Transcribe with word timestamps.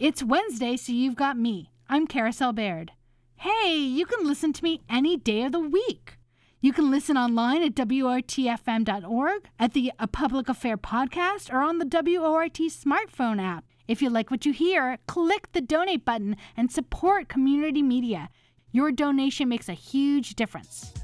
It's 0.00 0.22
Wednesday, 0.22 0.78
so 0.78 0.92
you've 0.92 1.14
got 1.14 1.36
me. 1.36 1.72
I'm 1.86 2.06
Carousel 2.06 2.54
Bayrd. 2.54 2.88
Hey, 3.36 3.76
you 3.76 4.06
can 4.06 4.26
listen 4.26 4.50
to 4.54 4.64
me 4.64 4.80
any 4.88 5.18
day 5.18 5.42
of 5.42 5.52
the 5.52 5.60
week. 5.60 6.16
You 6.62 6.72
can 6.72 6.90
listen 6.90 7.18
online 7.18 7.62
at 7.62 7.74
WORTFM.org, 7.74 9.48
at 9.58 9.74
the 9.74 9.92
A 9.98 10.06
Public 10.06 10.48
Affair 10.48 10.78
podcast, 10.78 11.52
or 11.52 11.58
on 11.58 11.76
the 11.76 11.84
WORT 11.84 12.54
smartphone 12.54 13.42
app. 13.42 13.66
If 13.86 14.00
you 14.00 14.08
like 14.08 14.30
what 14.30 14.46
you 14.46 14.54
hear, 14.54 14.96
click 15.06 15.52
the 15.52 15.60
donate 15.60 16.06
button 16.06 16.36
and 16.56 16.72
support 16.72 17.28
community 17.28 17.82
media. 17.82 18.30
Your 18.72 18.92
donation 18.92 19.50
makes 19.50 19.68
a 19.68 19.74
huge 19.74 20.34
difference. 20.34 20.94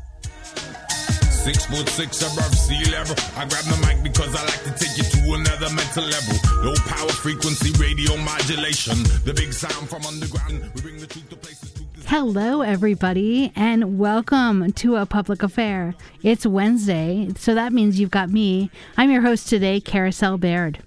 Six 1.46 1.64
foot 1.66 1.88
six 1.88 2.22
above 2.22 2.52
sea 2.56 2.90
level. 2.90 3.14
I 3.36 3.46
grab 3.46 3.62
the 3.66 3.78
mic 3.86 4.02
because 4.02 4.34
I 4.34 4.42
like 4.46 4.64
to 4.64 4.84
take 4.84 4.98
you 4.98 5.04
to 5.04 5.34
another 5.34 5.72
mental 5.72 6.02
level. 6.02 6.34
Low 6.64 6.74
power 6.86 7.08
frequency 7.08 7.70
radio 7.80 8.16
modulation. 8.16 9.00
The 9.24 9.32
big 9.32 9.52
sound 9.52 9.88
from 9.88 10.04
underground. 10.06 10.68
We 10.74 10.80
bring 10.80 10.96
the 10.96 11.06
truth 11.06 11.30
to 11.30 11.36
places. 11.36 11.72
Hello, 12.06 12.62
everybody, 12.62 13.52
and 13.54 13.96
welcome 13.96 14.72
to 14.72 14.96
A 14.96 15.06
Public 15.06 15.44
Affair. 15.44 15.94
It's 16.20 16.44
Wednesday, 16.44 17.28
so 17.36 17.54
that 17.54 17.72
means 17.72 18.00
you've 18.00 18.10
got 18.10 18.28
me. 18.28 18.68
I'm 18.96 19.12
your 19.12 19.22
host 19.22 19.48
today, 19.48 19.80
Carousel 19.80 20.40
Bayrd. 20.40 20.80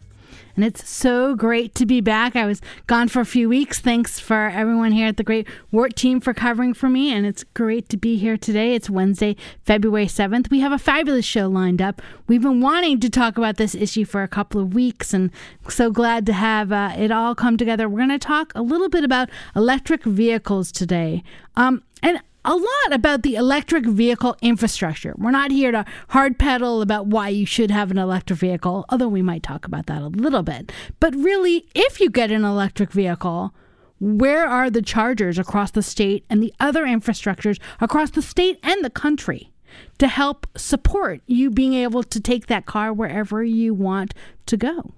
And 0.60 0.66
it's 0.66 0.90
so 0.90 1.36
great 1.36 1.74
to 1.76 1.86
be 1.86 2.02
back. 2.02 2.36
I 2.36 2.46
was 2.46 2.60
gone 2.86 3.08
for 3.08 3.22
a 3.22 3.26
few 3.26 3.48
weeks. 3.48 3.80
Thanks 3.80 4.20
for 4.20 4.50
everyone 4.50 4.92
here 4.92 5.08
at 5.08 5.16
the 5.16 5.24
Great 5.24 5.48
Wort 5.72 5.96
team 5.96 6.20
for 6.20 6.34
covering 6.34 6.74
for 6.74 6.90
me. 6.90 7.14
And 7.14 7.26
it's 7.26 7.46
great 7.46 7.88
to 7.88 7.96
be 7.96 8.18
here 8.18 8.36
today. 8.36 8.76
It's 8.76 8.90
Wednesday, 8.90 9.38
February 9.64 10.08
7th. 10.08 10.52
We 10.52 10.60
have 10.60 10.74
a 10.74 10.78
fabulous 10.78 11.24
show 11.24 11.48
lined 11.48 11.82
up. 11.82 12.02
We've 12.28 12.42
been 12.42 12.60
wanting 12.60 13.00
to 13.00 13.10
talk 13.10 13.38
about 13.38 13.56
this 13.56 13.74
issue 13.74 14.04
for 14.04 14.22
a 14.22 14.28
couple 14.28 14.60
of 14.60 14.74
weeks 14.74 15.14
and 15.14 15.32
so 15.70 15.92
glad 15.92 16.26
to 16.26 16.34
have 16.34 16.74
uh, 16.74 16.94
it 16.98 17.10
all 17.10 17.36
come 17.36 17.56
together. 17.56 17.88
We're 17.88 18.00
going 18.00 18.10
to 18.10 18.20
talk 18.20 18.52
a 18.54 18.62
little 18.62 18.90
bit 18.90 19.06
about 19.06 19.30
electric 19.56 20.04
vehicles 20.04 20.74
today. 20.74 21.24
Um, 21.56 21.84
and 22.04 22.20
a 22.46 22.56
lot 22.56 22.92
about 22.92 23.24
the 23.24 23.36
electric 23.36 23.86
vehicle 23.86 24.36
infrastructure. 24.42 25.14
We're 25.18 25.32
not 25.32 25.52
here 25.52 25.72
to 25.72 25.86
hard 26.10 26.40
pedal 26.40 26.82
about 26.82 27.08
why 27.08 27.30
you 27.30 27.46
should 27.46 27.72
have 27.72 27.92
an 27.92 27.98
electric 27.98 28.40
vehicle, 28.40 28.86
although 28.90 29.10
we 29.10 29.22
might 29.22 29.44
talk 29.44 29.66
about 29.66 29.88
that 29.88 30.02
a 30.02 30.08
little 30.08 30.44
bit. 30.44 30.72
But 31.00 31.16
really, 31.16 31.68
if 31.76 32.00
you 32.00 32.10
get 32.10 32.32
an 32.32 32.46
electric 32.46 32.92
vehicle, 32.92 33.54
where 34.00 34.48
are 34.48 34.70
the 34.70 34.82
chargers 34.82 35.38
across 35.38 35.72
the 35.72 35.84
state 35.84 36.26
and 36.30 36.42
the 36.42 36.54
other 36.60 36.86
infrastructures 36.86 37.60
across 37.82 38.12
the 38.12 38.22
state 38.22 38.58
and 38.64 38.84
the 38.84 38.90
country 38.90 39.52
to 39.98 40.08
help 40.08 40.48
support 40.56 41.22
you 41.28 41.52
being 41.52 41.74
able 41.74 42.04
to 42.04 42.20
take 42.20 42.48
that 42.48 42.66
car 42.66 42.94
wherever 42.94 43.44
you 43.44 43.74
want 43.74 44.14
to 44.46 44.56
go? 44.56 44.94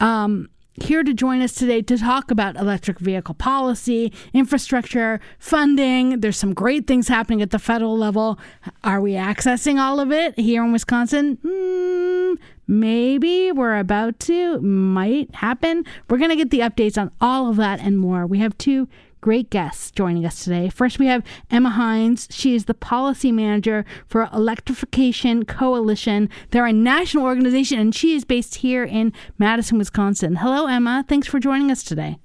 Um, 0.00 0.48
here 0.82 1.02
to 1.02 1.14
join 1.14 1.42
us 1.42 1.52
today 1.52 1.82
to 1.82 1.98
talk 1.98 2.30
about 2.30 2.56
electric 2.56 2.98
vehicle 2.98 3.34
policy, 3.34 4.12
infrastructure, 4.32 5.20
funding. 5.38 6.20
There's 6.20 6.36
some 6.36 6.54
great 6.54 6.86
things 6.86 7.08
happening 7.08 7.42
at 7.42 7.50
the 7.50 7.58
federal 7.58 7.96
level. 7.96 8.38
Are 8.84 9.00
we 9.00 9.12
accessing 9.12 9.78
all 9.78 10.00
of 10.00 10.10
it 10.12 10.38
here 10.38 10.64
in 10.64 10.72
Wisconsin? 10.72 11.38
Mm, 11.38 12.38
maybe 12.66 13.52
we're 13.52 13.78
about 13.78 14.18
to, 14.20 14.60
might 14.60 15.34
happen. 15.34 15.84
We're 16.08 16.18
going 16.18 16.30
to 16.30 16.36
get 16.36 16.50
the 16.50 16.60
updates 16.60 17.00
on 17.00 17.10
all 17.20 17.48
of 17.48 17.56
that 17.56 17.80
and 17.80 17.98
more. 17.98 18.26
We 18.26 18.38
have 18.38 18.56
two 18.58 18.88
great 19.20 19.50
guests 19.50 19.90
joining 19.90 20.24
us 20.24 20.44
today. 20.44 20.68
First, 20.68 20.98
we 20.98 21.06
have 21.06 21.22
Emma 21.50 21.70
Heins. 21.70 22.26
She 22.30 22.54
is 22.54 22.64
the 22.64 22.74
policy 22.74 23.32
manager 23.32 23.84
for 24.06 24.28
Electrification 24.32 25.44
Coalition. 25.44 26.28
They're 26.50 26.66
a 26.66 26.72
national 26.72 27.24
organization, 27.24 27.78
and 27.78 27.94
she 27.94 28.14
is 28.14 28.24
based 28.24 28.56
here 28.56 28.84
in 28.84 29.12
Madison, 29.38 29.78
Wisconsin. 29.78 30.36
Hello, 30.36 30.66
Emma. 30.66 31.04
Thanks 31.08 31.26
for 31.26 31.38
joining 31.38 31.70
us 31.70 31.82
today. 31.82 32.18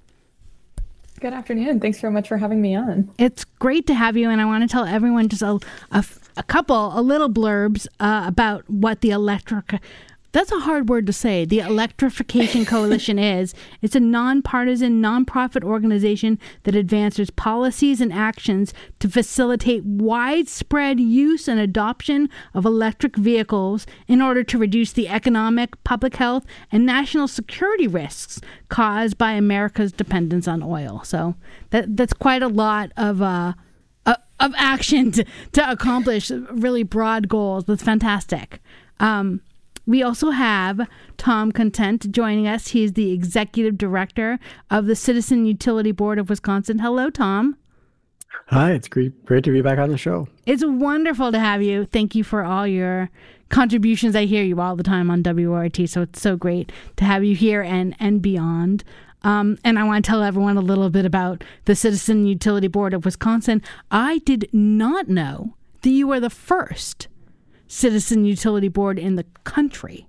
Good 1.21 1.33
afternoon. 1.33 1.79
Thanks 1.79 1.99
so 1.99 2.11
much 2.11 2.27
for 2.27 2.37
having 2.37 2.61
me 2.61 2.75
on. 2.75 3.09
It's 3.17 3.45
great 3.45 3.87
to 3.87 3.93
have 3.93 4.17
you, 4.17 4.29
and 4.29 4.41
I 4.41 4.45
want 4.45 4.63
to 4.63 4.67
tell 4.67 4.85
everyone 4.85 5.29
just 5.29 5.41
a, 5.41 5.59
a, 5.91 6.05
a 6.37 6.43
couple, 6.43 6.97
a 6.97 7.01
little 7.01 7.29
blurbs 7.29 7.87
uh, 7.99 8.25
about 8.27 8.69
what 8.69 9.01
the 9.01 9.11
electric 9.11 9.79
that's 10.35 10.51
a 10.51 10.59
hard 10.59 10.89
word 10.89 11.07
to 11.07 11.13
say. 11.13 11.45
The 11.45 11.59
Electrification 11.59 12.65
Coalition 12.73 13.17
is. 13.17 13.53
It's 13.81 13.95
a 13.95 14.01
nonpartisan, 14.01 15.01
nonprofit 15.01 15.63
organization 15.63 16.37
that 16.63 16.75
advances 16.75 17.29
policies 17.29 18.01
and 18.01 18.11
actions 18.11 18.73
to 18.99 19.07
facilitate 19.07 19.85
widespread 19.85 20.99
use 20.99 21.47
and 21.47 21.57
adoption 21.57 22.29
of 22.53 22.65
electric 22.65 23.15
vehicles 23.15 23.87
in 24.09 24.21
order 24.21 24.43
to 24.43 24.57
reduce 24.57 24.91
the 24.91 25.07
economic, 25.07 25.81
public 25.85 26.17
health, 26.17 26.45
and 26.69 26.85
national 26.85 27.29
security 27.29 27.87
risks 27.87 28.41
caused 28.67 29.17
by 29.17 29.31
America's 29.31 29.93
dependence 29.93 30.49
on 30.49 30.61
oil. 30.61 31.01
So 31.05 31.35
that 31.69 31.95
that's 31.95 32.11
quite 32.11 32.43
a 32.43 32.49
lot 32.49 32.91
of 32.97 33.21
uh, 33.21 33.53
of 34.05 34.53
action 34.57 35.11
to, 35.13 35.25
to 35.53 35.71
accomplish 35.71 36.29
really 36.29 36.83
broad 36.83 37.29
goals. 37.29 37.63
That's 37.63 37.83
fantastic. 37.83 38.59
Um, 38.99 39.39
we 39.85 40.03
also 40.03 40.31
have 40.31 40.87
Tom 41.17 41.51
Content 41.51 42.11
joining 42.11 42.47
us. 42.47 42.69
He's 42.69 42.93
the 42.93 43.11
executive 43.11 43.77
director 43.77 44.39
of 44.69 44.85
the 44.85 44.95
Citizen 44.95 45.45
Utility 45.45 45.91
Board 45.91 46.19
of 46.19 46.29
Wisconsin. 46.29 46.79
Hello, 46.79 47.09
Tom. 47.09 47.57
Hi, 48.47 48.71
it's 48.73 48.87
great, 48.87 49.25
great 49.25 49.43
to 49.45 49.51
be 49.51 49.61
back 49.61 49.79
on 49.79 49.89
the 49.89 49.97
show. 49.97 50.27
It's 50.45 50.63
wonderful 50.65 51.31
to 51.31 51.39
have 51.39 51.63
you. 51.63 51.85
Thank 51.85 52.15
you 52.15 52.23
for 52.23 52.43
all 52.43 52.67
your 52.67 53.09
contributions. 53.49 54.15
I 54.15 54.25
hear 54.25 54.43
you 54.43 54.59
all 54.59 54.75
the 54.75 54.83
time 54.83 55.09
on 55.09 55.23
WORT, 55.23 55.87
so 55.87 56.01
it's 56.03 56.21
so 56.21 56.35
great 56.35 56.71
to 56.97 57.05
have 57.05 57.23
you 57.23 57.35
here 57.35 57.61
and 57.61 57.95
and 57.99 58.21
beyond. 58.21 58.83
Um, 59.23 59.57
and 59.63 59.79
I 59.79 59.83
want 59.83 60.05
to 60.05 60.09
tell 60.09 60.21
everyone 60.21 60.57
a 60.57 60.61
little 60.61 60.91
bit 60.91 61.05
about 61.05 61.43
the 61.65 61.75
Citizen 61.75 62.27
Utility 62.27 62.67
Board 62.67 62.93
of 62.93 63.05
Wisconsin. 63.05 63.63
I 63.89 64.19
did 64.19 64.47
not 64.53 65.07
know 65.07 65.55
that 65.81 65.89
you 65.89 66.07
were 66.07 66.19
the 66.19 66.29
first 66.29 67.07
citizen 67.67 68.25
utility 68.25 68.67
board 68.67 68.99
in 68.99 69.15
the 69.15 69.25
country. 69.43 70.07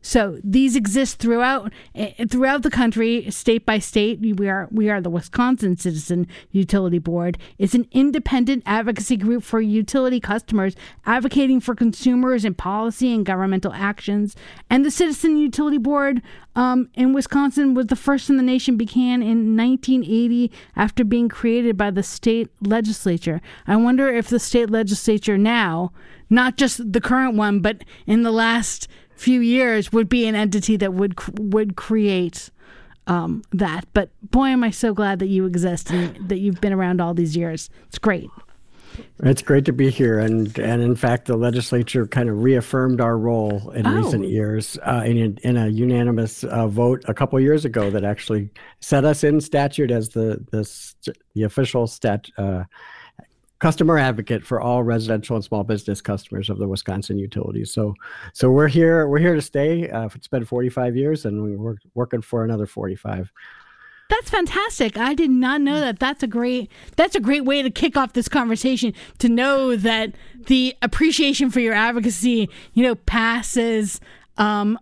So 0.00 0.38
these 0.44 0.76
exist 0.76 1.18
throughout 1.18 1.72
eh, 1.94 2.24
throughout 2.26 2.62
the 2.62 2.70
country, 2.70 3.30
state 3.30 3.66
by 3.66 3.78
state. 3.78 4.20
We 4.20 4.48
are 4.48 4.68
we 4.70 4.88
are 4.90 5.00
the 5.00 5.10
Wisconsin 5.10 5.76
Citizen 5.76 6.26
Utility 6.50 6.98
Board. 6.98 7.36
It's 7.58 7.74
an 7.74 7.88
independent 7.90 8.62
advocacy 8.64 9.16
group 9.16 9.42
for 9.42 9.60
utility 9.60 10.20
customers, 10.20 10.76
advocating 11.04 11.60
for 11.60 11.74
consumers 11.74 12.44
and 12.44 12.56
policy 12.56 13.12
and 13.12 13.26
governmental 13.26 13.72
actions. 13.72 14.36
And 14.70 14.84
the 14.84 14.90
Citizen 14.90 15.36
Utility 15.36 15.78
Board 15.78 16.22
um, 16.54 16.88
in 16.94 17.12
Wisconsin 17.12 17.74
was 17.74 17.86
the 17.86 17.96
first 17.96 18.30
in 18.30 18.36
the 18.36 18.42
nation. 18.42 18.76
Began 18.76 19.22
in 19.22 19.56
1980 19.56 20.52
after 20.76 21.04
being 21.04 21.28
created 21.28 21.76
by 21.76 21.90
the 21.90 22.02
state 22.02 22.48
legislature. 22.60 23.40
I 23.66 23.76
wonder 23.76 24.08
if 24.08 24.28
the 24.28 24.38
state 24.38 24.70
legislature 24.70 25.36
now 25.36 25.92
not 26.30 26.56
just 26.56 26.92
the 26.92 27.00
current 27.00 27.36
one, 27.36 27.60
but 27.60 27.84
in 28.06 28.22
the 28.22 28.30
last 28.30 28.88
few 29.18 29.40
years, 29.40 29.92
would 29.92 30.08
be 30.08 30.26
an 30.26 30.34
entity 30.34 30.76
that 30.76 30.94
would 30.94 31.14
would 31.38 31.76
create 31.76 32.50
um, 33.06 33.42
that. 33.52 33.86
But 33.92 34.10
boy, 34.22 34.48
am 34.48 34.62
I 34.62 34.70
so 34.70 34.94
glad 34.94 35.18
that 35.18 35.26
you 35.26 35.46
exist 35.46 35.90
and 35.90 36.28
that 36.28 36.38
you've 36.38 36.60
been 36.60 36.72
around 36.72 37.00
all 37.00 37.14
these 37.14 37.36
years. 37.36 37.70
It's 37.88 37.98
great. 37.98 38.30
It's 39.22 39.42
great 39.42 39.64
to 39.66 39.72
be 39.72 39.90
here, 39.90 40.18
and 40.18 40.56
and 40.58 40.82
in 40.82 40.96
fact, 40.96 41.26
the 41.26 41.36
legislature 41.36 42.06
kind 42.06 42.28
of 42.28 42.42
reaffirmed 42.42 43.00
our 43.00 43.16
role 43.16 43.70
in 43.70 43.86
oh. 43.86 43.96
recent 43.96 44.28
years 44.28 44.78
uh, 44.82 45.02
in 45.04 45.38
in 45.42 45.56
a 45.56 45.68
unanimous 45.68 46.44
uh, 46.44 46.66
vote 46.66 47.04
a 47.06 47.14
couple 47.14 47.38
years 47.38 47.64
ago 47.64 47.90
that 47.90 48.04
actually 48.04 48.50
set 48.80 49.04
us 49.04 49.24
in 49.24 49.40
statute 49.40 49.90
as 49.90 50.10
the 50.10 50.44
the 50.50 51.14
the 51.34 51.42
official 51.42 51.86
stat. 51.86 52.28
Uh, 52.36 52.64
customer 53.58 53.98
advocate 53.98 54.44
for 54.44 54.60
all 54.60 54.82
residential 54.82 55.36
and 55.36 55.44
small 55.44 55.64
business 55.64 56.00
customers 56.00 56.48
of 56.48 56.58
the 56.58 56.68
Wisconsin 56.68 57.18
utilities. 57.18 57.72
So, 57.72 57.94
so 58.32 58.50
we're 58.50 58.68
here. 58.68 59.08
We're 59.08 59.18
here 59.18 59.34
to 59.34 59.42
stay. 59.42 59.90
Uh, 59.90 60.08
it's 60.14 60.28
been 60.28 60.44
45 60.44 60.96
years, 60.96 61.24
and 61.24 61.58
we're 61.58 61.76
working 61.94 62.22
for 62.22 62.44
another 62.44 62.66
45. 62.66 63.32
That's 64.08 64.30
fantastic. 64.30 64.96
I 64.96 65.12
did 65.12 65.30
not 65.30 65.60
know 65.60 65.80
that. 65.80 65.98
That's 65.98 66.22
a 66.22 66.26
great 66.26 66.70
that's 66.96 67.14
a 67.14 67.20
great 67.20 67.44
way 67.44 67.60
to 67.60 67.70
kick 67.70 67.94
off 67.94 68.14
this 68.14 68.26
conversation 68.26 68.94
to 69.18 69.28
know 69.28 69.76
that 69.76 70.14
the 70.46 70.74
appreciation 70.80 71.50
for 71.50 71.60
your 71.60 71.74
advocacy, 71.74 72.48
you 72.72 72.82
know, 72.82 72.94
passes 72.94 74.00
um, 74.38 74.78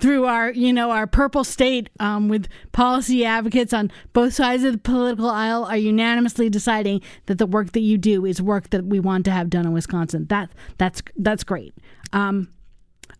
through 0.00 0.26
our, 0.26 0.52
you 0.52 0.72
know, 0.72 0.90
our 0.90 1.06
purple 1.06 1.44
state 1.44 1.90
um, 1.98 2.28
with 2.28 2.48
policy 2.72 3.24
advocates 3.24 3.72
on 3.72 3.90
both 4.12 4.32
sides 4.32 4.62
of 4.64 4.72
the 4.72 4.78
political 4.78 5.28
aisle 5.28 5.64
are 5.64 5.76
unanimously 5.76 6.48
deciding 6.48 7.00
that 7.26 7.38
the 7.38 7.46
work 7.46 7.72
that 7.72 7.80
you 7.80 7.98
do 7.98 8.24
is 8.24 8.40
work 8.40 8.70
that 8.70 8.86
we 8.86 9.00
want 9.00 9.24
to 9.24 9.30
have 9.30 9.50
done 9.50 9.66
in 9.66 9.72
Wisconsin. 9.72 10.26
That 10.26 10.50
that's 10.78 11.02
that's 11.16 11.44
great. 11.44 11.74
Um, 12.12 12.48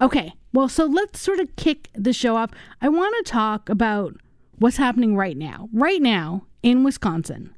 okay, 0.01 0.33
well, 0.53 0.69
so 0.69 0.87
let's 0.87 1.21
sort 1.21 1.41
of 1.41 1.55
kick 1.57 1.89
the 1.95 2.13
show 2.13 2.37
off. 2.37 2.51
I 2.81 2.89
want 2.89 3.15
to 3.25 3.31
talk 3.31 3.69
about 3.69 4.15
what's 4.59 4.77
happening 4.77 5.17
right 5.17 5.37
now. 5.37 5.69
Right 5.73 6.01
now 6.01 6.47
in 6.63 6.85
Wisconsin, 6.85 7.55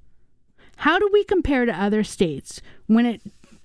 how 0.76 0.98
do 0.98 1.08
we 1.12 1.24
compare 1.24 1.66
to 1.66 1.72
other 1.72 2.02
states 2.02 2.62
when 2.86 3.04
it 3.04 3.20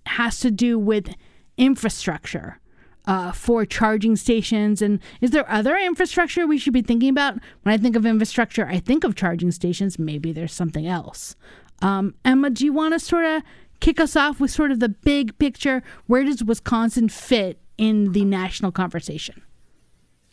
has 0.06 0.40
to 0.42 0.52
do 0.52 0.78
with 0.78 1.14
infrastructure? 1.58 2.60
Uh, 3.08 3.32
for 3.32 3.66
charging 3.66 4.16
stations? 4.16 4.82
And 4.82 5.00
is 5.22 5.32
there 5.32 5.50
other 5.50 5.76
infrastructure 5.78 6.48
we 6.48 6.58
should 6.58 6.74
be 6.74 6.82
thinking 6.82 7.10
about? 7.10 7.36
When 7.64 7.74
I 7.74 7.78
think 7.78 7.96
of 7.96 8.06
infrastructure, 8.06 8.66
I 8.68 8.80
think 8.80 9.04
of 9.04 9.16
charging 9.16 9.52
stations. 9.52 10.00
Maybe 10.00 10.32
there's 10.32 10.54
something 10.54 10.88
else. 10.88 11.36
Um, 11.82 12.16
Emma, 12.24 12.50
do 12.50 12.66
you 12.66 12.74
want 12.74 12.94
to 12.94 13.00
sort 13.00 13.26
of 13.26 13.44
kick 13.80 14.00
us 14.00 14.16
off 14.16 14.40
with 14.40 14.52
sort 14.52 14.72
of 14.72 14.80
the 14.80 14.90
big 14.90 15.38
picture? 15.38 15.84
Where 16.08 16.24
does 16.24 16.44
Wisconsin 16.44 17.10
fit 17.10 17.60
in 17.78 18.14
the 18.14 18.24
national 18.24 18.72
conversation? 18.72 19.42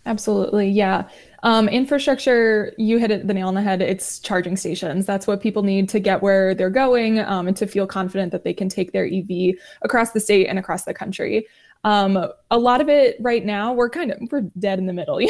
Absolutely. 0.04 0.68
Yeah. 0.68 1.08
Um, 1.44 1.68
infrastructure, 1.68 2.72
you 2.76 2.98
hit 2.98 3.12
it 3.12 3.26
the 3.26 3.34
nail 3.34 3.46
on 3.46 3.54
the 3.54 3.62
head. 3.62 3.80
It's 3.80 4.18
charging 4.18 4.56
stations. 4.56 5.06
That's 5.06 5.28
what 5.28 5.40
people 5.40 5.62
need 5.62 5.88
to 5.90 6.00
get 6.00 6.22
where 6.22 6.56
they're 6.56 6.70
going 6.70 7.20
um, 7.20 7.46
and 7.46 7.56
to 7.56 7.66
feel 7.66 7.86
confident 7.86 8.32
that 8.32 8.42
they 8.42 8.52
can 8.52 8.68
take 8.68 8.92
their 8.92 9.06
EV 9.06 9.54
across 9.82 10.10
the 10.10 10.18
state 10.18 10.46
and 10.48 10.58
across 10.58 10.84
the 10.84 10.94
country. 10.94 11.46
Um, 11.84 12.28
a 12.50 12.58
lot 12.58 12.80
of 12.80 12.88
it 12.88 13.16
right 13.20 13.44
now, 13.44 13.72
we're 13.72 13.90
kind 13.90 14.12
of 14.12 14.18
we're 14.30 14.42
dead 14.58 14.78
in 14.78 14.86
the 14.86 14.92
middle. 14.92 15.20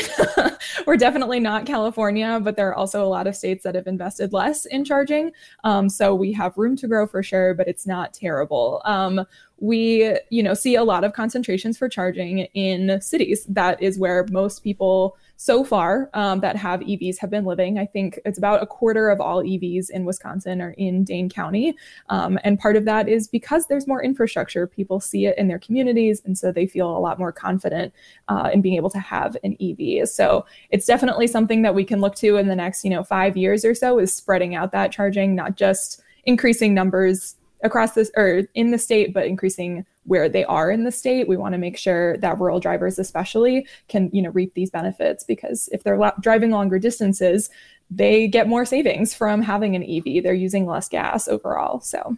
we're 0.87 0.97
definitely 0.97 1.41
not 1.41 1.65
California, 1.65 2.41
but 2.43 2.57
there 2.57 2.69
are 2.69 2.75
also 2.75 3.03
a 3.05 3.09
lot 3.09 3.27
of 3.27 3.35
states 3.35 3.65
that 3.65 3.75
have 3.75 3.87
invested 3.87 4.33
less 4.33 4.67
in 4.67 4.85
charging. 4.85 5.33
Um, 5.65 5.89
so 5.89 6.15
we 6.15 6.33
have 6.33 6.59
room 6.59 6.77
to 6.77 6.89
grow 6.89 7.07
for 7.07 7.23
sure, 7.23 7.55
but 7.55 7.69
it's 7.69 7.87
not 7.87 8.13
terrible. 8.13 8.83
Um, 8.85 9.25
we, 9.61 10.19
you 10.31 10.43
know, 10.43 10.55
see 10.55 10.75
a 10.75 10.85
lot 10.85 11.05
of 11.05 11.13
concentrations 11.13 11.79
for 11.79 11.89
charging 11.89 12.41
in 12.41 13.01
cities. 13.01 13.47
That 13.47 13.81
is 13.81 13.99
where 13.99 14.27
most 14.31 14.63
people 14.63 15.17
so 15.43 15.65
far 15.65 16.09
um, 16.15 16.39
that 16.39 16.55
have 16.55 16.79
EVs 16.83 17.19
have 17.19 17.29
been 17.29 17.45
living. 17.45 17.77
I 17.77 17.85
think 17.85 18.21
it's 18.25 18.39
about 18.39 18.63
a 18.63 18.67
quarter 18.67 19.11
of 19.11 19.21
all 19.21 19.43
EVs 19.43 19.91
in 19.91 20.05
Wisconsin 20.05 20.63
are 20.63 20.71
in 20.79 21.03
Dane 21.03 21.29
County. 21.29 21.75
Um, 22.11 22.39
and 22.45 22.61
part 22.61 22.77
of 22.77 22.85
that 22.85 23.09
is 23.09 23.27
because 23.27 23.67
there's 23.67 23.89
more 23.89 24.05
infrastructure. 24.05 24.69
People 24.69 25.01
see 25.01 25.27
it 25.27 25.37
in 25.37 25.49
their 25.49 25.59
communities. 25.59 26.23
And 26.25 26.39
so 26.39 26.53
they 26.53 26.65
feel 26.69 26.97
a 26.97 27.01
lot 27.01 27.19
more 27.19 27.33
confident 27.33 27.93
uh, 28.29 28.51
in 28.53 28.63
being 28.63 28.77
able 28.77 28.91
to 28.91 29.01
have 29.01 29.37
an 29.43 29.57
EV. 29.61 30.09
So 30.09 30.47
it's 30.71 30.87
definitely 30.87 31.27
something 31.27 31.63
that 31.63 31.75
we 31.75 31.83
can 31.83 32.01
look 32.01 32.15
to 32.17 32.37
in 32.37 32.47
the 32.47 32.55
next, 32.55 32.85
you 32.85 32.91
know, 32.91 33.03
five 33.03 33.37
years 33.37 33.65
or 33.65 33.75
so 33.75 33.99
is 33.99 34.15
spreading 34.15 34.55
out 34.55 34.71
that 34.71 34.93
charging, 34.93 35.35
not 35.35 35.57
just 35.57 36.03
increasing 36.23 36.73
numbers 36.73 37.35
across 37.65 37.95
this 37.95 38.13
or 38.17 38.43
in 38.55 38.71
the 38.71 38.79
state, 38.79 39.13
but 39.13 39.27
increasing 39.27 39.85
where 40.05 40.29
they 40.29 40.45
are 40.45 40.71
in 40.71 40.85
the 40.85 40.93
state. 40.93 41.29
We 41.29 41.37
want 41.37 41.53
to 41.55 41.59
make 41.59 41.77
sure 41.77 42.17
that 42.19 42.39
rural 42.39 42.61
drivers, 42.61 42.99
especially, 42.99 43.67
can 43.89 44.11
you 44.13 44.23
know 44.23 44.31
reap 44.31 44.55
these 44.55 44.71
benefits 44.71 45.25
because 45.25 45.69
if 45.73 45.85
they're 45.85 45.99
la- 45.99 46.13
driving 46.21 46.51
longer 46.51 46.79
distances, 46.79 47.51
they 47.91 48.29
get 48.29 48.49
more 48.49 48.65
savings 48.65 49.15
from 49.15 49.43
having 49.43 49.77
an 49.77 49.83
EV. 49.83 50.23
They're 50.23 50.35
using 50.35 50.67
less 50.67 50.89
gas 50.89 51.29
overall. 51.29 51.81
So, 51.81 52.17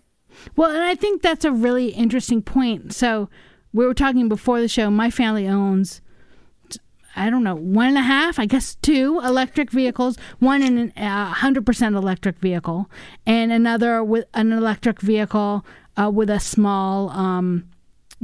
well, 0.56 0.70
and 0.70 0.82
I 0.82 0.94
think 0.94 1.22
that's 1.22 1.44
a 1.44 1.52
really 1.52 1.88
interesting 1.88 2.42
point. 2.42 2.94
So 2.94 3.28
we 3.72 3.86
were 3.86 3.94
talking 3.94 4.28
before 4.28 4.60
the 4.60 4.68
show. 4.68 4.90
My 4.90 5.10
family 5.10 5.48
owns 5.48 6.00
I 7.16 7.30
don't 7.30 7.44
know, 7.44 7.54
one 7.54 7.88
and 7.88 7.98
a 7.98 8.02
half, 8.02 8.38
I 8.38 8.46
guess 8.46 8.74
two 8.76 9.20
electric 9.22 9.70
vehicles, 9.70 10.16
one 10.40 10.62
in 10.62 10.92
a 10.96 11.04
uh, 11.04 11.26
hundred 11.26 11.64
percent 11.64 11.94
electric 11.94 12.38
vehicle, 12.38 12.90
and 13.24 13.52
another 13.52 14.02
with 14.02 14.26
an 14.34 14.52
electric 14.52 15.00
vehicle 15.00 15.64
uh, 15.96 16.10
with 16.12 16.28
a 16.28 16.40
small, 16.40 17.10
um, 17.10 17.68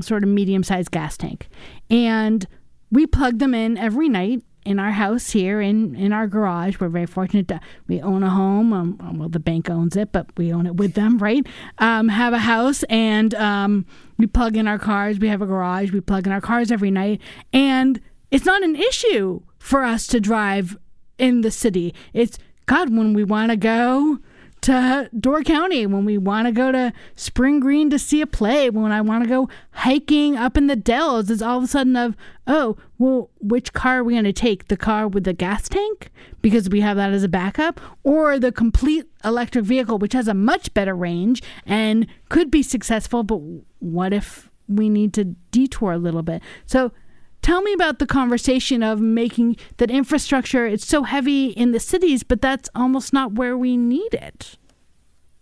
sort 0.02 0.22
of 0.22 0.28
medium-sized 0.28 0.90
gas 0.90 1.16
tank, 1.16 1.48
and 1.88 2.46
we 2.90 3.06
plug 3.06 3.38
them 3.38 3.54
in 3.54 3.76
every 3.76 4.08
night 4.08 4.42
in 4.64 4.78
our 4.78 4.90
house 4.90 5.30
here 5.30 5.60
in 5.60 5.94
in 5.96 6.12
our 6.12 6.26
garage. 6.26 6.78
We're 6.78 6.88
very 6.88 7.06
fortunate 7.06 7.48
to 7.48 7.60
we 7.88 8.00
own 8.00 8.22
a 8.22 8.30
home. 8.30 8.72
Um, 8.72 9.18
well, 9.18 9.28
the 9.28 9.40
bank 9.40 9.70
owns 9.70 9.96
it, 9.96 10.12
but 10.12 10.26
we 10.36 10.52
own 10.52 10.66
it 10.66 10.76
with 10.76 10.94
them, 10.94 11.18
right? 11.18 11.46
Um, 11.78 12.08
have 12.08 12.32
a 12.32 12.38
house, 12.38 12.82
and 12.84 13.34
um, 13.34 13.86
we 14.18 14.26
plug 14.26 14.56
in 14.56 14.68
our 14.68 14.78
cars. 14.78 15.18
We 15.18 15.28
have 15.28 15.42
a 15.42 15.46
garage. 15.46 15.92
We 15.92 16.00
plug 16.00 16.26
in 16.26 16.32
our 16.32 16.40
cars 16.40 16.70
every 16.70 16.90
night, 16.90 17.20
and 17.52 18.00
it's 18.30 18.44
not 18.44 18.62
an 18.62 18.76
issue 18.76 19.40
for 19.58 19.82
us 19.82 20.06
to 20.08 20.20
drive 20.20 20.76
in 21.18 21.40
the 21.40 21.50
city. 21.50 21.94
It's 22.12 22.38
God 22.66 22.94
when 22.94 23.14
we 23.14 23.24
want 23.24 23.50
to 23.50 23.56
go 23.56 24.18
to 24.62 25.10
Door 25.18 25.44
County, 25.44 25.86
when 25.86 26.04
we 26.04 26.18
want 26.18 26.46
to 26.46 26.52
go 26.52 26.72
to 26.72 26.92
Spring 27.16 27.60
Green 27.60 27.90
to 27.90 27.98
see 27.98 28.20
a 28.20 28.26
play, 28.26 28.70
when 28.70 28.92
I 28.92 29.00
want 29.00 29.24
to 29.24 29.28
go 29.28 29.48
hiking 29.72 30.36
up 30.36 30.56
in 30.56 30.66
the 30.66 30.76
Dells, 30.76 31.30
it's 31.30 31.42
all 31.42 31.58
of 31.58 31.64
a 31.64 31.66
sudden 31.66 31.96
of, 31.96 32.16
oh, 32.46 32.76
well, 32.98 33.30
which 33.40 33.72
car 33.72 33.98
are 33.98 34.04
we 34.04 34.14
going 34.14 34.24
to 34.24 34.32
take? 34.32 34.68
The 34.68 34.76
car 34.76 35.08
with 35.08 35.24
the 35.24 35.32
gas 35.32 35.68
tank 35.68 36.10
because 36.42 36.68
we 36.68 36.80
have 36.80 36.96
that 36.96 37.12
as 37.12 37.22
a 37.22 37.28
backup, 37.28 37.80
or 38.02 38.38
the 38.38 38.52
complete 38.52 39.06
electric 39.24 39.64
vehicle, 39.64 39.98
which 39.98 40.12
has 40.12 40.28
a 40.28 40.34
much 40.34 40.72
better 40.74 40.94
range 40.94 41.42
and 41.66 42.06
could 42.28 42.50
be 42.50 42.62
successful, 42.62 43.22
but 43.22 43.40
what 43.78 44.12
if 44.12 44.50
we 44.68 44.88
need 44.88 45.12
to 45.14 45.24
detour 45.24 45.92
a 45.92 45.98
little 45.98 46.22
bit? 46.22 46.42
So 46.66 46.92
Tell 47.42 47.62
me 47.62 47.72
about 47.72 47.98
the 47.98 48.06
conversation 48.06 48.82
of 48.82 49.00
making 49.00 49.56
that 49.78 49.90
infrastructure, 49.90 50.66
it's 50.66 50.86
so 50.86 51.04
heavy 51.04 51.46
in 51.46 51.72
the 51.72 51.80
cities, 51.80 52.22
but 52.22 52.42
that's 52.42 52.68
almost 52.74 53.12
not 53.12 53.32
where 53.32 53.56
we 53.56 53.76
need 53.76 54.14
it. 54.14 54.56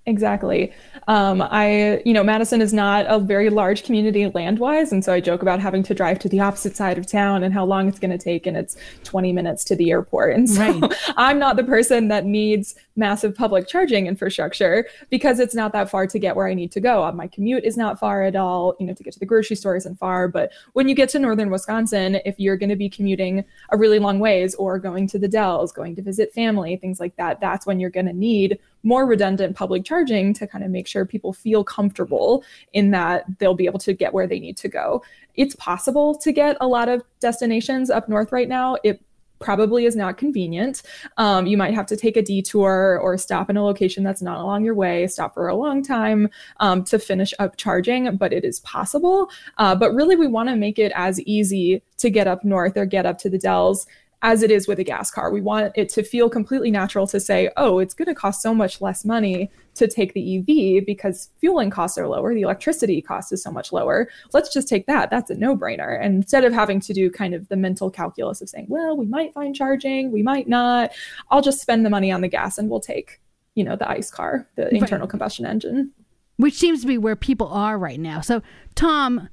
Exactly. 0.08 0.72
Um, 1.06 1.42
I, 1.42 2.00
you 2.06 2.14
know, 2.14 2.24
Madison 2.24 2.62
is 2.62 2.72
not 2.72 3.04
a 3.08 3.18
very 3.18 3.50
large 3.50 3.84
community 3.84 4.26
land 4.28 4.58
wise. 4.58 4.90
And 4.90 5.04
so 5.04 5.12
I 5.12 5.20
joke 5.20 5.42
about 5.42 5.60
having 5.60 5.82
to 5.82 5.94
drive 5.94 6.18
to 6.20 6.30
the 6.30 6.40
opposite 6.40 6.76
side 6.76 6.96
of 6.96 7.06
town 7.06 7.42
and 7.42 7.52
how 7.52 7.66
long 7.66 7.88
it's 7.88 7.98
going 7.98 8.10
to 8.10 8.18
take. 8.18 8.46
And 8.46 8.56
it's 8.56 8.76
20 9.04 9.34
minutes 9.34 9.64
to 9.64 9.76
the 9.76 9.90
airport. 9.90 10.34
And 10.34 10.48
so 10.48 10.78
right. 10.80 10.92
I'm 11.18 11.38
not 11.38 11.56
the 11.56 11.64
person 11.64 12.08
that 12.08 12.24
needs 12.24 12.74
massive 12.96 13.34
public 13.34 13.68
charging 13.68 14.06
infrastructure 14.06 14.86
because 15.10 15.40
it's 15.40 15.54
not 15.54 15.72
that 15.72 15.90
far 15.90 16.06
to 16.06 16.18
get 16.18 16.34
where 16.34 16.48
I 16.48 16.54
need 16.54 16.72
to 16.72 16.80
go. 16.80 17.04
Uh, 17.04 17.12
my 17.12 17.26
commute 17.26 17.64
is 17.64 17.76
not 17.76 18.00
far 18.00 18.22
at 18.22 18.34
all. 18.34 18.74
You 18.80 18.86
know, 18.86 18.94
to 18.94 19.02
get 19.02 19.12
to 19.12 19.18
the 19.18 19.26
grocery 19.26 19.56
store 19.56 19.76
isn't 19.76 19.98
far. 19.98 20.26
But 20.26 20.52
when 20.72 20.88
you 20.88 20.94
get 20.94 21.10
to 21.10 21.18
northern 21.18 21.50
Wisconsin, 21.50 22.18
if 22.24 22.40
you're 22.40 22.56
going 22.56 22.70
to 22.70 22.76
be 22.76 22.88
commuting 22.88 23.44
a 23.68 23.76
really 23.76 23.98
long 23.98 24.20
ways 24.20 24.54
or 24.54 24.78
going 24.78 25.06
to 25.08 25.18
the 25.18 25.28
Dells, 25.28 25.70
going 25.70 25.94
to 25.96 26.02
visit 26.02 26.32
family, 26.32 26.76
things 26.76 26.98
like 26.98 27.14
that, 27.16 27.40
that's 27.40 27.66
when 27.66 27.78
you're 27.78 27.90
going 27.90 28.06
to 28.06 28.14
need 28.14 28.58
more 28.82 29.06
redundant 29.06 29.56
public 29.56 29.84
charging 29.84 30.32
to 30.34 30.46
kind 30.46 30.64
of 30.64 30.70
make 30.70 30.86
sure 30.86 31.04
people 31.04 31.32
feel 31.32 31.64
comfortable 31.64 32.44
in 32.72 32.90
that 32.92 33.24
they'll 33.38 33.54
be 33.54 33.66
able 33.66 33.78
to 33.80 33.92
get 33.92 34.14
where 34.14 34.26
they 34.26 34.38
need 34.38 34.56
to 34.56 34.68
go. 34.68 35.02
It's 35.34 35.54
possible 35.56 36.14
to 36.16 36.32
get 36.32 36.56
a 36.60 36.66
lot 36.66 36.88
of 36.88 37.02
destinations 37.20 37.90
up 37.90 38.08
north 38.08 38.32
right 38.32 38.48
now. 38.48 38.76
It 38.84 39.02
probably 39.40 39.84
is 39.84 39.96
not 39.96 40.18
convenient. 40.18 40.82
Um, 41.16 41.46
you 41.46 41.56
might 41.56 41.74
have 41.74 41.86
to 41.86 41.96
take 41.96 42.16
a 42.16 42.22
detour 42.22 42.98
or 43.00 43.16
stop 43.18 43.48
in 43.48 43.56
a 43.56 43.64
location 43.64 44.02
that's 44.02 44.22
not 44.22 44.40
along 44.40 44.64
your 44.64 44.74
way, 44.74 45.06
stop 45.06 45.34
for 45.34 45.48
a 45.48 45.54
long 45.54 45.82
time 45.82 46.28
um, 46.60 46.84
to 46.84 46.98
finish 46.98 47.32
up 47.38 47.56
charging, 47.56 48.16
but 48.16 48.32
it 48.32 48.44
is 48.44 48.60
possible. 48.60 49.30
Uh, 49.58 49.74
but 49.74 49.92
really, 49.94 50.16
we 50.16 50.26
want 50.26 50.48
to 50.48 50.56
make 50.56 50.78
it 50.78 50.92
as 50.94 51.20
easy 51.20 51.82
to 51.98 52.10
get 52.10 52.26
up 52.26 52.44
north 52.44 52.76
or 52.76 52.86
get 52.86 53.06
up 53.06 53.18
to 53.18 53.30
the 53.30 53.38
Dells 53.38 53.86
as 54.22 54.42
it 54.42 54.50
is 54.50 54.66
with 54.66 54.80
a 54.80 54.84
gas 54.84 55.10
car. 55.10 55.30
We 55.30 55.40
want 55.40 55.72
it 55.76 55.88
to 55.90 56.02
feel 56.02 56.28
completely 56.28 56.70
natural 56.70 57.06
to 57.06 57.20
say, 57.20 57.50
oh, 57.56 57.78
it's 57.78 57.94
going 57.94 58.06
to 58.06 58.14
cost 58.14 58.42
so 58.42 58.52
much 58.52 58.80
less 58.80 59.04
money 59.04 59.50
to 59.76 59.86
take 59.86 60.12
the 60.12 60.38
EV 60.38 60.84
because 60.84 61.30
fueling 61.38 61.70
costs 61.70 61.96
are 61.96 62.08
lower, 62.08 62.34
the 62.34 62.42
electricity 62.42 63.00
cost 63.00 63.32
is 63.32 63.40
so 63.42 63.52
much 63.52 63.72
lower. 63.72 64.08
Let's 64.32 64.52
just 64.52 64.68
take 64.68 64.86
that. 64.86 65.08
That's 65.08 65.30
a 65.30 65.34
no 65.34 65.56
brainer. 65.56 66.02
And 66.02 66.16
instead 66.16 66.44
of 66.44 66.52
having 66.52 66.80
to 66.80 66.92
do 66.92 67.10
kind 67.10 67.32
of 67.32 67.46
the 67.48 67.56
mental 67.56 67.90
calculus 67.90 68.42
of 68.42 68.48
saying, 68.48 68.66
well, 68.68 68.96
we 68.96 69.06
might 69.06 69.32
find 69.32 69.54
charging, 69.54 70.10
we 70.10 70.22
might 70.22 70.48
not, 70.48 70.90
I'll 71.30 71.42
just 71.42 71.60
spend 71.60 71.86
the 71.86 71.90
money 71.90 72.10
on 72.10 72.20
the 72.20 72.28
gas 72.28 72.58
and 72.58 72.68
we'll 72.68 72.80
take, 72.80 73.20
you 73.54 73.62
know, 73.62 73.76
the 73.76 73.88
ICE 73.88 74.10
car, 74.10 74.48
the 74.56 74.68
internal 74.74 75.06
combustion 75.06 75.46
engine. 75.46 75.92
Which 76.38 76.54
seems 76.54 76.80
to 76.80 76.86
be 76.86 76.98
where 76.98 77.16
people 77.16 77.48
are 77.48 77.78
right 77.78 77.98
now. 77.98 78.20
So, 78.20 78.42
Tom, 78.74 79.28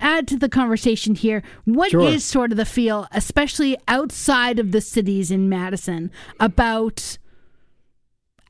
add 0.00 0.26
to 0.28 0.36
the 0.36 0.48
conversation 0.48 1.14
here. 1.14 1.42
What 1.64 1.90
sure. 1.90 2.08
is 2.08 2.24
sort 2.24 2.50
of 2.52 2.56
the 2.56 2.64
feel, 2.64 3.06
especially 3.12 3.76
outside 3.88 4.58
of 4.58 4.72
the 4.72 4.80
cities 4.80 5.30
in 5.30 5.48
Madison, 5.48 6.10
about 6.40 7.18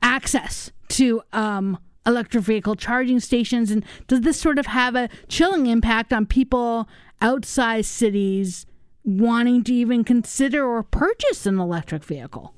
access 0.01 0.71
to 0.89 1.21
um, 1.33 1.77
electric 2.05 2.43
vehicle 2.43 2.75
charging 2.75 3.19
stations? 3.19 3.71
And 3.71 3.85
does 4.07 4.21
this 4.21 4.39
sort 4.39 4.59
of 4.59 4.67
have 4.67 4.95
a 4.95 5.09
chilling 5.27 5.67
impact 5.67 6.13
on 6.13 6.25
people 6.25 6.87
outside 7.21 7.85
cities 7.85 8.65
wanting 9.03 9.63
to 9.63 9.73
even 9.73 10.03
consider 10.03 10.65
or 10.65 10.83
purchase 10.83 11.45
an 11.45 11.59
electric 11.59 12.03
vehicle? 12.03 12.53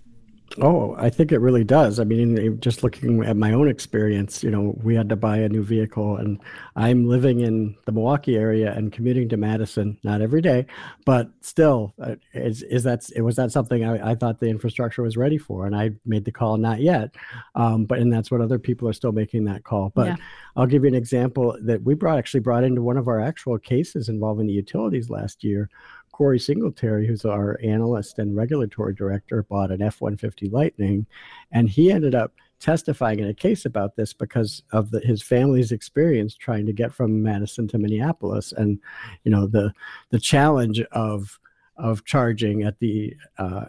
Oh, 0.59 0.95
I 0.97 1.11
think 1.11 1.31
it 1.31 1.39
really 1.39 1.63
does. 1.63 1.99
I 1.99 2.03
mean, 2.03 2.59
just 2.59 2.81
looking 2.81 3.23
at 3.23 3.37
my 3.37 3.53
own 3.53 3.67
experience, 3.67 4.43
you 4.43 4.49
know, 4.49 4.75
we 4.81 4.95
had 4.95 5.07
to 5.09 5.15
buy 5.15 5.37
a 5.37 5.49
new 5.49 5.63
vehicle, 5.63 6.17
and 6.17 6.39
I'm 6.75 7.07
living 7.07 7.41
in 7.41 7.75
the 7.85 7.91
Milwaukee 7.91 8.37
area 8.37 8.73
and 8.73 8.91
commuting 8.91 9.29
to 9.29 9.37
Madison, 9.37 9.99
not 10.03 10.21
every 10.21 10.41
day, 10.41 10.65
but 11.05 11.29
still, 11.41 11.93
uh, 12.01 12.15
is 12.33 12.63
is 12.63 12.83
that 12.83 13.03
was 13.17 13.35
that 13.35 13.51
something 13.51 13.85
I, 13.85 14.11
I 14.11 14.15
thought 14.15 14.39
the 14.39 14.49
infrastructure 14.49 15.03
was 15.03 15.15
ready 15.15 15.37
for, 15.37 15.67
and 15.67 15.75
I 15.75 15.91
made 16.05 16.25
the 16.25 16.31
call, 16.31 16.57
not 16.57 16.79
yet, 16.79 17.13
um, 17.53 17.85
but 17.85 17.99
and 17.99 18.11
that's 18.11 18.31
what 18.31 18.41
other 18.41 18.57
people 18.57 18.89
are 18.89 18.93
still 18.93 19.11
making 19.11 19.45
that 19.45 19.63
call. 19.63 19.91
But 19.93 20.07
yeah. 20.07 20.15
I'll 20.55 20.65
give 20.65 20.83
you 20.83 20.89
an 20.89 20.95
example 20.95 21.55
that 21.61 21.83
we 21.83 21.93
brought 21.93 22.17
actually 22.17 22.39
brought 22.39 22.63
into 22.63 22.81
one 22.81 22.97
of 22.97 23.07
our 23.07 23.21
actual 23.21 23.59
cases 23.59 24.09
involving 24.09 24.47
the 24.47 24.53
utilities 24.53 25.09
last 25.11 25.43
year 25.43 25.69
Corey 26.17 26.39
Singletary, 26.39 27.05
who's 27.05 27.25
our 27.25 27.59
analyst 27.63 28.17
and 28.17 28.35
regulatory 28.35 28.95
director, 28.95 29.43
bought 29.43 29.69
an 29.69 29.83
F 29.83 30.01
150 30.01 30.49
Lightning, 30.49 31.05
and 31.51 31.69
he 31.69 31.91
ended 31.91 32.15
up 32.15 32.33
testifying 32.59 33.19
in 33.19 33.27
a 33.27 33.35
case 33.35 33.65
about 33.65 33.95
this 33.95 34.13
because 34.13 34.63
of 34.71 34.89
the, 34.89 34.99
his 35.01 35.21
family's 35.21 35.71
experience 35.71 36.35
trying 36.35 36.65
to 36.65 36.73
get 36.73 36.91
from 36.91 37.21
Madison 37.21 37.67
to 37.67 37.77
Minneapolis, 37.77 38.51
and 38.51 38.79
you 39.25 39.31
know 39.31 39.45
the 39.45 39.71
the 40.09 40.19
challenge 40.19 40.81
of 40.91 41.37
of 41.75 42.03
charging 42.03 42.63
at 42.63 42.79
the 42.79 43.15
uh, 43.37 43.65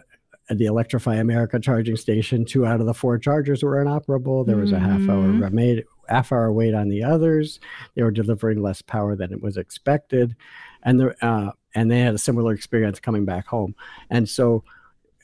at 0.49 0.57
the 0.57 0.65
Electrify 0.65 1.17
America 1.17 1.59
charging 1.59 1.97
station. 1.97 2.45
Two 2.45 2.65
out 2.65 2.79
of 2.79 2.87
the 2.87 2.95
four 2.95 3.19
chargers 3.19 3.61
were 3.61 3.79
inoperable. 3.79 4.43
There 4.43 4.57
was 4.57 4.71
mm-hmm. 4.71 4.85
a 4.85 4.89
half 4.89 5.07
hour 5.07 5.27
mm-hmm. 5.27 5.55
made 5.55 5.83
half 6.07 6.31
hour 6.31 6.51
wait 6.51 6.73
on 6.73 6.89
the 6.89 7.03
others. 7.03 7.59
They 7.93 8.01
were 8.01 8.09
delivering 8.09 8.59
less 8.59 8.81
power 8.81 9.15
than 9.15 9.31
it 9.31 9.43
was 9.43 9.55
expected, 9.55 10.35
and 10.81 10.99
the 10.99 11.15
uh, 11.23 11.51
and 11.75 11.89
they 11.89 11.99
had 11.99 12.15
a 12.15 12.19
similar 12.19 12.53
experience 12.53 12.99
coming 12.99 13.25
back 13.25 13.47
home. 13.47 13.75
And 14.09 14.27
so 14.27 14.63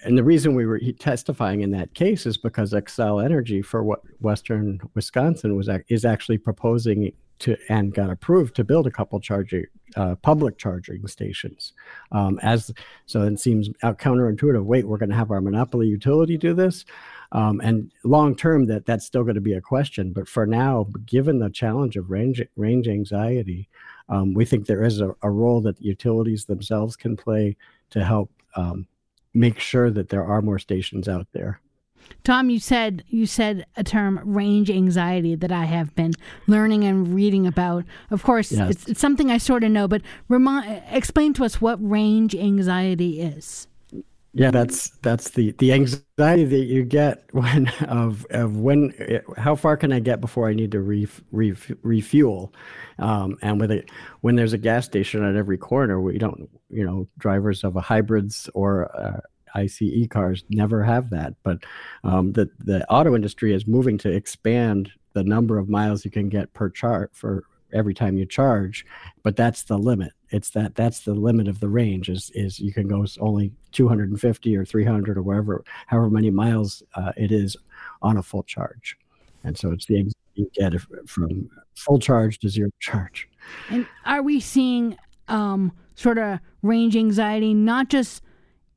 and 0.05 0.17
the 0.17 0.23
reason 0.23 0.53
we 0.53 0.67
were 0.67 0.79
testifying 0.99 1.61
in 1.61 1.71
that 1.71 1.93
case 1.95 2.27
is 2.27 2.37
because 2.37 2.73
Xcel 2.73 3.23
Energy 3.23 3.61
for 3.63 3.83
what 3.83 4.01
Western 4.19 4.79
Wisconsin 4.93 5.55
was 5.55 5.67
is 5.89 6.05
actually 6.05 6.37
proposing 6.37 7.11
to 7.39 7.57
and 7.69 7.93
got 7.93 8.09
approved 8.09 8.55
to 8.55 8.63
build 8.63 8.87
a 8.87 8.91
couple 8.91 9.19
charging 9.19 9.65
uh, 9.95 10.15
public 10.15 10.57
charging 10.57 11.05
stations. 11.07 11.73
Um, 12.11 12.39
as 12.43 12.71
so, 13.07 13.23
it 13.23 13.39
seems 13.39 13.69
counterintuitive. 13.83 14.63
Wait, 14.63 14.87
we're 14.87 14.97
going 14.97 15.09
to 15.09 15.15
have 15.15 15.31
our 15.31 15.41
monopoly 15.41 15.87
utility 15.87 16.37
do 16.37 16.53
this, 16.53 16.85
um, 17.31 17.59
and 17.61 17.91
long 18.03 18.35
term 18.35 18.67
that 18.67 18.85
that's 18.85 19.05
still 19.05 19.23
going 19.23 19.35
to 19.35 19.41
be 19.41 19.53
a 19.53 19.61
question. 19.61 20.13
But 20.13 20.29
for 20.29 20.45
now, 20.45 20.87
given 21.05 21.39
the 21.39 21.49
challenge 21.49 21.97
of 21.97 22.11
range 22.11 22.41
range 22.55 22.87
anxiety, 22.87 23.69
um, 24.09 24.33
we 24.33 24.45
think 24.45 24.67
there 24.67 24.83
is 24.83 25.01
a, 25.01 25.15
a, 25.21 25.29
role 25.29 25.61
that 25.61 25.81
utilities 25.81 26.45
themselves 26.45 26.95
can 26.95 27.17
play 27.17 27.57
to 27.89 28.03
help 28.03 28.31
um, 28.55 28.87
make 29.33 29.59
sure 29.59 29.89
that 29.89 30.09
there 30.09 30.23
are 30.23 30.41
more 30.41 30.59
stations 30.59 31.07
out 31.07 31.27
there. 31.33 31.59
Tom, 32.23 32.51
you 32.51 32.59
said 32.59 33.03
you 33.07 33.25
said 33.25 33.65
a 33.75 33.83
term 33.83 34.19
range 34.23 34.69
anxiety 34.69 35.33
that 35.35 35.51
I 35.51 35.65
have 35.65 35.95
been 35.95 36.13
learning 36.45 36.83
and 36.83 37.15
reading 37.15 37.47
about. 37.47 37.83
Of 38.11 38.21
course, 38.21 38.51
yes. 38.51 38.69
it's, 38.69 38.87
it's, 38.89 38.99
something 38.99 39.31
I 39.31 39.39
sort 39.39 39.63
of 39.63 39.71
know, 39.71 39.87
but 39.87 40.03
remind, 40.29 40.83
explain 40.91 41.33
to 41.33 41.45
us 41.45 41.59
what 41.59 41.77
range 41.81 42.35
anxiety 42.35 43.21
is. 43.21 43.67
Yeah, 44.37 44.51
that's 44.51 44.89
that's 45.01 45.29
the 45.29 45.51
the 45.59 45.71
anxiety 45.71 46.43
that 46.43 46.65
you 46.65 46.83
get 46.83 47.23
when 47.31 47.69
of 47.87 48.25
of 48.31 48.57
when 48.57 48.93
how 49.37 49.55
far 49.55 49.77
can 49.77 49.93
I 49.93 49.99
get 50.01 50.19
before 50.19 50.49
I 50.49 50.53
need 50.53 50.71
to 50.73 50.81
re, 50.81 51.07
re, 51.31 51.55
refuel, 51.83 52.53
um, 52.99 53.37
and 53.41 53.61
with 53.61 53.71
it 53.71 53.89
when 54.21 54.35
there's 54.35 54.51
a 54.51 54.57
gas 54.57 54.85
station 54.85 55.23
at 55.23 55.37
every 55.37 55.57
corner, 55.57 56.01
we 56.01 56.17
don't 56.17 56.49
you 56.69 56.85
know 56.85 57.07
drivers 57.17 57.63
of 57.63 57.77
a 57.77 57.81
hybrids 57.81 58.49
or 58.53 58.93
uh, 58.93 59.21
ICE 59.55 60.05
cars 60.09 60.43
never 60.49 60.83
have 60.83 61.11
that. 61.11 61.35
But 61.43 61.59
um, 62.03 62.33
the 62.33 62.49
the 62.59 62.85
auto 62.91 63.15
industry 63.15 63.53
is 63.53 63.65
moving 63.65 63.97
to 63.99 64.11
expand 64.11 64.91
the 65.13 65.23
number 65.23 65.57
of 65.57 65.69
miles 65.69 66.03
you 66.03 66.11
can 66.11 66.27
get 66.27 66.53
per 66.53 66.69
chart 66.69 67.11
for 67.13 67.45
every 67.71 67.93
time 67.93 68.17
you 68.17 68.25
charge. 68.25 68.85
But 69.23 69.37
that's 69.37 69.63
the 69.63 69.77
limit. 69.77 70.11
It's 70.31 70.49
that 70.51 70.75
that's 70.75 71.01
the 71.01 71.13
limit 71.13 71.47
of 71.47 71.59
the 71.59 71.69
range. 71.69 72.09
Is 72.09 72.31
is 72.33 72.59
you 72.59 72.73
can 72.73 72.87
go 72.87 73.05
only 73.19 73.51
250 73.71 74.55
or 74.57 74.65
300 74.65 75.17
or 75.17 75.21
wherever, 75.21 75.63
however 75.87 76.09
many 76.09 76.29
miles 76.29 76.83
uh, 76.95 77.11
it 77.15 77.31
is 77.31 77.55
on 78.01 78.17
a 78.17 78.23
full 78.23 78.43
charge. 78.43 78.97
And 79.43 79.57
so 79.57 79.71
it's 79.71 79.85
the 79.85 80.11
you 80.33 80.49
get 80.53 80.73
from 81.07 81.49
full 81.75 81.99
charge 81.99 82.39
to 82.39 82.49
zero 82.49 82.69
charge. 82.79 83.29
And 83.69 83.87
are 84.05 84.21
we 84.21 84.39
seeing 84.39 84.97
um, 85.27 85.71
sort 85.95 86.17
of 86.17 86.39
range 86.61 86.95
anxiety, 86.95 87.53
not 87.53 87.89
just 87.89 88.21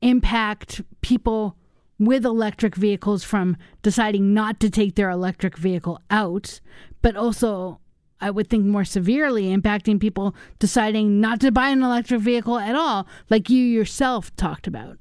impact 0.01 0.81
people 1.01 1.55
with 1.99 2.25
electric 2.25 2.75
vehicles 2.75 3.23
from 3.23 3.57
deciding 3.81 4.33
not 4.33 4.59
to 4.61 4.69
take 4.69 4.95
their 4.95 5.09
electric 5.09 5.57
vehicle 5.57 5.99
out, 6.09 6.61
but 7.01 7.15
also, 7.15 7.79
I 8.21 8.31
would 8.31 8.49
think, 8.49 8.65
more 8.65 8.85
severely 8.85 9.55
impacting 9.55 9.99
people 9.99 10.35
deciding 10.59 11.21
not 11.21 11.39
to 11.41 11.51
buy 11.51 11.69
an 11.69 11.83
electric 11.83 12.21
vehicle 12.21 12.57
at 12.57 12.75
all, 12.75 13.07
like 13.29 13.49
you 13.49 13.63
yourself 13.63 14.35
talked 14.35 14.67
about. 14.67 14.97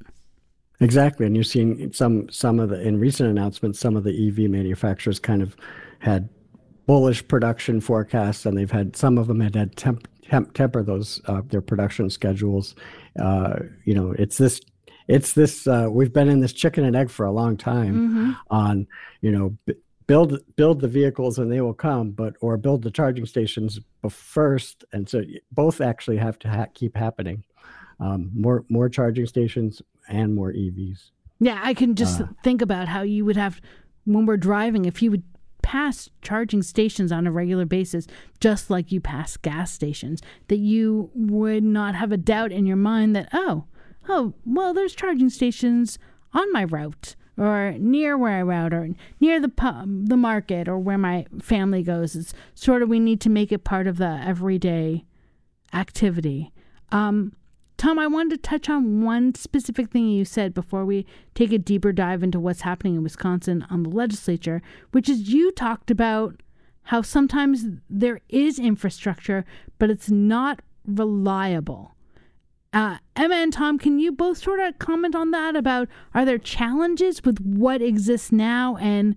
Exactly, 0.80 1.26
and 1.26 1.34
you're 1.34 1.44
seeing 1.44 1.92
some 1.92 2.28
some 2.30 2.60
of 2.60 2.68
the 2.68 2.80
in 2.80 3.00
recent 3.00 3.28
announcements, 3.28 3.80
some 3.80 3.96
of 3.96 4.04
the 4.04 4.28
EV 4.28 4.50
manufacturers 4.50 5.18
kind 5.18 5.42
of 5.42 5.56
had 5.98 6.28
bullish 6.86 7.26
production 7.26 7.80
forecasts, 7.80 8.46
and 8.46 8.56
they've 8.56 8.70
had 8.70 8.94
some 8.94 9.18
of 9.18 9.26
them 9.26 9.40
had 9.40 9.56
had 9.56 9.76
temp, 9.76 10.06
temp, 10.22 10.54
temper 10.54 10.82
those 10.82 11.20
uh, 11.26 11.42
their 11.48 11.60
production 11.60 12.08
schedules. 12.10 12.76
Uh, 13.20 13.56
you 13.84 13.92
know, 13.92 14.12
it's 14.12 14.38
this 14.38 14.60
it's 15.08 15.32
this 15.32 15.66
uh, 15.66 15.88
we've 15.90 16.12
been 16.12 16.28
in 16.28 16.40
this 16.40 16.52
chicken 16.52 16.84
and 16.84 16.94
egg 16.94 17.10
for 17.10 17.26
a 17.26 17.32
long 17.32 17.56
time 17.56 17.94
mm-hmm. 17.94 18.32
on 18.50 18.86
you 19.20 19.32
know 19.32 19.56
build 20.08 20.40
build 20.56 20.80
the 20.80 20.88
vehicles 20.88 21.38
and 21.38 21.52
they 21.52 21.60
will 21.60 21.74
come 21.74 22.10
but 22.10 22.34
or 22.40 22.56
build 22.56 22.82
the 22.82 22.90
charging 22.90 23.26
stations 23.26 23.78
first. 24.10 24.84
And 24.92 25.08
so 25.08 25.22
both 25.52 25.80
actually 25.80 26.16
have 26.16 26.38
to 26.40 26.48
ha- 26.48 26.66
keep 26.74 26.96
happening. 26.96 27.44
Um, 28.00 28.30
more 28.34 28.64
more 28.68 28.88
charging 28.88 29.26
stations 29.26 29.82
and 30.08 30.34
more 30.34 30.52
evs 30.52 31.10
yeah 31.40 31.60
i 31.62 31.74
can 31.74 31.94
just 31.94 32.20
uh, 32.20 32.26
think 32.42 32.62
about 32.62 32.88
how 32.88 33.02
you 33.02 33.24
would 33.24 33.36
have 33.36 33.60
when 34.04 34.24
we're 34.24 34.38
driving 34.38 34.84
if 34.86 35.02
you 35.02 35.10
would 35.10 35.22
pass 35.68 36.08
charging 36.22 36.62
stations 36.62 37.12
on 37.12 37.26
a 37.26 37.30
regular 37.30 37.66
basis, 37.66 38.06
just 38.40 38.70
like 38.70 38.90
you 38.90 39.02
pass 39.02 39.36
gas 39.36 39.70
stations, 39.70 40.22
that 40.46 40.56
you 40.56 41.10
would 41.14 41.62
not 41.62 41.94
have 41.94 42.10
a 42.10 42.16
doubt 42.16 42.52
in 42.52 42.64
your 42.64 42.76
mind 42.76 43.14
that, 43.14 43.28
oh, 43.34 43.64
oh, 44.08 44.32
well, 44.46 44.72
there's 44.72 44.94
charging 44.94 45.28
stations 45.28 45.98
on 46.32 46.50
my 46.54 46.64
route 46.64 47.16
or 47.38 47.74
near 47.78 48.18
where 48.18 48.38
I 48.38 48.42
route 48.42 48.74
or 48.74 48.90
near 49.20 49.40
the 49.40 49.50
the 50.04 50.16
market 50.16 50.68
or 50.68 50.78
where 50.78 50.98
my 50.98 51.26
family 51.40 51.82
goes. 51.82 52.16
It's 52.16 52.34
sort 52.54 52.82
of 52.82 52.88
we 52.88 53.00
need 53.00 53.20
to 53.22 53.30
make 53.30 53.52
it 53.52 53.64
part 53.64 53.86
of 53.86 53.98
the 53.98 54.20
everyday 54.24 55.04
activity. 55.72 56.52
Um, 56.90 57.32
Tom, 57.76 57.98
I 57.98 58.08
wanted 58.08 58.30
to 58.42 58.50
touch 58.50 58.68
on 58.68 59.04
one 59.04 59.36
specific 59.36 59.90
thing 59.90 60.08
you 60.08 60.24
said 60.24 60.52
before 60.52 60.84
we 60.84 61.06
take 61.34 61.52
a 61.52 61.58
deeper 61.58 61.92
dive 61.92 62.24
into 62.24 62.40
what's 62.40 62.62
happening 62.62 62.96
in 62.96 63.04
Wisconsin 63.04 63.64
on 63.70 63.84
the 63.84 63.90
legislature, 63.90 64.60
which 64.90 65.08
is 65.08 65.32
you 65.32 65.52
talked 65.52 65.90
about 65.90 66.42
how 66.84 67.02
sometimes 67.02 67.66
there 67.88 68.20
is 68.28 68.58
infrastructure, 68.58 69.44
but 69.78 69.90
it's 69.90 70.10
not 70.10 70.60
reliable. 70.86 71.94
Uh, 72.72 72.98
Emma 73.16 73.36
and 73.36 73.52
Tom, 73.52 73.78
can 73.78 73.98
you 73.98 74.12
both 74.12 74.38
sort 74.38 74.60
of 74.60 74.78
comment 74.78 75.14
on 75.14 75.30
that 75.30 75.56
about 75.56 75.88
are 76.14 76.24
there 76.24 76.38
challenges 76.38 77.22
with 77.24 77.38
what 77.40 77.80
exists 77.80 78.30
now? 78.30 78.76
And 78.76 79.16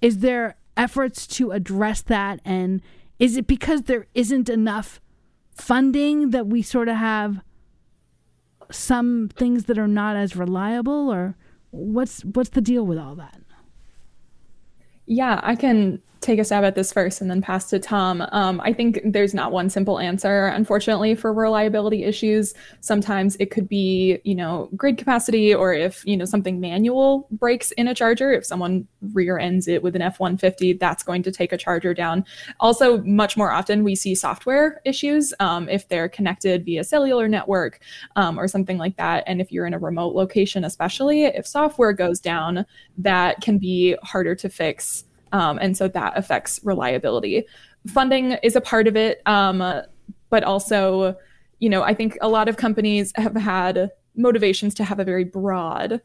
is 0.00 0.18
there 0.18 0.56
efforts 0.76 1.26
to 1.28 1.52
address 1.52 2.02
that? 2.02 2.40
And 2.44 2.82
is 3.18 3.36
it 3.36 3.46
because 3.46 3.82
there 3.82 4.06
isn't 4.14 4.48
enough 4.48 5.00
funding 5.52 6.30
that 6.30 6.46
we 6.46 6.60
sort 6.60 6.88
of 6.88 6.96
have 6.96 7.40
some 8.70 9.30
things 9.34 9.64
that 9.64 9.78
are 9.78 9.88
not 9.88 10.16
as 10.16 10.36
reliable? 10.36 11.10
Or 11.10 11.36
what's 11.70 12.22
what's 12.24 12.50
the 12.50 12.60
deal 12.60 12.84
with 12.84 12.98
all 12.98 13.14
that? 13.14 13.40
Yeah, 15.06 15.40
I 15.42 15.54
can 15.54 16.02
take 16.24 16.38
a 16.38 16.44
stab 16.44 16.64
at 16.64 16.74
this 16.74 16.92
first 16.92 17.20
and 17.20 17.30
then 17.30 17.42
pass 17.42 17.68
to 17.68 17.78
Tom. 17.78 18.26
Um, 18.32 18.60
I 18.62 18.72
think 18.72 19.00
there's 19.04 19.34
not 19.34 19.52
one 19.52 19.68
simple 19.68 19.98
answer, 19.98 20.46
unfortunately, 20.46 21.14
for 21.14 21.32
reliability 21.32 22.04
issues. 22.04 22.54
Sometimes 22.80 23.36
it 23.38 23.50
could 23.50 23.68
be, 23.68 24.18
you 24.24 24.34
know, 24.34 24.70
grid 24.74 24.96
capacity, 24.96 25.54
or 25.54 25.74
if, 25.74 26.04
you 26.06 26.16
know, 26.16 26.24
something 26.24 26.60
manual 26.60 27.28
breaks 27.30 27.72
in 27.72 27.88
a 27.88 27.94
charger, 27.94 28.32
if 28.32 28.44
someone 28.44 28.88
rear 29.12 29.38
ends 29.38 29.68
it 29.68 29.82
with 29.82 29.94
an 29.94 30.02
F 30.02 30.18
150, 30.18 30.74
that's 30.74 31.02
going 31.02 31.22
to 31.22 31.30
take 31.30 31.52
a 31.52 31.58
charger 31.58 31.92
down. 31.92 32.24
Also, 32.58 33.02
much 33.02 33.36
more 33.36 33.52
often, 33.52 33.84
we 33.84 33.94
see 33.94 34.14
software 34.14 34.80
issues 34.84 35.34
um, 35.40 35.68
if 35.68 35.88
they're 35.88 36.08
connected 36.08 36.64
via 36.64 36.82
cellular 36.82 37.28
network 37.28 37.80
um, 38.16 38.38
or 38.38 38.48
something 38.48 38.78
like 38.78 38.96
that. 38.96 39.24
And 39.26 39.40
if 39.40 39.52
you're 39.52 39.66
in 39.66 39.74
a 39.74 39.78
remote 39.78 40.14
location, 40.14 40.64
especially 40.64 41.24
if 41.24 41.46
software 41.46 41.92
goes 41.92 42.18
down, 42.18 42.64
that 42.96 43.42
can 43.42 43.58
be 43.58 43.96
harder 44.02 44.34
to 44.36 44.48
fix 44.48 45.04
um, 45.34 45.58
and 45.60 45.76
so 45.76 45.88
that 45.88 46.12
affects 46.16 46.60
reliability. 46.62 47.44
Funding 47.88 48.32
is 48.44 48.54
a 48.54 48.60
part 48.60 48.86
of 48.86 48.96
it, 48.96 49.20
um, 49.26 49.82
but 50.30 50.44
also, 50.44 51.16
you 51.58 51.68
know, 51.68 51.82
I 51.82 51.92
think 51.92 52.16
a 52.22 52.28
lot 52.28 52.48
of 52.48 52.56
companies 52.56 53.12
have 53.16 53.34
had 53.34 53.90
motivations 54.14 54.74
to 54.76 54.84
have 54.84 55.00
a 55.00 55.04
very 55.04 55.24
broad 55.24 56.00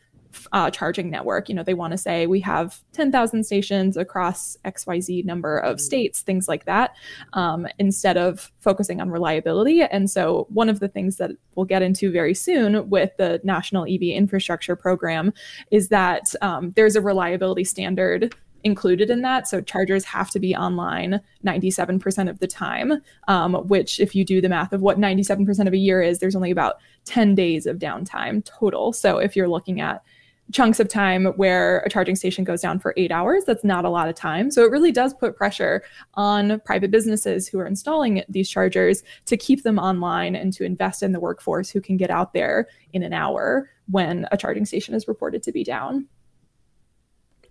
uh, 0.52 0.72
charging 0.72 1.12
network. 1.12 1.48
You 1.48 1.54
know, 1.54 1.64
they 1.64 1.76
want 1.76 1.92
to 1.92 1.98
say 1.98 2.26
we 2.26 2.40
have 2.40 2.82
10,000 2.94 3.44
stations 3.44 3.98
across 3.98 4.58
XYZ 4.66 5.26
number 5.26 5.60
of 5.60 5.80
states, 5.80 6.22
things 6.22 6.48
like 6.48 6.66
that, 6.66 6.96
um, 7.34 7.68
instead 7.78 8.18
of 8.18 8.52
focusing 8.60 9.00
on 9.00 9.12
reliability. 9.12 9.82
And 9.82 10.10
so, 10.10 10.48
one 10.50 10.70
of 10.70 10.80
the 10.80 10.88
things 10.88 11.18
that 11.18 11.32
we'll 11.56 11.66
get 11.66 11.84
into 11.84 12.12
very 12.12 12.34
soon 12.34 12.90
with 12.90 13.16
the 13.18 13.40
National 13.44 13.86
EV 13.86 14.02
Infrastructure 14.02 14.76
Program 14.76 15.34
is 15.70 15.90
that 15.90 16.34
um, 16.42 16.72
there's 16.72 16.96
a 16.96 17.02
reliability 17.02 17.64
standard 17.64 18.36
included 18.64 19.10
in 19.10 19.22
that. 19.22 19.48
So 19.48 19.62
chargers 19.62 20.04
have 20.06 20.30
to 20.32 20.40
be 20.40 20.56
online 20.56 21.22
97% 21.46 22.30
of 22.30 22.40
the 22.40 22.48
time, 22.48 23.02
um, 23.28 23.56
which, 23.68 24.00
if 24.00 24.16
you 24.16 24.26
do 24.26 24.42
the 24.42 24.50
math 24.50 24.74
of 24.74 24.82
what 24.82 25.00
97% 25.00 25.68
of 25.68 25.74
a 25.74 25.78
year 25.78 26.02
is, 26.02 26.20
there's 26.20 26.36
only 26.36 26.52
about 26.52 26.76
10 27.06 27.36
days 27.36 27.66
of 27.66 27.78
downtime 27.78 28.44
total. 28.46 28.94
So 28.94 29.18
if 29.18 29.36
you're 29.36 29.50
looking 29.50 29.82
at 29.82 30.04
chunks 30.52 30.80
of 30.80 30.88
time 30.88 31.26
where 31.36 31.80
a 31.80 31.90
charging 31.90 32.16
station 32.16 32.44
goes 32.44 32.62
down 32.62 32.80
for 32.80 32.94
eight 32.98 33.12
hours. 33.12 33.44
That's 33.46 33.64
not 33.64 33.86
a 33.86 33.90
lot 33.90 34.10
of 34.10 34.16
time. 34.16 34.50
So 34.50 34.64
it 34.64 34.72
really 34.72 34.92
does 34.92 35.14
put 35.14 35.36
pressure 35.36 35.84
on 36.16 36.60
private 36.62 36.92
businesses 36.92 37.48
who 37.48 37.60
are 37.60 37.68
installing 37.68 38.24
these 38.28 38.50
chargers 38.50 39.04
to 39.26 39.38
keep 39.38 39.64
them 39.64 39.78
online 39.78 40.36
and 40.36 40.52
to 40.54 40.64
invest 40.64 41.04
in 41.04 41.12
the 41.12 41.20
workforce 41.20 41.70
who 41.70 41.82
can 41.82 41.98
get 41.98 42.10
out 42.10 42.34
there 42.34 42.68
in 42.94 43.04
an 43.04 43.14
hour 43.14 43.70
when 43.92 44.28
a 44.32 44.38
charging 44.38 44.66
station 44.66 44.96
is 44.96 45.08
reported 45.08 45.44
to 45.44 45.52
be 45.52 45.64
down. 45.64 46.08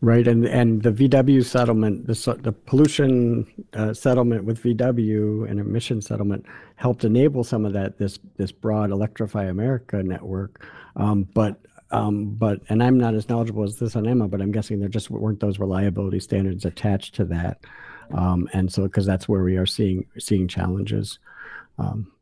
Right, 0.01 0.29
and 0.29 0.47
and 0.47 0.83
the 0.83 0.93
VW 0.93 1.45
settlement, 1.45 2.07
the 2.07 2.39
the 2.41 2.53
pollution 2.53 3.47
uh, 3.75 3.93
settlement 3.93 4.45
with 4.45 4.63
VW 4.63 5.51
and 5.51 5.59
emission 5.59 6.01
settlement 6.01 6.47
helped 6.77 7.05
enable 7.05 7.43
some 7.43 7.65
of 7.65 7.73
that. 7.73 7.99
This 7.99 8.21
this 8.37 8.53
broad 8.53 8.93
Electrify 8.93 9.47
America 9.47 10.01
network, 10.01 10.65
um, 10.95 11.25
but 11.35 11.61
um, 11.91 12.37
but 12.37 12.61
and 12.69 12.81
I'm 12.81 12.97
not 12.97 13.15
as 13.15 13.29
knowledgeable 13.29 13.65
as 13.65 13.81
this 13.81 13.97
on 13.97 14.07
Emma, 14.07 14.29
but 14.29 14.41
I'm 14.41 14.53
guessing 14.53 14.79
there 14.79 14.89
just 14.89 15.11
weren't 15.11 15.41
those 15.41 15.59
reliability 15.59 16.21
standards 16.21 16.65
attached 16.65 17.17
to 17.17 17.25
that, 17.25 17.59
um, 18.13 18.49
and 18.53 18.73
so 18.73 18.85
because 18.85 19.05
that's 19.05 19.29
where 19.29 19.43
we 19.43 19.57
are 19.57 19.67
seeing 19.67 20.07
seeing 20.17 20.47
challenges. 20.47 21.19
Um, 21.77 22.13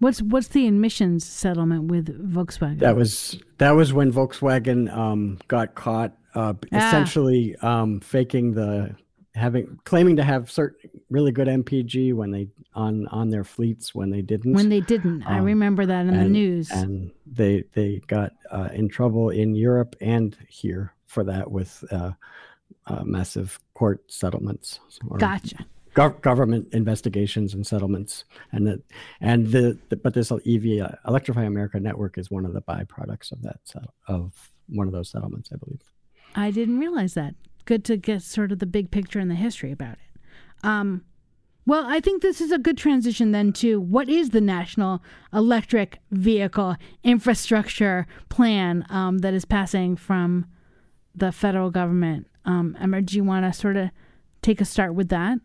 what's 0.00 0.20
what's 0.20 0.48
the 0.48 0.66
emissions 0.66 1.24
settlement 1.24 1.84
with 1.84 2.08
Volkswagen? 2.34 2.80
That 2.80 2.94
was 2.96 3.38
that 3.56 3.70
was 3.70 3.94
when 3.94 4.12
Volkswagen 4.12 4.94
um, 4.94 5.38
got 5.48 5.74
caught 5.74 6.12
uh, 6.36 6.54
ah. 6.72 6.76
essentially 6.76 7.56
um, 7.56 8.00
faking 8.00 8.52
the 8.52 8.94
having 9.34 9.78
claiming 9.84 10.16
to 10.16 10.24
have 10.24 10.50
certain 10.50 10.90
really 11.10 11.32
good 11.32 11.48
MPG 11.48 12.14
when 12.14 12.30
they 12.30 12.48
on 12.74 13.06
on 13.08 13.30
their 13.30 13.44
fleets 13.44 13.94
when 13.94 14.10
they 14.10 14.22
didn't. 14.22 14.52
When 14.52 14.68
they 14.68 14.80
didn't, 14.80 15.22
um, 15.26 15.32
I 15.32 15.38
remember 15.38 15.86
that 15.86 16.02
in 16.02 16.14
and, 16.14 16.26
the 16.26 16.28
news. 16.28 16.70
And 16.70 17.10
they 17.26 17.64
they 17.72 18.00
got 18.06 18.32
uh, 18.50 18.68
in 18.72 18.88
trouble 18.88 19.30
in 19.30 19.54
Europe 19.54 19.96
and 20.00 20.36
here 20.48 20.92
for 21.06 21.24
that 21.24 21.50
with 21.50 21.82
uh, 21.90 22.12
uh, 22.86 23.04
massive 23.04 23.58
court 23.74 24.02
settlements. 24.12 24.80
Gotcha. 25.18 25.64
Gov- 25.94 26.20
government 26.20 26.68
investigations 26.72 27.54
and 27.54 27.66
settlements, 27.66 28.24
and 28.52 28.66
that 28.66 28.82
and 29.22 29.46
the, 29.46 29.78
the 29.88 29.96
but 29.96 30.12
this 30.12 30.30
EV 30.30 30.82
uh, 30.82 30.94
Electrify 31.08 31.44
America 31.44 31.80
network 31.80 32.18
is 32.18 32.30
one 32.30 32.44
of 32.44 32.52
the 32.52 32.60
byproducts 32.60 33.32
of 33.32 33.40
that 33.42 33.60
of 34.06 34.52
one 34.68 34.86
of 34.86 34.92
those 34.92 35.08
settlements, 35.08 35.48
I 35.52 35.56
believe. 35.56 35.80
I 36.34 36.50
didn't 36.50 36.78
realize 36.78 37.14
that 37.14 37.34
good 37.64 37.84
to 37.84 37.96
get 37.96 38.22
sort 38.22 38.52
of 38.52 38.58
the 38.58 38.66
big 38.66 38.90
picture 38.90 39.18
and 39.18 39.30
the 39.30 39.34
history 39.34 39.72
about 39.72 39.94
it. 39.94 40.20
Um, 40.62 41.04
well, 41.66 41.84
I 41.84 41.98
think 42.00 42.22
this 42.22 42.40
is 42.40 42.52
a 42.52 42.58
good 42.58 42.78
transition 42.78 43.32
then 43.32 43.52
to 43.54 43.80
what 43.80 44.08
is 44.08 44.30
the 44.30 44.40
National 44.40 45.02
Electric 45.32 45.98
Vehicle 46.12 46.76
Infrastructure 47.02 48.06
Plan 48.28 48.86
um, 48.88 49.18
that 49.18 49.34
is 49.34 49.44
passing 49.44 49.96
from 49.96 50.46
the 51.14 51.32
federal 51.32 51.70
government. 51.70 52.28
Um, 52.44 52.76
Emma, 52.80 53.02
do 53.02 53.16
you 53.16 53.24
want 53.24 53.44
to 53.44 53.58
sort 53.58 53.76
of 53.76 53.90
take 54.42 54.60
a 54.60 54.64
start 54.64 54.94
with 54.94 55.08
that? 55.08 55.38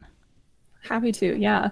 Happy 0.83 1.11
to, 1.13 1.39
yeah. 1.39 1.71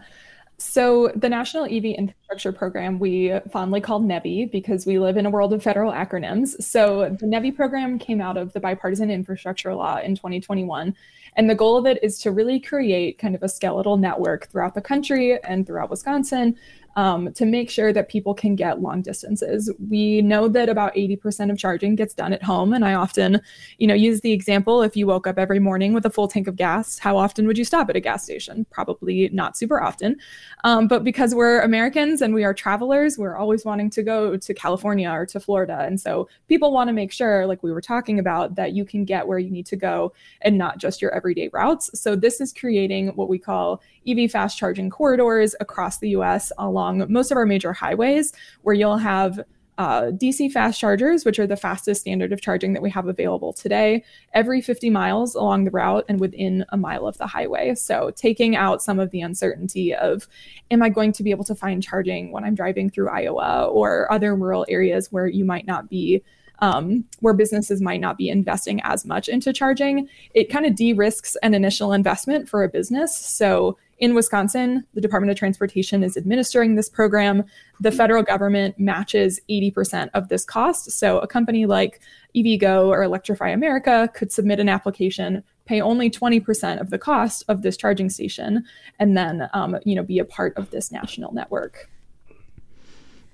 So, 0.62 1.10
the 1.16 1.30
National 1.30 1.64
EV 1.64 1.86
Infrastructure 1.86 2.52
Program, 2.52 3.00
we 3.00 3.34
fondly 3.50 3.80
call 3.80 4.02
NEVI 4.02 4.52
because 4.52 4.86
we 4.86 5.00
live 5.00 5.16
in 5.16 5.26
a 5.26 5.30
world 5.30 5.54
of 5.54 5.64
federal 5.64 5.94
acronyms. 5.94 6.62
So, 6.62 7.16
the 7.18 7.26
NEVI 7.26 7.56
program 7.56 7.98
came 7.98 8.20
out 8.20 8.36
of 8.36 8.52
the 8.52 8.60
bipartisan 8.60 9.10
infrastructure 9.10 9.74
law 9.74 10.00
in 10.00 10.16
2021. 10.16 10.94
And 11.38 11.50
the 11.50 11.56
goal 11.56 11.78
of 11.78 11.86
it 11.86 12.04
is 12.04 12.20
to 12.20 12.32
really 12.32 12.60
create 12.60 13.18
kind 13.20 13.36
of 13.36 13.44
a 13.44 13.48
skeletal 13.48 13.96
network 13.96 14.50
throughout 14.50 14.76
the 14.76 14.82
country 14.82 15.42
and 15.44 15.66
throughout 15.66 15.90
Wisconsin 15.90 16.58
um, 16.96 17.32
to 17.34 17.46
make 17.46 17.70
sure 17.70 17.94
that 17.94 18.10
people 18.10 18.34
can 18.34 18.56
get 18.56 18.82
long 18.82 19.02
distances. 19.02 19.72
We 19.90 20.22
know 20.22 20.48
that 20.48 20.70
about 20.70 20.94
80% 20.96 21.52
of 21.52 21.58
charging 21.58 21.96
gets 21.96 22.14
done 22.14 22.34
at 22.34 22.44
home. 22.44 22.74
And 22.74 22.84
I 22.84 22.94
often, 22.94 23.42
you 23.78 23.88
know, 23.88 23.94
use 23.94 24.22
the 24.22 24.32
example 24.32 24.82
if 24.82 24.96
you 24.96 25.08
woke 25.08 25.28
up 25.28 25.38
every 25.38 25.60
morning 25.60 25.94
with 25.94 26.06
a 26.06 26.10
full 26.10 26.28
tank 26.28 26.48
of 26.48 26.56
gas, 26.56 27.00
how 27.00 27.18
often 27.18 27.48
would 27.48 27.58
you 27.58 27.66
stop 27.66 27.90
at 27.90 27.96
a 27.96 28.00
gas 28.00 28.24
station? 28.24 28.66
Probably 28.70 29.30
not 29.32 29.58
super 29.58 29.82
often. 29.82 30.18
Um, 30.64 30.88
but 30.88 31.04
because 31.04 31.34
we're 31.36 31.62
Americans 31.62 32.22
and 32.22 32.34
we 32.34 32.44
are 32.44 32.54
travelers, 32.54 33.18
we're 33.18 33.38
always 33.38 33.66
wanting 33.66 33.90
to 33.92 34.04
go 34.04 34.38
to 34.38 34.54
California 34.54 35.10
or 35.10 35.26
to 35.28 35.40
Florida. 35.40 35.80
And 35.82 36.00
so 36.00 36.28
people 36.48 36.72
want 36.72 36.88
to 36.88 36.94
make 36.94 37.12
sure, 37.12 37.46
like 37.46 37.64
we 37.64 37.72
were 37.72 37.82
talking 37.82 38.20
about, 38.20 38.56
that 38.56 38.74
you 38.74 38.86
can 38.86 39.06
get 39.06 39.28
where 39.28 39.40
you 39.40 39.50
need 39.50 39.66
to 39.68 39.76
go 39.76 40.14
and 40.42 40.58
not 40.58 40.78
just 40.78 41.02
your 41.02 41.12
everyday 41.12 41.50
routes. 41.54 41.90
So 42.00 42.16
this 42.16 42.42
is 42.42 42.54
creating 42.54 43.10
what 43.10 43.30
we 43.30 43.40
call 43.40 43.82
EV 44.08 44.30
fast 44.32 44.58
charging 44.58 44.90
corridors 44.90 45.56
across 45.60 46.00
the 46.00 46.10
US 46.10 46.52
along 46.58 47.06
most 47.10 47.32
of 47.32 47.38
our 47.38 47.46
major 47.46 47.74
highways, 47.74 48.34
where 48.62 48.76
you'll 48.76 48.98
have 48.98 49.40
uh, 49.80 50.12
DC 50.12 50.52
fast 50.52 50.78
chargers, 50.78 51.24
which 51.24 51.40
are 51.40 51.48
the 51.48 51.56
fastest 51.56 52.02
standard 52.02 52.34
of 52.34 52.42
charging 52.42 52.74
that 52.74 52.82
we 52.82 52.90
have 52.90 53.08
available 53.08 53.54
today, 53.54 54.04
every 54.34 54.60
50 54.60 54.90
miles 54.90 55.36
along 55.36 55.64
the 55.64 55.72
route 55.72 56.04
and 56.10 56.20
within 56.20 56.66
a 56.70 56.78
mile 56.78 57.08
of 57.08 57.18
the 57.18 57.26
highway. 57.26 57.74
So, 57.76 58.12
taking 58.14 58.58
out 58.58 58.84
some 58.84 59.00
of 59.00 59.12
the 59.12 59.22
uncertainty 59.22 59.96
of, 59.96 60.28
am 60.70 60.84
I 60.84 60.90
going 60.90 61.14
to 61.14 61.24
be 61.24 61.32
able 61.32 61.46
to 61.46 61.56
find 61.56 61.82
charging 61.82 62.34
when 62.34 62.44
I'm 62.44 62.56
driving 62.56 62.90
through 62.90 63.08
Iowa 63.08 63.68
or 63.68 64.12
other 64.12 64.36
rural 64.36 64.66
areas 64.68 65.14
where 65.14 65.28
you 65.28 65.46
might 65.46 65.66
not 65.66 65.90
be 65.90 66.24
um, 66.62 67.06
where 67.22 67.34
businesses 67.34 67.82
might 67.82 68.02
not 68.02 68.18
be 68.18 68.28
investing 68.28 68.82
as 68.84 69.06
much 69.06 69.30
into 69.30 69.54
charging, 69.54 70.10
it 70.34 70.50
kind 70.50 70.66
of 70.66 70.76
de 70.76 70.92
risks 70.92 71.38
an 71.42 71.54
initial 71.54 71.94
investment 71.94 72.50
for 72.50 72.64
a 72.64 72.70
business. 72.70 73.18
So 73.18 73.78
in 74.00 74.16
Wisconsin, 74.16 74.86
the 74.94 75.02
Department 75.02 75.30
of 75.30 75.38
Transportation 75.38 76.04
is 76.04 76.16
administering 76.16 76.76
this 76.76 76.90
program. 76.90 77.44
The 77.82 77.92
federal 77.92 78.24
government 78.24 78.80
matches 78.80 79.40
80% 79.50 80.10
of 80.14 80.30
this 80.30 80.46
cost. 80.46 80.92
So 80.92 81.20
a 81.20 81.28
company 81.28 81.66
like 81.66 82.00
EVgo 82.36 82.88
or 82.88 83.04
Electrify 83.04 83.50
America 83.50 84.10
could 84.14 84.32
submit 84.32 84.60
an 84.60 84.70
application, 84.70 85.44
pay 85.66 85.82
only 85.82 86.10
20% 86.10 86.80
of 86.80 86.90
the 86.90 86.98
cost 86.98 87.44
of 87.50 87.62
this 87.62 87.76
charging 87.76 88.10
station, 88.10 88.66
and 89.00 89.18
then 89.18 89.50
um, 89.54 89.78
you 89.84 89.96
know 89.96 90.04
be 90.04 90.20
a 90.20 90.26
part 90.26 90.58
of 90.58 90.72
this 90.72 90.92
national 90.92 91.34
network. 91.34 91.90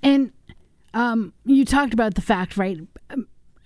And 0.02 0.32
um, 0.94 1.32
you 1.44 1.64
talked 1.64 1.94
about 1.94 2.14
the 2.14 2.22
fact, 2.22 2.56
right? 2.56 2.78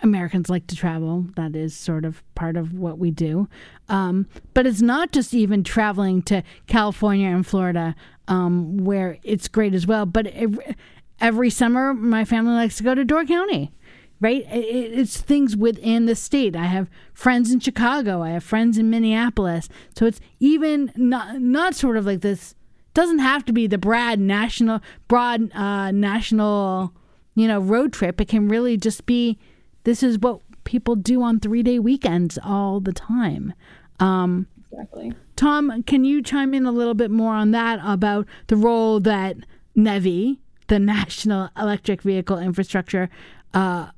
Americans 0.03 0.49
like 0.49 0.67
to 0.69 0.77
travel. 0.77 1.27
That 1.37 1.55
is 1.55 1.77
sort 1.77 2.05
of 2.05 2.23
part 2.35 2.57
of 2.57 2.73
what 2.73 2.99
we 2.99 3.11
do. 3.11 3.49
Um, 3.89 4.27
but 4.55 4.67
it's 4.67 4.81
not 4.81 5.13
just 5.13 5.35
even 5.35 5.65
traveling 5.65 6.23
to 6.23 6.43
California 6.67 7.29
and 7.29 7.47
Florida, 7.47 7.95
um, 8.29 8.79
where 8.79 9.19
it's 9.23 9.49
great 9.49 9.75
as 9.75 9.87
well. 9.87 10.07
But 10.07 10.29
every, 10.29 10.77
every, 11.21 11.51
summer, 11.51 11.93
my 11.93 12.25
family 12.25 12.55
likes 12.55 12.77
to 12.79 12.83
go 12.83 12.95
to 12.95 13.05
Door 13.05 13.27
County, 13.27 13.73
right? 14.21 14.47
It, 14.51 14.99
it's 14.99 15.21
things 15.21 15.57
within 15.57 16.07
the 16.07 16.17
state. 16.17 16.57
I 16.57 16.67
have 16.67 16.89
friends 17.13 17.51
in 17.51 17.61
Chicago. 17.61 18.23
I 18.23 18.31
have 18.31 18.45
friends 18.45 18.79
in 18.79 18.91
Minneapolis. 18.91 19.69
So 19.97 20.07
it's 20.07 20.21
even 20.39 20.93
not 20.97 21.41
not 21.41 21.75
sort 21.75 21.97
of 21.97 22.07
like 22.07 22.21
this. 22.21 22.55
Doesn't 22.93 23.21
have 23.21 23.45
to 23.45 23.53
be 23.53 23.69
the 23.69 23.79
broad 23.79 24.19
national, 24.19 24.81
broad 25.07 25.53
uh, 25.53 25.93
national, 25.93 26.93
you 27.37 27.47
know, 27.47 27.61
road 27.61 27.93
trip. 27.93 28.21
It 28.21 28.27
can 28.27 28.49
really 28.49 28.77
just 28.77 29.07
be 29.07 29.39
this 29.85 30.03
is 30.03 30.19
what 30.19 30.41
people 30.65 30.97
do 30.97 31.23
on 31.23 31.41
three 31.41 31.63
day 31.63 31.79
weekends 31.79 32.39
all 32.43 32.81
the 32.81 32.93
time. 32.93 33.53
Um, 33.99 34.47
exactly. 34.73 35.13
Tom, 35.37 35.83
can 35.85 36.05
you 36.05 36.23
chime 36.23 36.55
in 36.55 36.67
a 36.67 36.73
little 36.73 36.95
bit 36.95 37.11
more 37.11 37.35
on 37.35 37.51
that 37.53 37.81
about 37.83 38.27
the 38.49 38.57
role 38.57 39.01
that 39.01 39.37
NEVI, 39.77 40.39
the 40.69 40.79
National 40.79 41.49
Electric 41.57 42.03
Vehicle 42.03 42.39
Infrastructure 42.39 43.09
uh, 43.55 43.91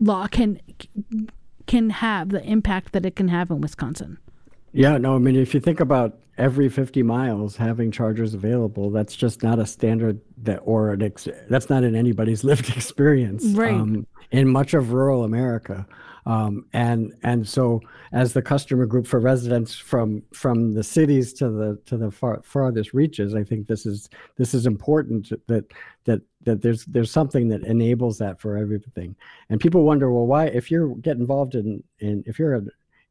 Law, 0.00 0.26
can 0.26 0.60
can 1.66 1.90
have 1.90 2.30
the 2.30 2.44
impact 2.44 2.92
that 2.92 3.06
it 3.06 3.16
can 3.16 3.28
have 3.28 3.50
in 3.50 3.60
Wisconsin? 3.60 4.18
Yeah, 4.72 4.98
no, 4.98 5.14
I 5.14 5.18
mean, 5.18 5.36
if 5.36 5.54
you 5.54 5.60
think 5.60 5.80
about 5.80 6.18
every 6.38 6.68
50 6.68 7.02
miles 7.02 7.56
having 7.56 7.90
chargers 7.90 8.34
available, 8.34 8.90
that's 8.90 9.14
just 9.14 9.42
not 9.42 9.58
a 9.58 9.66
standard 9.66 10.20
that, 10.42 10.60
or 10.64 10.92
an 10.92 11.02
ex, 11.02 11.28
that's 11.48 11.70
not 11.70 11.84
in 11.84 11.94
anybody's 11.94 12.44
lived 12.50 12.70
experience. 12.76 13.44
Right. 13.44 13.74
Um, 13.74 14.06
in 14.30 14.48
much 14.48 14.74
of 14.74 14.92
rural 14.92 15.24
America. 15.24 15.86
Um, 16.26 16.66
and 16.72 17.12
and 17.22 17.46
so 17.46 17.80
as 18.12 18.32
the 18.32 18.40
customer 18.40 18.86
group 18.86 19.06
for 19.06 19.20
residents 19.20 19.74
from 19.74 20.22
from 20.32 20.72
the 20.72 20.82
cities 20.82 21.34
to 21.34 21.50
the 21.50 21.78
to 21.86 21.96
the 21.98 22.10
far, 22.10 22.40
farthest 22.42 22.94
reaches, 22.94 23.34
I 23.34 23.44
think 23.44 23.66
this 23.66 23.84
is 23.84 24.08
this 24.36 24.54
is 24.54 24.66
important 24.66 25.30
that 25.48 25.70
that 26.04 26.22
that 26.44 26.62
there's 26.62 26.86
there's 26.86 27.10
something 27.10 27.48
that 27.48 27.62
enables 27.64 28.18
that 28.18 28.40
for 28.40 28.56
everything. 28.56 29.14
And 29.50 29.60
people 29.60 29.84
wonder, 29.84 30.10
well, 30.10 30.26
why 30.26 30.46
if 30.46 30.70
you're 30.70 30.94
get 30.96 31.18
involved 31.18 31.54
in 31.54 31.84
in 31.98 32.24
if 32.26 32.38
you're 32.38 32.54
a, 32.54 32.62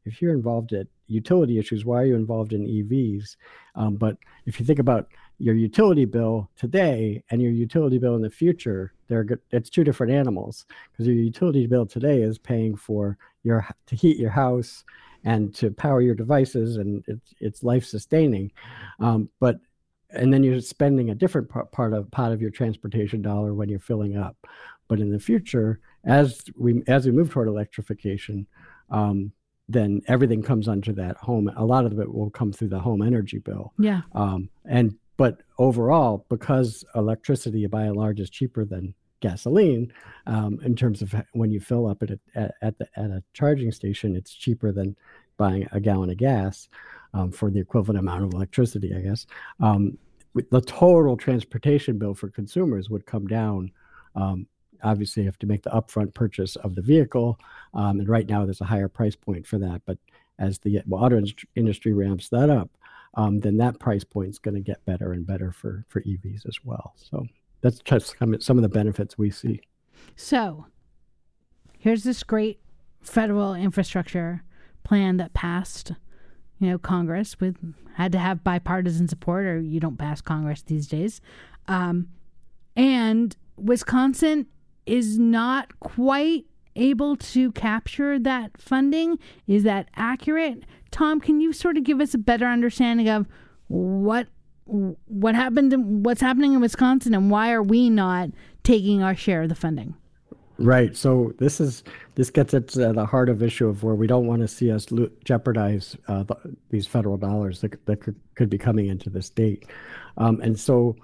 if 0.04 0.20
you're 0.20 0.34
involved 0.34 0.72
at 0.72 0.88
utility 1.06 1.58
issues, 1.58 1.84
why 1.84 2.02
are 2.02 2.06
you 2.06 2.16
involved 2.16 2.52
in 2.52 2.66
EVs? 2.66 3.36
Um, 3.74 3.96
but 3.96 4.16
if 4.46 4.58
you 4.58 4.66
think 4.66 4.78
about 4.78 5.08
your 5.38 5.54
utility 5.54 6.04
bill 6.04 6.50
today 6.56 7.22
and 7.30 7.42
your 7.42 7.50
utility 7.50 7.98
bill 7.98 8.14
in 8.14 8.22
the 8.22 8.30
future, 8.30 8.92
they're 9.08 9.24
good. 9.24 9.40
It's 9.50 9.70
two 9.70 9.84
different 9.84 10.12
animals 10.12 10.64
because 10.92 11.06
your 11.06 11.16
utility 11.16 11.66
bill 11.66 11.86
today 11.86 12.22
is 12.22 12.38
paying 12.38 12.76
for 12.76 13.18
your 13.42 13.66
to 13.86 13.96
heat 13.96 14.16
your 14.16 14.30
house 14.30 14.84
and 15.24 15.54
to 15.54 15.70
power 15.70 16.00
your 16.00 16.14
devices, 16.14 16.76
and 16.76 17.04
it's 17.06 17.34
it's 17.40 17.62
life 17.62 17.84
sustaining. 17.84 18.52
Um, 19.00 19.28
but 19.40 19.58
and 20.10 20.32
then 20.32 20.44
you're 20.44 20.60
spending 20.60 21.10
a 21.10 21.14
different 21.14 21.48
part, 21.48 21.72
part 21.72 21.92
of 21.92 22.10
part 22.10 22.32
of 22.32 22.40
your 22.40 22.50
transportation 22.50 23.20
dollar 23.22 23.54
when 23.54 23.68
you're 23.68 23.80
filling 23.80 24.16
up. 24.16 24.36
But 24.86 25.00
in 25.00 25.10
the 25.10 25.18
future, 25.18 25.80
as 26.04 26.44
we 26.56 26.82
as 26.86 27.06
we 27.06 27.12
move 27.12 27.30
toward 27.30 27.48
electrification, 27.48 28.46
um, 28.90 29.32
then 29.68 30.02
everything 30.08 30.42
comes 30.42 30.68
onto 30.68 30.92
that 30.92 31.16
home. 31.16 31.50
A 31.56 31.64
lot 31.64 31.86
of 31.86 31.98
it 31.98 32.12
will 32.12 32.30
come 32.30 32.52
through 32.52 32.68
the 32.68 32.78
home 32.78 33.02
energy 33.02 33.38
bill. 33.38 33.72
Yeah. 33.78 34.02
Um, 34.14 34.50
and 34.64 34.96
but 35.16 35.42
overall, 35.58 36.26
because 36.28 36.84
electricity 36.94 37.66
by 37.66 37.84
and 37.84 37.96
large 37.96 38.20
is 38.20 38.30
cheaper 38.30 38.64
than 38.64 38.94
gasoline, 39.20 39.92
um, 40.26 40.58
in 40.64 40.74
terms 40.74 41.02
of 41.02 41.14
when 41.32 41.50
you 41.50 41.60
fill 41.60 41.86
up 41.86 42.02
at 42.02 42.10
a, 42.10 42.20
at, 42.34 42.54
at, 42.62 42.78
the, 42.78 42.88
at 42.96 43.10
a 43.10 43.22
charging 43.32 43.72
station, 43.72 44.16
it's 44.16 44.34
cheaper 44.34 44.72
than 44.72 44.96
buying 45.36 45.66
a 45.72 45.80
gallon 45.80 46.10
of 46.10 46.16
gas 46.16 46.68
um, 47.14 47.30
for 47.30 47.50
the 47.50 47.60
equivalent 47.60 47.98
amount 47.98 48.24
of 48.24 48.34
electricity, 48.34 48.94
I 48.94 49.00
guess. 49.00 49.26
Um, 49.60 49.98
the 50.50 50.60
total 50.60 51.16
transportation 51.16 51.96
bill 51.96 52.14
for 52.14 52.28
consumers 52.28 52.90
would 52.90 53.06
come 53.06 53.26
down 53.26 53.70
um, 54.16 54.46
obviously 54.84 55.24
have 55.24 55.38
to 55.40 55.46
make 55.46 55.62
the 55.62 55.70
upfront 55.70 56.14
purchase 56.14 56.56
of 56.56 56.74
the 56.74 56.82
vehicle. 56.82 57.38
Um, 57.74 58.00
and 58.00 58.08
right 58.08 58.28
now 58.28 58.44
there's 58.44 58.60
a 58.60 58.66
higher 58.66 58.88
price 58.88 59.16
point 59.16 59.46
for 59.46 59.58
that. 59.58 59.82
But 59.86 59.98
as 60.38 60.58
the 60.58 60.82
auto 60.90 61.22
industry 61.56 61.92
ramps 61.92 62.28
that 62.28 62.50
up, 62.50 62.70
um, 63.14 63.40
then 63.40 63.56
that 63.58 63.78
price 63.78 64.04
point 64.04 64.30
is 64.30 64.38
going 64.38 64.56
to 64.56 64.60
get 64.60 64.84
better 64.84 65.12
and 65.12 65.26
better 65.26 65.52
for, 65.52 65.84
for 65.88 66.02
EVs 66.02 66.46
as 66.46 66.58
well. 66.64 66.94
So 66.96 67.26
that's 67.60 67.78
just 67.80 68.16
some 68.40 68.58
of 68.58 68.62
the 68.62 68.68
benefits 68.68 69.16
we 69.16 69.30
see. 69.30 69.60
So 70.16 70.66
here's 71.78 72.04
this 72.04 72.22
great 72.22 72.60
federal 73.02 73.54
infrastructure 73.54 74.42
plan 74.82 75.16
that 75.18 75.34
passed 75.34 75.92
you 76.58 76.70
know 76.70 76.78
congress 76.78 77.38
with 77.40 77.56
had 77.94 78.12
to 78.12 78.18
have 78.18 78.44
bipartisan 78.44 79.08
support 79.08 79.44
or 79.44 79.60
you 79.60 79.80
don't 79.80 79.98
pass 79.98 80.20
congress 80.20 80.62
these 80.62 80.86
days 80.86 81.20
um, 81.68 82.08
and 82.76 83.36
wisconsin 83.56 84.46
is 84.86 85.18
not 85.18 85.78
quite 85.80 86.44
able 86.76 87.16
to 87.16 87.52
capture 87.52 88.18
that 88.18 88.56
funding. 88.58 89.18
Is 89.46 89.62
that 89.62 89.88
accurate? 89.94 90.64
Tom, 90.90 91.20
can 91.20 91.40
you 91.40 91.52
sort 91.52 91.76
of 91.76 91.84
give 91.84 92.00
us 92.00 92.14
a 92.14 92.18
better 92.18 92.46
understanding 92.46 93.08
of 93.08 93.26
what 93.68 94.28
what 94.66 95.34
happened 95.34 96.04
what's 96.04 96.22
happening 96.22 96.54
in 96.54 96.60
Wisconsin 96.60 97.14
and 97.14 97.30
why 97.30 97.52
are 97.52 97.62
we 97.62 97.90
not 97.90 98.30
taking 98.62 99.02
our 99.02 99.14
share 99.14 99.42
of 99.42 99.48
the 99.48 99.54
funding? 99.54 99.94
Right. 100.56 100.96
So 100.96 101.32
this 101.38 101.60
is 101.60 101.82
this 102.14 102.30
gets 102.30 102.54
at 102.54 102.68
the 102.68 103.04
heart 103.04 103.28
of 103.28 103.42
issue 103.42 103.68
of 103.68 103.82
where 103.82 103.96
we 103.96 104.06
don't 104.06 104.26
want 104.26 104.40
to 104.42 104.48
see 104.48 104.70
us 104.70 104.90
lo- 104.92 105.10
jeopardize 105.24 105.96
uh, 106.06 106.22
the, 106.22 106.36
these 106.70 106.86
federal 106.86 107.16
dollars 107.16 107.60
that, 107.60 107.84
that 107.86 108.00
could, 108.00 108.14
could, 108.36 108.48
be 108.48 108.58
coming 108.58 108.86
into 108.86 109.10
the 109.10 109.20
state, 109.20 109.66
um, 110.16 110.40
and 110.40 110.58
so 110.58 110.94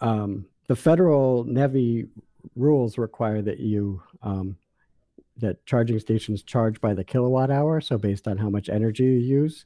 um, 0.00 0.46
the 0.68 0.76
federal 0.76 1.44
NEVI 1.44 2.08
rules 2.56 2.98
require 2.98 3.42
that 3.42 3.60
you 3.60 4.02
um, 4.22 4.56
that 5.36 5.64
charging 5.66 5.98
stations 5.98 6.42
charge 6.42 6.80
by 6.80 6.94
the 6.94 7.02
kilowatt 7.02 7.50
hour, 7.50 7.80
so 7.80 7.98
based 7.98 8.28
on 8.28 8.38
how 8.38 8.48
much 8.48 8.68
energy 8.68 9.02
you 9.02 9.10
use, 9.10 9.64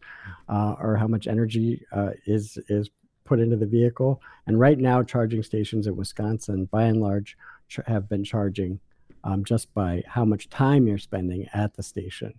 uh, 0.48 0.74
or 0.80 0.96
how 0.96 1.06
much 1.06 1.26
energy 1.26 1.84
uh, 1.92 2.10
is 2.26 2.58
is 2.68 2.90
put 3.24 3.40
into 3.40 3.56
the 3.56 3.66
vehicle. 3.66 4.22
And 4.46 4.58
right 4.58 4.78
now, 4.78 5.02
charging 5.02 5.42
stations 5.42 5.86
in 5.86 5.96
Wisconsin, 5.96 6.64
by 6.66 6.84
and 6.84 7.00
large, 7.02 7.36
ch- 7.68 7.80
have 7.86 8.08
been 8.08 8.24
charging 8.24 8.80
um, 9.24 9.44
just 9.44 9.72
by 9.74 10.02
how 10.06 10.24
much 10.24 10.48
time 10.48 10.86
you're 10.86 10.98
spending 10.98 11.46
at 11.52 11.74
the 11.74 11.82
station, 11.82 12.32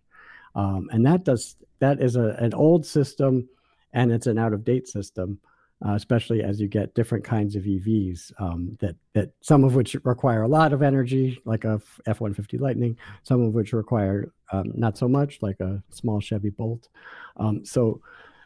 um, 0.56 0.90
and 0.92 1.06
that 1.06 1.24
does 1.24 1.56
that 1.80 2.02
is 2.02 2.16
a, 2.16 2.36
an 2.40 2.54
old 2.54 2.86
system, 2.86 3.48
and 3.94 4.12
it's 4.12 4.28
an 4.28 4.38
out 4.38 4.54
of 4.54 4.66
date 4.66 4.88
system 4.88 5.40
uh, 5.86 5.94
especially 5.94 6.44
as 6.44 6.60
you 6.60 6.68
get 6.68 6.94
different 6.94 7.24
kinds 7.24 7.56
of 7.56 7.64
EVs 7.64 8.34
um, 8.40 8.78
that 8.80 8.96
that 9.14 9.32
some 9.42 9.64
of 9.64 9.76
which 9.76 9.96
require 10.04 10.42
a 10.42 10.48
lot 10.48 10.74
of 10.74 10.82
energy, 10.82 11.42
like 11.46 11.64
a 11.64 11.82
F 12.06 12.20
one 12.20 12.34
fifty 12.34 12.58
Lightning, 12.58 12.98
some 13.24 13.42
of 13.42 13.54
which 13.54 13.72
require 13.72 14.32
um, 14.52 14.72
not 14.76 14.98
so 14.98 15.08
much, 15.08 15.42
like 15.42 15.60
a 15.60 15.82
small 15.90 16.20
Chevy 16.20 16.50
Bolt. 16.50 16.90
Um, 17.38 17.64
so, 17.66 18.02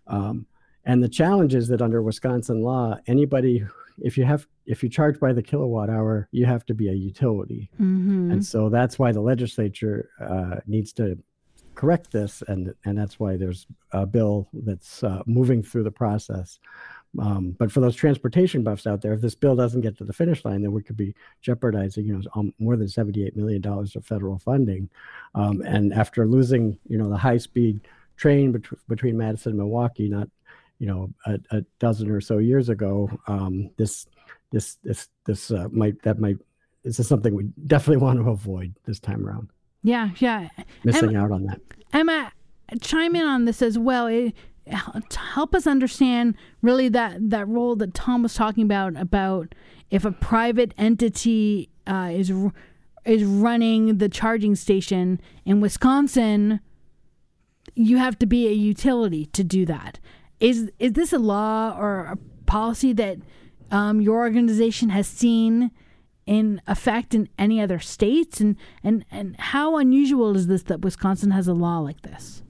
um, 0.08 0.46
and 0.86 1.04
the 1.04 1.10
challenge 1.10 1.56
is 1.56 1.68
that 1.70 1.82
under 1.82 2.02
Wisconsin 2.02 2.62
law, 2.62 2.98
anybody 3.08 3.66
if 4.00 4.18
you 4.18 4.26
have 4.26 4.48
if 4.66 4.84
you 4.84 4.90
charge 4.90 5.20
by 5.20 5.34
the 5.34 5.42
kilowatt 5.42 5.90
hour, 5.90 6.28
you 6.32 6.46
have 6.46 6.66
to 6.68 6.74
be 6.74 6.90
a 6.90 6.94
utility, 6.94 7.70
mm-hmm. 7.80 8.32
and 8.32 8.46
so 8.46 8.70
that's 8.70 8.98
why 8.98 9.12
the 9.12 9.22
legislature 9.22 10.10
uh, 10.22 10.58
needs 10.68 10.94
to 10.94 11.18
correct 11.76 12.12
this, 12.12 12.44
and 12.48 12.74
and 12.86 12.98
that's 12.98 13.20
why 13.20 13.38
there's 13.38 13.68
a 13.92 14.06
bill 14.06 14.48
that's 14.54 15.04
uh, 15.04 15.22
moving 15.26 15.64
through 15.64 15.84
the 15.84 15.92
process 15.92 16.60
um, 17.20 17.56
but 17.60 17.72
for 17.72 17.80
those 17.80 17.96
transportation 17.96 18.64
buffs 18.64 18.88
out 18.88 19.02
there, 19.02 19.14
if 19.14 19.22
this 19.22 19.36
bill 19.36 19.56
doesn't 19.56 19.82
get 19.82 19.98
to 19.98 20.04
the 20.04 20.14
finish 20.14 20.44
line, 20.46 20.62
then 20.62 20.72
we 20.72 20.82
could 20.82 20.98
be 20.98 21.14
jeopardizing, 21.42 22.06
you 22.06 22.14
know, 22.14 22.22
um, 22.36 22.54
more 22.60 22.76
than 22.76 22.88
seventy-eight 22.88 23.36
million 23.36 23.62
dollars 23.62 23.96
of 23.96 24.06
federal 24.06 24.40
funding. 24.40 24.90
Um, 25.36 25.62
and 25.62 25.94
after 25.94 26.26
losing, 26.28 26.78
you 26.88 26.98
know, 26.98 27.10
the 27.10 27.18
high-speed 27.18 27.82
train 28.18 28.52
bet- 28.52 28.88
between 28.88 29.18
Madison 29.18 29.52
and 29.52 29.60
Milwaukee, 29.60 30.10
not, 30.10 30.28
you 30.80 30.88
know, 30.88 31.14
a, 31.26 31.40
a 31.52 31.62
dozen 31.80 32.10
or 32.10 32.22
so 32.22 32.40
years 32.40 32.70
ago, 32.70 33.10
um, 33.28 33.70
this, 33.78 34.08
this, 34.52 34.78
this, 34.84 35.10
this 35.26 35.52
uh, 35.52 35.68
might 35.72 36.02
that 36.04 36.20
might 36.20 36.38
this 36.84 37.00
is 37.00 37.08
something 37.08 37.34
we 37.34 37.46
definitely 37.68 38.04
want 38.04 38.20
to 38.20 38.30
avoid 38.30 38.76
this 38.86 39.00
time 39.00 39.26
around. 39.26 39.50
Yeah, 39.84 40.10
yeah, 40.18 40.50
missing 40.84 41.10
Emma, 41.16 41.24
out 41.24 41.32
on 41.32 41.46
that. 41.46 41.62
Emma, 41.94 42.32
chime 42.82 43.16
in 43.16 43.26
on 43.26 43.46
this 43.46 43.62
as 43.62 43.78
well. 43.78 44.08
It, 44.08 44.34
help 44.68 45.54
us 45.54 45.68
understand 45.68 46.36
really 46.62 46.90
that 46.90 47.30
that 47.30 47.48
role 47.48 47.76
that 47.76 47.94
Tom 47.94 48.24
was 48.24 48.34
talking 48.34 48.64
about 48.64 48.96
about 48.96 49.54
if 49.90 50.06
a 50.06 50.12
private 50.12 50.74
entity 50.78 51.70
uh, 51.86 52.10
is 52.12 52.32
is 53.06 53.24
running 53.24 53.98
the 53.98 54.10
charging 54.10 54.56
station 54.56 55.20
in 55.46 55.60
Wisconsin, 55.60 56.62
you 57.76 57.98
have 57.98 58.18
to 58.20 58.26
be 58.26 58.48
a 58.48 58.52
utility 58.52 59.26
to 59.28 59.44
do 59.44 59.66
that. 59.66 60.00
Is 60.40 60.72
is 60.80 60.94
this 60.94 61.14
a 61.14 61.20
law 61.20 61.76
or 61.78 62.06
a 62.06 62.18
policy 62.46 62.94
that 62.94 63.18
um, 63.72 64.02
your 64.02 64.20
organization 64.20 64.90
has 64.90 65.08
seen 65.08 65.72
in 66.26 66.62
effect 66.68 67.14
in 67.14 67.28
any 67.38 67.60
other 67.60 67.80
states? 67.80 68.40
And 68.40 68.56
and 68.84 69.06
and 69.12 69.36
how 69.38 69.78
unusual 69.78 70.36
is 70.36 70.48
this 70.48 70.64
that 70.64 70.82
Wisconsin 70.82 71.32
has 71.32 71.48
a 71.48 71.54
law 71.54 71.80
like 71.80 72.02
this? 72.02 72.44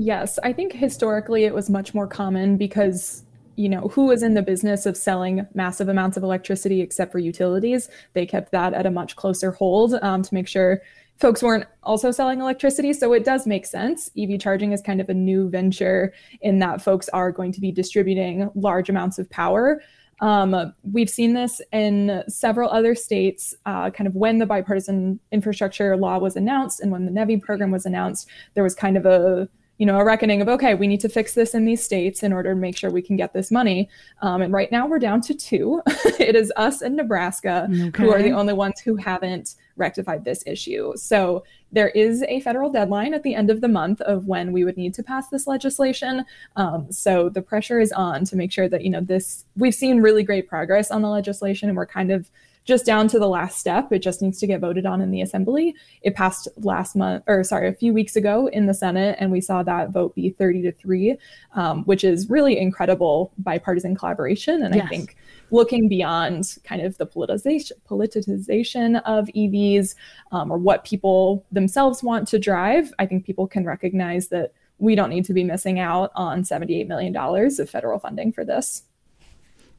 Yes, 0.00 0.38
I 0.44 0.52
think 0.52 0.72
historically 0.72 1.42
it 1.42 1.52
was 1.52 1.68
much 1.68 1.92
more 1.92 2.06
common 2.06 2.56
because 2.56 3.24
you 3.56 3.68
know 3.68 3.88
who 3.88 4.06
was 4.06 4.22
in 4.22 4.34
the 4.34 4.42
business 4.42 4.86
of 4.86 4.96
selling 4.96 5.44
massive 5.54 5.88
amounts 5.88 6.16
of 6.16 6.22
electricity 6.22 6.80
except 6.80 7.10
for 7.10 7.18
utilities? 7.18 7.88
They 8.12 8.24
kept 8.24 8.52
that 8.52 8.74
at 8.74 8.86
a 8.86 8.92
much 8.92 9.16
closer 9.16 9.50
hold 9.50 9.94
um, 9.94 10.22
to 10.22 10.32
make 10.32 10.46
sure 10.46 10.82
folks 11.18 11.42
weren't 11.42 11.64
also 11.82 12.12
selling 12.12 12.40
electricity. 12.40 12.92
So 12.92 13.12
it 13.12 13.24
does 13.24 13.44
make 13.44 13.66
sense. 13.66 14.08
Ev 14.16 14.38
charging 14.38 14.70
is 14.70 14.80
kind 14.80 15.00
of 15.00 15.08
a 15.08 15.14
new 15.14 15.50
venture 15.50 16.12
in 16.42 16.60
that 16.60 16.80
folks 16.80 17.08
are 17.08 17.32
going 17.32 17.50
to 17.50 17.60
be 17.60 17.72
distributing 17.72 18.50
large 18.54 18.88
amounts 18.88 19.18
of 19.18 19.28
power. 19.30 19.82
Um, 20.20 20.72
we've 20.92 21.10
seen 21.10 21.34
this 21.34 21.60
in 21.72 22.22
several 22.28 22.70
other 22.70 22.94
states, 22.94 23.52
uh, 23.66 23.90
kind 23.90 24.06
of 24.06 24.14
when 24.14 24.38
the 24.38 24.46
bipartisan 24.46 25.18
infrastructure 25.32 25.96
law 25.96 26.20
was 26.20 26.36
announced 26.36 26.78
and 26.78 26.92
when 26.92 27.04
the 27.04 27.10
NEVI 27.10 27.42
program 27.42 27.72
was 27.72 27.84
announced, 27.84 28.28
there 28.54 28.62
was 28.62 28.76
kind 28.76 28.96
of 28.96 29.04
a 29.04 29.48
you 29.78 29.86
know, 29.86 29.98
a 29.98 30.04
reckoning 30.04 30.42
of, 30.42 30.48
okay, 30.48 30.74
we 30.74 30.88
need 30.88 31.00
to 31.00 31.08
fix 31.08 31.34
this 31.34 31.54
in 31.54 31.64
these 31.64 31.82
states 31.82 32.24
in 32.24 32.32
order 32.32 32.50
to 32.50 32.56
make 32.56 32.76
sure 32.76 32.90
we 32.90 33.00
can 33.00 33.16
get 33.16 33.32
this 33.32 33.50
money. 33.50 33.88
Um, 34.22 34.42
and 34.42 34.52
right 34.52 34.70
now 34.72 34.86
we're 34.86 34.98
down 34.98 35.20
to 35.22 35.34
two. 35.34 35.80
it 36.18 36.34
is 36.34 36.52
us 36.56 36.82
and 36.82 36.96
Nebraska 36.96 37.68
okay. 37.70 38.02
who 38.02 38.10
are 38.10 38.20
the 38.20 38.32
only 38.32 38.52
ones 38.52 38.80
who 38.80 38.96
haven't 38.96 39.54
rectified 39.76 40.24
this 40.24 40.42
issue. 40.46 40.92
So 40.96 41.44
there 41.70 41.90
is 41.90 42.24
a 42.24 42.40
federal 42.40 42.70
deadline 42.70 43.14
at 43.14 43.22
the 43.22 43.36
end 43.36 43.50
of 43.50 43.60
the 43.60 43.68
month 43.68 44.00
of 44.00 44.26
when 44.26 44.50
we 44.50 44.64
would 44.64 44.76
need 44.76 44.94
to 44.94 45.02
pass 45.04 45.28
this 45.28 45.46
legislation. 45.46 46.24
Um, 46.56 46.90
so 46.90 47.28
the 47.28 47.42
pressure 47.42 47.78
is 47.78 47.92
on 47.92 48.24
to 48.24 48.36
make 48.36 48.50
sure 48.50 48.68
that, 48.68 48.82
you 48.82 48.90
know, 48.90 49.00
this, 49.00 49.44
we've 49.56 49.74
seen 49.74 50.00
really 50.00 50.24
great 50.24 50.48
progress 50.48 50.90
on 50.90 51.02
the 51.02 51.08
legislation 51.08 51.68
and 51.68 51.76
we're 51.76 51.86
kind 51.86 52.10
of 52.10 52.28
just 52.68 52.84
down 52.84 53.08
to 53.08 53.18
the 53.18 53.26
last 53.26 53.58
step. 53.58 53.90
It 53.92 54.00
just 54.00 54.20
needs 54.20 54.38
to 54.40 54.46
get 54.46 54.60
voted 54.60 54.84
on 54.84 55.00
in 55.00 55.10
the 55.10 55.22
assembly. 55.22 55.74
It 56.02 56.14
passed 56.14 56.48
last 56.58 56.94
month, 56.94 57.24
or 57.26 57.42
sorry, 57.42 57.66
a 57.66 57.72
few 57.72 57.94
weeks 57.94 58.14
ago 58.14 58.48
in 58.48 58.66
the 58.66 58.74
Senate, 58.74 59.16
and 59.18 59.32
we 59.32 59.40
saw 59.40 59.62
that 59.62 59.88
vote 59.88 60.14
be 60.14 60.28
30 60.28 60.60
to 60.64 60.72
3, 60.72 61.16
um, 61.54 61.82
which 61.84 62.04
is 62.04 62.28
really 62.28 62.58
incredible 62.58 63.32
bipartisan 63.38 63.96
collaboration. 63.96 64.62
And 64.62 64.74
yes. 64.74 64.84
I 64.84 64.88
think 64.88 65.16
looking 65.50 65.88
beyond 65.88 66.58
kind 66.62 66.82
of 66.82 66.98
the 66.98 67.06
politicization, 67.06 67.72
politicization 67.88 69.00
of 69.06 69.28
EVs 69.28 69.94
um, 70.30 70.50
or 70.50 70.58
what 70.58 70.84
people 70.84 71.46
themselves 71.50 72.02
want 72.02 72.28
to 72.28 72.38
drive, 72.38 72.92
I 72.98 73.06
think 73.06 73.24
people 73.24 73.46
can 73.46 73.64
recognize 73.64 74.28
that 74.28 74.52
we 74.76 74.94
don't 74.94 75.08
need 75.08 75.24
to 75.24 75.32
be 75.32 75.42
missing 75.42 75.80
out 75.80 76.12
on 76.14 76.42
$78 76.42 76.86
million 76.86 77.16
of 77.16 77.70
federal 77.70 77.98
funding 77.98 78.30
for 78.30 78.44
this. 78.44 78.82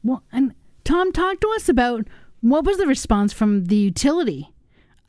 Well, 0.02 0.24
and 0.32 0.56
Tom, 0.82 1.12
talk 1.12 1.40
to 1.40 1.52
us 1.54 1.68
about 1.68 2.08
what 2.40 2.64
was 2.64 2.78
the 2.78 2.86
response 2.86 3.32
from 3.32 3.66
the 3.66 3.76
utility 3.76 4.52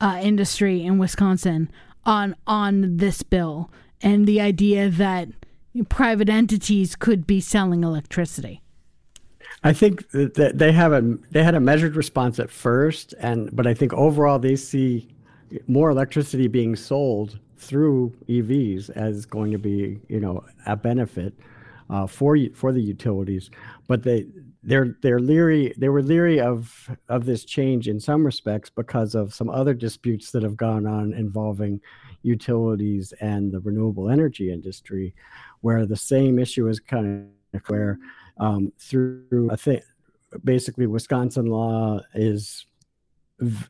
uh, 0.00 0.18
industry 0.22 0.82
in 0.82 0.98
Wisconsin 0.98 1.70
on 2.04 2.34
on 2.46 2.96
this 2.96 3.22
bill? 3.22 3.70
and 4.02 4.26
the 4.26 4.40
idea 4.40 4.90
that 4.90 5.28
private 5.88 6.28
entities 6.28 6.96
could 6.96 7.26
be 7.26 7.40
selling 7.40 7.84
electricity? 7.84 8.60
I 9.64 9.72
think 9.72 10.10
that 10.10 10.52
they 10.56 10.72
have 10.72 10.92
a 10.92 11.02
they 11.30 11.44
had 11.44 11.54
a 11.54 11.60
measured 11.60 11.94
response 11.94 12.40
at 12.40 12.50
first, 12.50 13.14
and 13.20 13.54
but 13.54 13.66
I 13.66 13.74
think 13.74 13.92
overall 13.92 14.38
they 14.38 14.56
see 14.56 15.08
more 15.68 15.90
electricity 15.90 16.48
being 16.48 16.74
sold 16.74 17.38
through 17.56 18.12
EVs 18.28 18.90
as 18.90 19.24
going 19.24 19.52
to 19.52 19.58
be 19.58 20.00
you 20.08 20.18
know 20.18 20.44
a 20.66 20.74
benefit 20.74 21.34
uh, 21.90 22.08
for 22.08 22.36
for 22.54 22.72
the 22.72 22.82
utilities. 22.82 23.50
But 23.86 24.02
they 24.02 24.26
they're 24.62 24.96
they're 25.02 25.18
leery 25.18 25.74
they 25.76 25.88
were 25.88 26.02
leery 26.02 26.40
of 26.40 26.88
of 27.08 27.24
this 27.24 27.44
change 27.44 27.88
in 27.88 27.98
some 27.98 28.24
respects 28.24 28.70
because 28.70 29.14
of 29.14 29.34
some 29.34 29.50
other 29.50 29.74
disputes 29.74 30.30
that 30.30 30.42
have 30.42 30.56
gone 30.56 30.86
on 30.86 31.12
involving 31.14 31.80
utilities 32.22 33.12
and 33.20 33.52
the 33.52 33.60
renewable 33.60 34.08
energy 34.08 34.52
industry, 34.52 35.14
where 35.60 35.86
the 35.86 35.96
same 35.96 36.38
issue 36.38 36.68
is 36.68 36.80
kind 36.80 37.28
of 37.54 37.60
where 37.66 37.98
um, 38.38 38.72
through 38.78 39.48
a 39.50 39.56
thing. 39.56 39.82
Basically, 40.44 40.86
Wisconsin 40.86 41.46
law 41.46 42.00
is 42.14 42.64
v- 43.40 43.66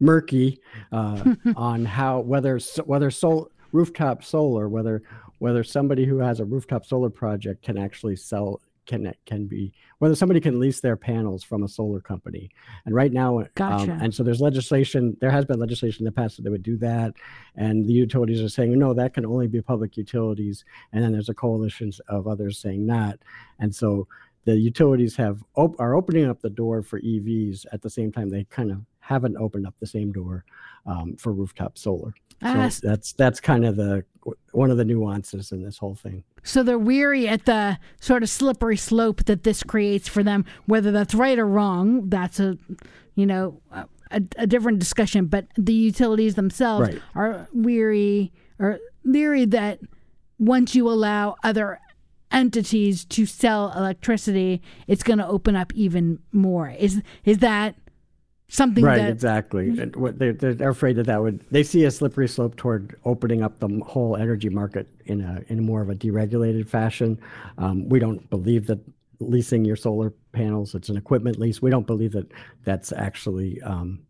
murky 0.00 0.60
uh, 0.90 1.34
on 1.56 1.84
how 1.84 2.20
whether 2.20 2.58
whether 2.84 3.10
sol- 3.10 3.50
rooftop 3.72 4.24
solar 4.24 4.68
whether 4.68 5.02
whether 5.38 5.64
somebody 5.64 6.04
who 6.04 6.18
has 6.18 6.40
a 6.40 6.44
rooftop 6.44 6.84
solar 6.86 7.10
project 7.10 7.62
can 7.62 7.76
actually 7.76 8.16
sell 8.16 8.60
can 8.86 9.12
can 9.26 9.46
be 9.46 9.72
whether 9.98 10.14
somebody 10.14 10.40
can 10.40 10.60
lease 10.60 10.80
their 10.80 10.96
panels 10.96 11.42
from 11.42 11.62
a 11.62 11.68
solar 11.68 12.00
company. 12.00 12.50
And 12.84 12.94
right 12.94 13.12
now 13.12 13.40
um, 13.40 13.48
gotcha. 13.54 13.92
um, 13.92 14.00
and 14.00 14.14
so 14.14 14.22
there's 14.22 14.40
legislation 14.40 15.16
there 15.20 15.30
has 15.30 15.44
been 15.44 15.58
legislation 15.58 16.02
in 16.02 16.06
the 16.06 16.12
past 16.12 16.36
that 16.36 16.42
they 16.42 16.50
would 16.50 16.62
do 16.62 16.76
that. 16.78 17.14
And 17.56 17.86
the 17.86 17.92
utilities 17.92 18.42
are 18.42 18.48
saying 18.48 18.78
no 18.78 18.94
that 18.94 19.14
can 19.14 19.26
only 19.26 19.46
be 19.46 19.60
public 19.60 19.96
utilities. 19.96 20.64
And 20.92 21.02
then 21.02 21.12
there's 21.12 21.28
a 21.28 21.34
coalition 21.34 21.92
of 22.08 22.26
others 22.26 22.58
saying 22.58 22.86
not. 22.86 23.18
And 23.58 23.74
so 23.74 24.06
the 24.44 24.56
utilities 24.56 25.16
have 25.16 25.42
op- 25.56 25.78
are 25.80 25.94
opening 25.94 26.26
up 26.26 26.40
the 26.40 26.50
door 26.50 26.82
for 26.82 27.00
evs 27.00 27.64
at 27.72 27.82
the 27.82 27.90
same 27.90 28.12
time 28.12 28.28
they 28.28 28.44
kind 28.44 28.70
of 28.70 28.84
haven't 29.00 29.36
opened 29.36 29.66
up 29.66 29.74
the 29.80 29.86
same 29.86 30.12
door 30.12 30.44
um, 30.86 31.16
for 31.16 31.32
rooftop 31.32 31.76
solar 31.76 32.14
so 32.42 32.48
ah, 32.48 32.70
that's 32.82 33.12
that's 33.12 33.40
kind 33.40 33.64
of 33.64 33.76
the 33.76 34.04
one 34.52 34.70
of 34.70 34.76
the 34.76 34.84
nuances 34.84 35.52
in 35.52 35.62
this 35.62 35.78
whole 35.78 35.94
thing. 35.94 36.24
So 36.42 36.62
they're 36.62 36.78
weary 36.78 37.26
at 37.26 37.46
the 37.46 37.78
sort 38.00 38.22
of 38.22 38.28
slippery 38.28 38.76
slope 38.76 39.24
that 39.24 39.42
this 39.42 39.62
creates 39.62 40.08
for 40.08 40.22
them, 40.22 40.44
whether 40.66 40.92
that's 40.92 41.14
right 41.14 41.38
or 41.38 41.46
wrong. 41.46 42.08
That's 42.08 42.38
a, 42.38 42.58
you 43.14 43.26
know, 43.26 43.60
a, 43.70 43.86
a 44.36 44.46
different 44.46 44.78
discussion. 44.78 45.26
But 45.26 45.46
the 45.56 45.72
utilities 45.72 46.34
themselves 46.34 46.90
right. 46.90 47.02
are 47.14 47.48
weary 47.52 48.32
or 48.58 48.78
leery 49.04 49.46
that 49.46 49.80
once 50.38 50.74
you 50.74 50.88
allow 50.88 51.36
other 51.42 51.80
entities 52.30 53.04
to 53.06 53.26
sell 53.26 53.72
electricity, 53.76 54.60
it's 54.86 55.02
going 55.02 55.18
to 55.18 55.26
open 55.26 55.56
up 55.56 55.72
even 55.74 56.18
more. 56.32 56.68
Is 56.68 57.02
is 57.24 57.38
that 57.38 57.76
something 58.48 58.84
right 58.84 58.98
that, 58.98 59.10
exactly 59.10 59.70
they're, 59.70 60.32
they're 60.32 60.68
afraid 60.68 60.96
that 60.96 61.06
that 61.06 61.20
would 61.20 61.40
they 61.50 61.62
see 61.62 61.84
a 61.84 61.90
slippery 61.90 62.28
slope 62.28 62.54
toward 62.56 62.94
opening 63.04 63.42
up 63.42 63.58
the 63.58 63.68
whole 63.86 64.16
energy 64.16 64.48
market 64.48 64.86
in 65.06 65.20
a 65.22 65.42
in 65.48 65.64
more 65.64 65.80
of 65.80 65.88
a 65.88 65.94
deregulated 65.94 66.68
fashion 66.68 67.18
um, 67.58 67.88
we 67.88 67.98
don't 67.98 68.28
believe 68.30 68.66
that 68.66 68.78
leasing 69.20 69.64
your 69.64 69.76
solar 69.76 70.12
panels 70.32 70.74
it's 70.74 70.88
an 70.88 70.96
equipment 70.96 71.38
lease 71.38 71.62
we 71.62 71.70
don't 71.70 71.86
believe 71.86 72.12
that 72.12 72.30
that's 72.64 72.92
actually 72.92 73.60
um, 73.62 74.00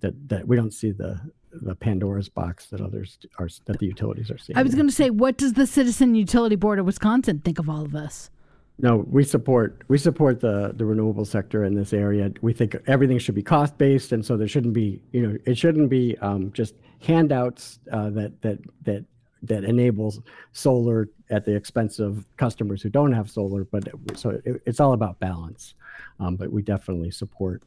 that 0.00 0.28
that 0.28 0.46
we 0.46 0.54
don't 0.54 0.72
see 0.72 0.92
the 0.92 1.20
the 1.52 1.74
Pandora's 1.74 2.28
box 2.28 2.66
that 2.66 2.80
others 2.80 3.18
are 3.38 3.48
that 3.66 3.78
the 3.78 3.86
utilities 3.86 4.30
are 4.30 4.38
seeing. 4.38 4.56
I 4.56 4.62
was 4.62 4.74
going 4.74 4.86
to 4.86 4.94
say, 4.94 5.10
what 5.10 5.36
does 5.36 5.52
the 5.52 5.66
Citizen 5.66 6.14
Utility 6.14 6.56
Board 6.56 6.78
of 6.78 6.86
Wisconsin 6.86 7.40
think 7.40 7.58
of 7.58 7.68
all 7.68 7.82
of 7.82 7.92
this? 7.92 8.30
No, 8.78 9.04
we 9.08 9.22
support 9.22 9.82
we 9.88 9.98
support 9.98 10.40
the 10.40 10.72
the 10.74 10.84
renewable 10.84 11.24
sector 11.24 11.64
in 11.64 11.74
this 11.74 11.92
area. 11.92 12.32
We 12.40 12.52
think 12.52 12.76
everything 12.86 13.18
should 13.18 13.34
be 13.34 13.42
cost 13.42 13.78
based, 13.78 14.12
and 14.12 14.24
so 14.24 14.36
there 14.36 14.48
shouldn't 14.48 14.74
be 14.74 15.02
you 15.12 15.26
know 15.26 15.38
it 15.44 15.56
shouldn't 15.56 15.90
be 15.90 16.16
um, 16.18 16.52
just 16.52 16.74
handouts 17.00 17.78
uh, 17.92 18.10
that 18.10 18.40
that 18.42 18.58
that 18.82 19.04
that 19.42 19.64
enables 19.64 20.20
solar 20.52 21.08
at 21.30 21.44
the 21.44 21.54
expense 21.54 21.98
of 21.98 22.24
customers 22.36 22.80
who 22.82 22.88
don't 22.88 23.12
have 23.12 23.30
solar. 23.30 23.64
But 23.64 23.88
so 24.16 24.40
it, 24.44 24.62
it's 24.66 24.80
all 24.80 24.94
about 24.94 25.20
balance. 25.20 25.74
Um, 26.18 26.36
but 26.36 26.50
we 26.50 26.62
definitely 26.62 27.10
support 27.10 27.62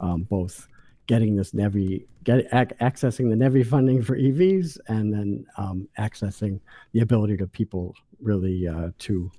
um, 0.00 0.22
both 0.22 0.68
getting 1.06 1.36
this 1.36 1.52
NEVI, 1.52 2.06
get 2.22 2.46
ac- 2.52 2.76
accessing 2.80 3.28
the 3.28 3.36
NEVI 3.36 3.66
funding 3.66 4.02
for 4.02 4.16
EVs, 4.16 4.78
and 4.88 5.12
then 5.12 5.46
um, 5.58 5.88
accessing 5.98 6.60
the 6.92 7.00
ability 7.00 7.36
to 7.36 7.46
people 7.46 7.94
really 8.20 8.66
uh, 8.66 8.90
to 8.98 9.30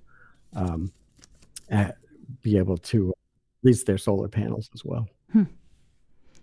um, 1.71 1.91
be 2.41 2.57
able 2.57 2.77
to 2.77 3.13
lease 3.63 3.83
their 3.83 3.97
solar 3.97 4.27
panels 4.27 4.69
as 4.73 4.83
well. 4.85 5.07
Hmm. 5.31 5.43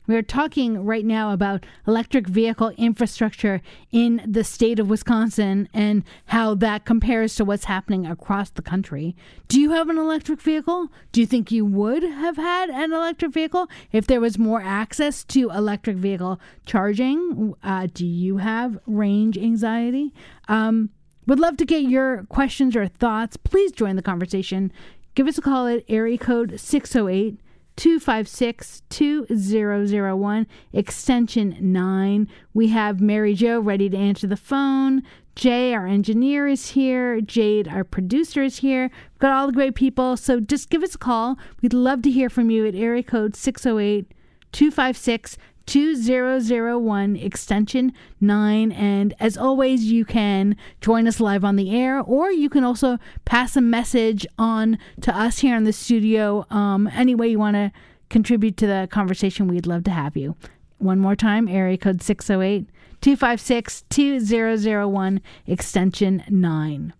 We're 0.08 0.22
talking 0.22 0.84
right 0.84 1.04
now 1.04 1.32
about 1.32 1.64
electric 1.86 2.26
vehicle 2.26 2.70
infrastructure 2.76 3.62
in 3.92 4.20
the 4.26 4.42
state 4.42 4.80
of 4.80 4.90
Wisconsin 4.90 5.68
and 5.72 6.02
how 6.26 6.56
that 6.56 6.84
compares 6.84 7.36
to 7.36 7.44
what's 7.44 7.66
happening 7.66 8.04
across 8.04 8.50
the 8.50 8.62
country. 8.62 9.14
Do 9.46 9.60
you 9.60 9.70
have 9.70 9.88
an 9.88 9.98
electric 9.98 10.40
vehicle? 10.40 10.88
Do 11.12 11.20
you 11.20 11.26
think 11.26 11.52
you 11.52 11.64
would 11.64 12.02
have 12.02 12.36
had 12.36 12.68
an 12.68 12.92
electric 12.92 13.32
vehicle 13.32 13.68
if 13.92 14.08
there 14.08 14.20
was 14.20 14.38
more 14.38 14.60
access 14.60 15.22
to 15.26 15.50
electric 15.50 15.98
vehicle 15.98 16.40
charging? 16.66 17.54
Uh, 17.62 17.86
do 17.94 18.04
you 18.04 18.38
have 18.38 18.80
range 18.86 19.38
anxiety? 19.38 20.12
Um, 20.48 20.90
would 21.28 21.38
love 21.38 21.56
to 21.58 21.64
get 21.64 21.82
your 21.82 22.24
questions 22.24 22.74
or 22.74 22.88
thoughts. 22.88 23.36
Please 23.36 23.70
join 23.70 23.94
the 23.94 24.02
conversation. 24.02 24.72
Give 25.14 25.28
us 25.28 25.36
a 25.36 25.42
call 25.42 25.66
at 25.66 25.84
area 25.88 26.16
code 26.16 26.58
608 26.58 27.38
256 27.76 28.82
2001, 28.88 30.46
extension 30.72 31.56
9. 31.60 32.28
We 32.54 32.68
have 32.68 33.00
Mary 33.00 33.34
Jo 33.34 33.60
ready 33.60 33.90
to 33.90 33.96
answer 33.96 34.26
the 34.26 34.36
phone. 34.36 35.02
Jay, 35.34 35.74
our 35.74 35.86
engineer, 35.86 36.48
is 36.48 36.70
here. 36.70 37.20
Jade, 37.20 37.68
our 37.68 37.84
producer, 37.84 38.42
is 38.42 38.58
here. 38.58 38.90
We've 39.12 39.18
got 39.18 39.32
all 39.32 39.46
the 39.46 39.52
great 39.52 39.74
people. 39.74 40.16
So 40.16 40.40
just 40.40 40.70
give 40.70 40.82
us 40.82 40.94
a 40.94 40.98
call. 40.98 41.38
We'd 41.60 41.74
love 41.74 42.02
to 42.02 42.10
hear 42.10 42.30
from 42.30 42.50
you 42.50 42.66
at 42.66 42.74
area 42.74 43.02
code 43.02 43.36
608 43.36 44.12
256 44.52 45.36
2001 45.66 47.16
extension 47.16 47.92
9 48.20 48.72
and 48.72 49.14
as 49.20 49.36
always 49.36 49.84
you 49.84 50.04
can 50.04 50.56
join 50.80 51.06
us 51.06 51.20
live 51.20 51.44
on 51.44 51.56
the 51.56 51.74
air 51.74 52.00
or 52.00 52.30
you 52.30 52.48
can 52.48 52.64
also 52.64 52.98
pass 53.24 53.56
a 53.56 53.60
message 53.60 54.26
on 54.38 54.78
to 55.00 55.16
us 55.16 55.38
here 55.38 55.56
in 55.56 55.64
the 55.64 55.72
studio 55.72 56.46
um, 56.50 56.88
any 56.92 57.14
way 57.14 57.28
you 57.28 57.38
want 57.38 57.54
to 57.54 57.72
contribute 58.10 58.56
to 58.58 58.66
the 58.66 58.88
conversation 58.90 59.48
we'd 59.48 59.66
love 59.66 59.84
to 59.84 59.90
have 59.90 60.16
you. 60.16 60.36
One 60.78 60.98
more 60.98 61.16
time 61.16 61.48
area 61.48 61.78
code 61.78 62.02
608 62.02 62.68
256 63.00 63.84
2001 63.90 65.20
extension 65.46 66.22
9 66.28 66.92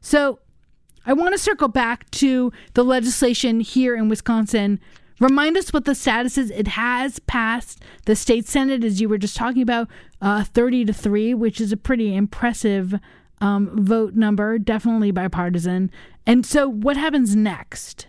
so 0.00 0.38
i 1.04 1.12
want 1.12 1.34
to 1.34 1.38
circle 1.38 1.68
back 1.68 2.08
to 2.10 2.52
the 2.74 2.84
legislation 2.84 3.60
here 3.60 3.96
in 3.96 4.08
wisconsin 4.08 4.80
Remind 5.20 5.56
us 5.56 5.72
what 5.72 5.84
the 5.84 5.94
status 5.94 6.38
is. 6.38 6.50
It 6.50 6.68
has 6.68 7.18
passed 7.20 7.82
the 8.06 8.14
state 8.14 8.46
senate, 8.46 8.84
as 8.84 9.00
you 9.00 9.08
were 9.08 9.18
just 9.18 9.36
talking 9.36 9.62
about, 9.62 9.88
uh, 10.20 10.44
30 10.44 10.84
to 10.86 10.92
3, 10.92 11.34
which 11.34 11.60
is 11.60 11.72
a 11.72 11.76
pretty 11.76 12.14
impressive 12.14 12.94
um, 13.40 13.84
vote 13.84 14.14
number, 14.14 14.58
definitely 14.58 15.10
bipartisan. 15.10 15.90
And 16.26 16.44
so, 16.46 16.68
what 16.68 16.96
happens 16.96 17.34
next? 17.34 18.06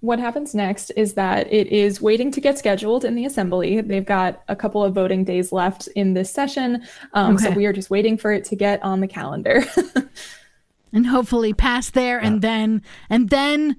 What 0.00 0.18
happens 0.18 0.54
next 0.54 0.90
is 0.90 1.14
that 1.14 1.50
it 1.52 1.68
is 1.68 2.02
waiting 2.02 2.32
to 2.32 2.40
get 2.40 2.58
scheduled 2.58 3.04
in 3.04 3.14
the 3.14 3.24
assembly. 3.24 3.80
They've 3.80 4.04
got 4.04 4.42
a 4.48 4.56
couple 4.56 4.82
of 4.82 4.94
voting 4.94 5.24
days 5.24 5.52
left 5.52 5.86
in 5.94 6.14
this 6.14 6.30
session. 6.30 6.82
Um, 7.14 7.36
okay. 7.36 7.44
So, 7.44 7.50
we 7.52 7.66
are 7.66 7.72
just 7.72 7.88
waiting 7.88 8.18
for 8.18 8.32
it 8.32 8.44
to 8.46 8.56
get 8.56 8.82
on 8.82 9.00
the 9.00 9.08
calendar. 9.08 9.62
and 10.92 11.06
hopefully 11.06 11.54
pass 11.54 11.90
there 11.90 12.20
yeah. 12.20 12.26
and 12.26 12.42
then 12.42 12.82
and 13.08 13.30
then 13.30 13.76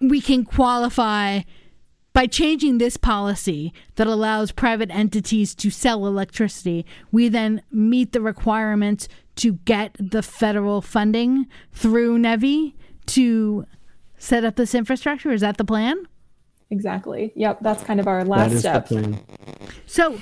we 0.00 0.20
can 0.20 0.44
qualify 0.44 1.40
by 2.12 2.26
changing 2.26 2.78
this 2.78 2.96
policy 2.96 3.74
that 3.96 4.06
allows 4.06 4.50
private 4.50 4.90
entities 4.90 5.54
to 5.54 5.68
sell 5.68 6.06
electricity, 6.06 6.86
we 7.12 7.28
then 7.28 7.60
meet 7.70 8.12
the 8.12 8.22
requirements 8.22 9.06
to 9.36 9.52
get 9.66 9.94
the 10.00 10.22
federal 10.22 10.80
funding 10.80 11.46
through 11.72 12.18
NEVI 12.18 12.74
to 13.04 13.66
set 14.16 14.44
up 14.44 14.56
this 14.56 14.74
infrastructure. 14.74 15.30
Is 15.30 15.42
that 15.42 15.58
the 15.58 15.64
plan? 15.64 16.06
Exactly. 16.70 17.32
Yep. 17.36 17.58
That's 17.60 17.82
kind 17.82 18.00
of 18.00 18.08
our 18.08 18.24
last 18.24 18.60
step. 18.60 18.88
So, 19.84 20.20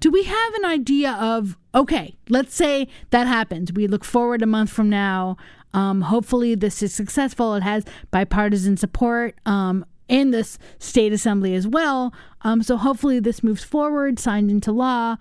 do 0.00 0.10
we 0.10 0.24
have 0.24 0.54
an 0.54 0.64
idea 0.64 1.12
of, 1.12 1.56
okay, 1.74 2.16
let's 2.28 2.54
say 2.54 2.88
that 3.10 3.26
happens. 3.26 3.72
We 3.72 3.86
look 3.86 4.04
forward 4.04 4.40
a 4.40 4.46
month 4.46 4.70
from 4.70 4.88
now. 4.88 5.36
Um, 5.74 6.02
hopefully, 6.02 6.54
this 6.54 6.82
is 6.82 6.94
successful. 6.94 7.54
It 7.54 7.62
has 7.62 7.84
bipartisan 8.10 8.76
support 8.76 9.34
um, 9.44 9.84
in 10.08 10.30
this 10.30 10.58
state 10.78 11.12
assembly 11.12 11.54
as 11.54 11.66
well. 11.66 12.14
Um, 12.42 12.62
so, 12.62 12.76
hopefully, 12.76 13.20
this 13.20 13.42
moves 13.42 13.64
forward, 13.64 14.18
signed 14.18 14.50
into 14.50 14.72
law. 14.72 15.16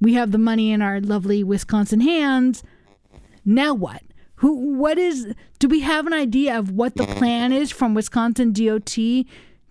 we 0.00 0.14
have 0.14 0.30
the 0.30 0.38
money 0.38 0.70
in 0.72 0.82
our 0.82 1.00
lovely 1.00 1.42
Wisconsin 1.42 2.00
hands. 2.00 2.62
Now 3.44 3.72
what? 3.72 4.02
Who? 4.36 4.76
What 4.76 4.98
is? 4.98 5.32
Do 5.58 5.68
we 5.68 5.80
have 5.80 6.06
an 6.06 6.12
idea 6.12 6.58
of 6.58 6.72
what 6.72 6.96
the 6.96 7.06
plan 7.06 7.52
is 7.52 7.70
from 7.70 7.94
Wisconsin 7.94 8.52
DOT 8.52 8.96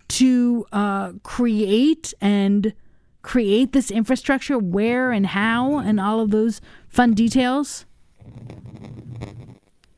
to 0.08 0.66
uh, 0.72 1.12
create 1.22 2.12
and 2.20 2.74
create 3.22 3.72
this 3.72 3.90
infrastructure? 3.90 4.58
Where 4.58 5.12
and 5.12 5.26
how, 5.26 5.78
and 5.78 6.00
all 6.00 6.20
of 6.20 6.30
those 6.30 6.60
fun 6.88 7.14
details. 7.14 7.84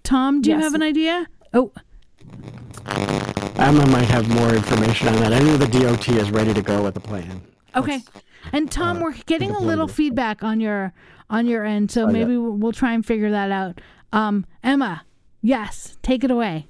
Tom, 0.09 0.41
do 0.41 0.49
you 0.49 0.57
Yes. 0.57 0.65
have 0.65 0.75
an 0.75 0.83
idea? 0.83 1.27
Oh, 1.53 1.71
Emma 3.57 3.87
might 3.89 4.09
have 4.09 4.27
more 4.31 4.55
information 4.55 5.07
on 5.09 5.17
that. 5.17 5.35
I 5.35 5.39
know 5.41 5.59
the 5.59 5.67
DOT 5.69 6.09
is 6.09 6.31
ready 6.31 6.55
to 6.55 6.63
go 6.63 6.83
with 6.83 6.95
the 6.95 7.01
plan. 7.01 7.43
okay. 7.77 8.01
And 8.51 8.71
Tom, 8.71 9.01
we're 9.01 9.13
getting 9.27 9.51
a 9.51 9.59
little 9.59 9.87
feedback 9.87 10.43
on 10.43 10.61
your 10.61 10.95
on 11.29 11.47
your 11.47 11.63
end, 11.67 11.91
so 11.91 12.07
yeah. 12.07 12.13
maybe 12.13 12.39
we'll, 12.39 12.53
we'll 12.53 12.73
try 12.73 12.95
and 12.95 13.05
figure 13.05 13.31
that 13.31 13.51
out. 13.51 13.83
Um, 14.11 14.47
Emma, 14.65 15.05
yes, 15.43 15.99
take 16.01 16.25
it 16.25 16.31
away. 16.31 16.69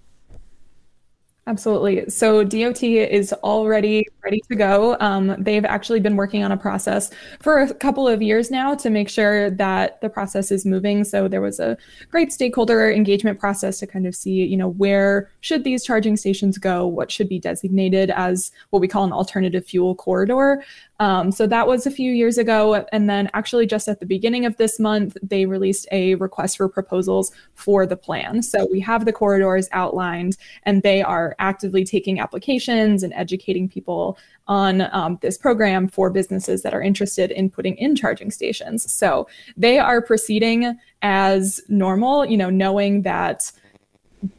Absolutely. 1.48 2.11
So 2.11 2.44
DOT 2.44 2.82
is 2.82 3.32
already 3.42 4.06
ready 4.22 4.42
to 4.50 4.54
go. 4.54 4.98
Um, 5.00 5.34
they've 5.38 5.64
actually 5.64 5.98
been 5.98 6.14
working 6.14 6.44
on 6.44 6.52
a 6.52 6.58
process 6.58 7.11
for 7.40 7.61
a 7.61 7.72
couple 7.72 8.06
of 8.06 8.20
years 8.20 8.50
now 8.50 8.74
to 8.74 8.90
make 8.90 9.08
sure 9.08 9.48
that 9.52 9.98
the 10.02 10.11
process 10.11 10.50
is 10.50 10.66
moving. 10.66 11.04
So 11.04 11.26
there 11.26 11.40
was 11.40 11.58
a 11.58 11.78
great 12.11 12.34
stakeholder 12.34 12.92
engagement 12.92 13.40
process 13.40 13.78
to 13.78 13.87
kind 13.87 14.06
of 14.06 14.14
see, 14.14 14.44
you 14.44 14.58
know, 14.58 14.68
where 14.68 15.30
should 15.40 15.64
these 15.64 15.87
charging 15.87 16.18
stations 16.18 16.58
go? 16.58 16.87
What 16.87 17.11
should 17.11 17.30
be 17.30 17.38
designated 17.38 18.11
as 18.11 18.52
what 18.68 18.80
we 18.80 18.88
call 18.88 19.04
an 19.04 19.12
alternative 19.12 19.64
fuel 19.64 19.94
corridor? 19.94 20.62
Um, 21.00 21.30
so 21.30 21.46
that 21.46 21.66
was 21.66 21.87
a 21.87 21.90
few 21.90 22.12
years 22.12 22.38
ago. 22.38 22.84
And 22.90 23.08
then 23.08 23.30
actually 23.32 23.66
just 23.66 23.87
at 23.88 24.00
the 24.00 24.06
beginning 24.06 24.44
of 24.44 24.56
this 24.56 24.80
month, 24.80 25.16
they 25.22 25.46
released 25.46 25.87
a 25.92 26.16
request 26.16 26.56
for 26.56 26.68
proposals 26.68 27.30
for 27.54 27.87
the 27.87 27.96
plan. 27.96 28.42
So 28.42 28.66
we 28.70 28.80
have 28.80 29.04
the 29.04 29.12
corridors 29.12 29.68
outlined 29.72 30.37
and 30.64 30.82
they 30.82 31.02
are 31.02 31.37
actively 31.38 31.84
taking 31.84 32.18
applications 32.18 33.02
and 33.02 33.12
educating 33.14 33.68
people 33.68 34.18
on 34.48 34.88
um, 34.92 35.18
this 35.20 35.38
program 35.38 35.87
for 35.87 36.11
businesses 36.11 36.62
that 36.62 36.74
are 36.74 36.82
interested 36.82 37.30
in 37.30 37.50
putting 37.50 37.76
in 37.76 37.94
charging 37.94 38.30
stations. 38.30 38.90
So 38.92 39.28
they 39.56 39.78
are 39.78 40.02
proceeding 40.02 40.78
as 41.02 41.61
normal, 41.68 42.24
you 42.24 42.37
know, 42.37 42.50
knowing 42.50 43.02
that 43.02 43.52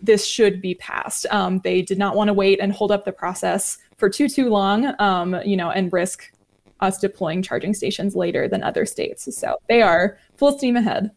this 0.02 0.26
should 0.26 0.62
be 0.62 0.76
passed. 0.76 1.26
Um, 1.32 1.60
they 1.64 1.82
did 1.82 1.98
not 1.98 2.16
want 2.16 2.28
to 2.28 2.34
wait 2.34 2.60
and 2.60 2.74
hold 2.74 2.92
up 2.92 3.06
the 3.06 3.14
process 3.14 3.78
for 3.96 4.10
too 4.10 4.28
too 4.28 4.50
long, 4.50 4.94
um, 5.00 5.40
you 5.46 5.56
know, 5.56 5.70
and 5.70 5.94
risk 5.94 6.32
us 6.80 6.98
deploying 6.98 7.42
charging 7.42 7.74
stations 7.74 8.16
later 8.16 8.48
than 8.48 8.64
other 8.64 8.86
states. 8.86 9.34
So 9.36 9.58
they 9.68 9.82
are 9.82 10.18
full 10.38 10.58
steam 10.58 10.76
ahead. 10.76 11.12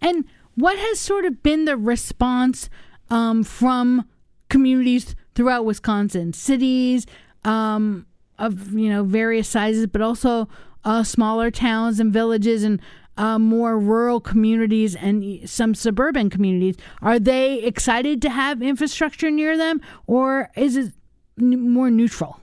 And 0.00 0.24
what 0.54 0.78
has 0.78 0.98
sort 0.98 1.24
of 1.24 1.42
been 1.42 1.64
the 1.64 1.76
response 1.76 2.68
um, 3.10 3.44
from 3.44 4.08
communities 4.48 5.14
throughout 5.34 5.64
Wisconsin, 5.64 6.32
cities 6.32 7.06
um, 7.44 8.06
of 8.38 8.72
you 8.72 8.88
know 8.88 9.04
various 9.04 9.48
sizes, 9.48 9.86
but 9.86 10.02
also 10.02 10.48
uh, 10.84 11.02
smaller 11.02 11.50
towns 11.50 12.00
and 12.00 12.12
villages 12.12 12.62
and 12.62 12.80
uh, 13.16 13.38
more 13.38 13.78
rural 13.78 14.20
communities 14.20 14.94
and 14.94 15.48
some 15.48 15.74
suburban 15.74 16.30
communities? 16.30 16.76
Are 17.02 17.18
they 17.18 17.62
excited 17.62 18.22
to 18.22 18.30
have 18.30 18.62
infrastructure 18.62 19.30
near 19.30 19.56
them, 19.56 19.80
or 20.06 20.50
is 20.56 20.76
it 20.76 20.92
more 21.36 21.90
neutral? 21.90 22.40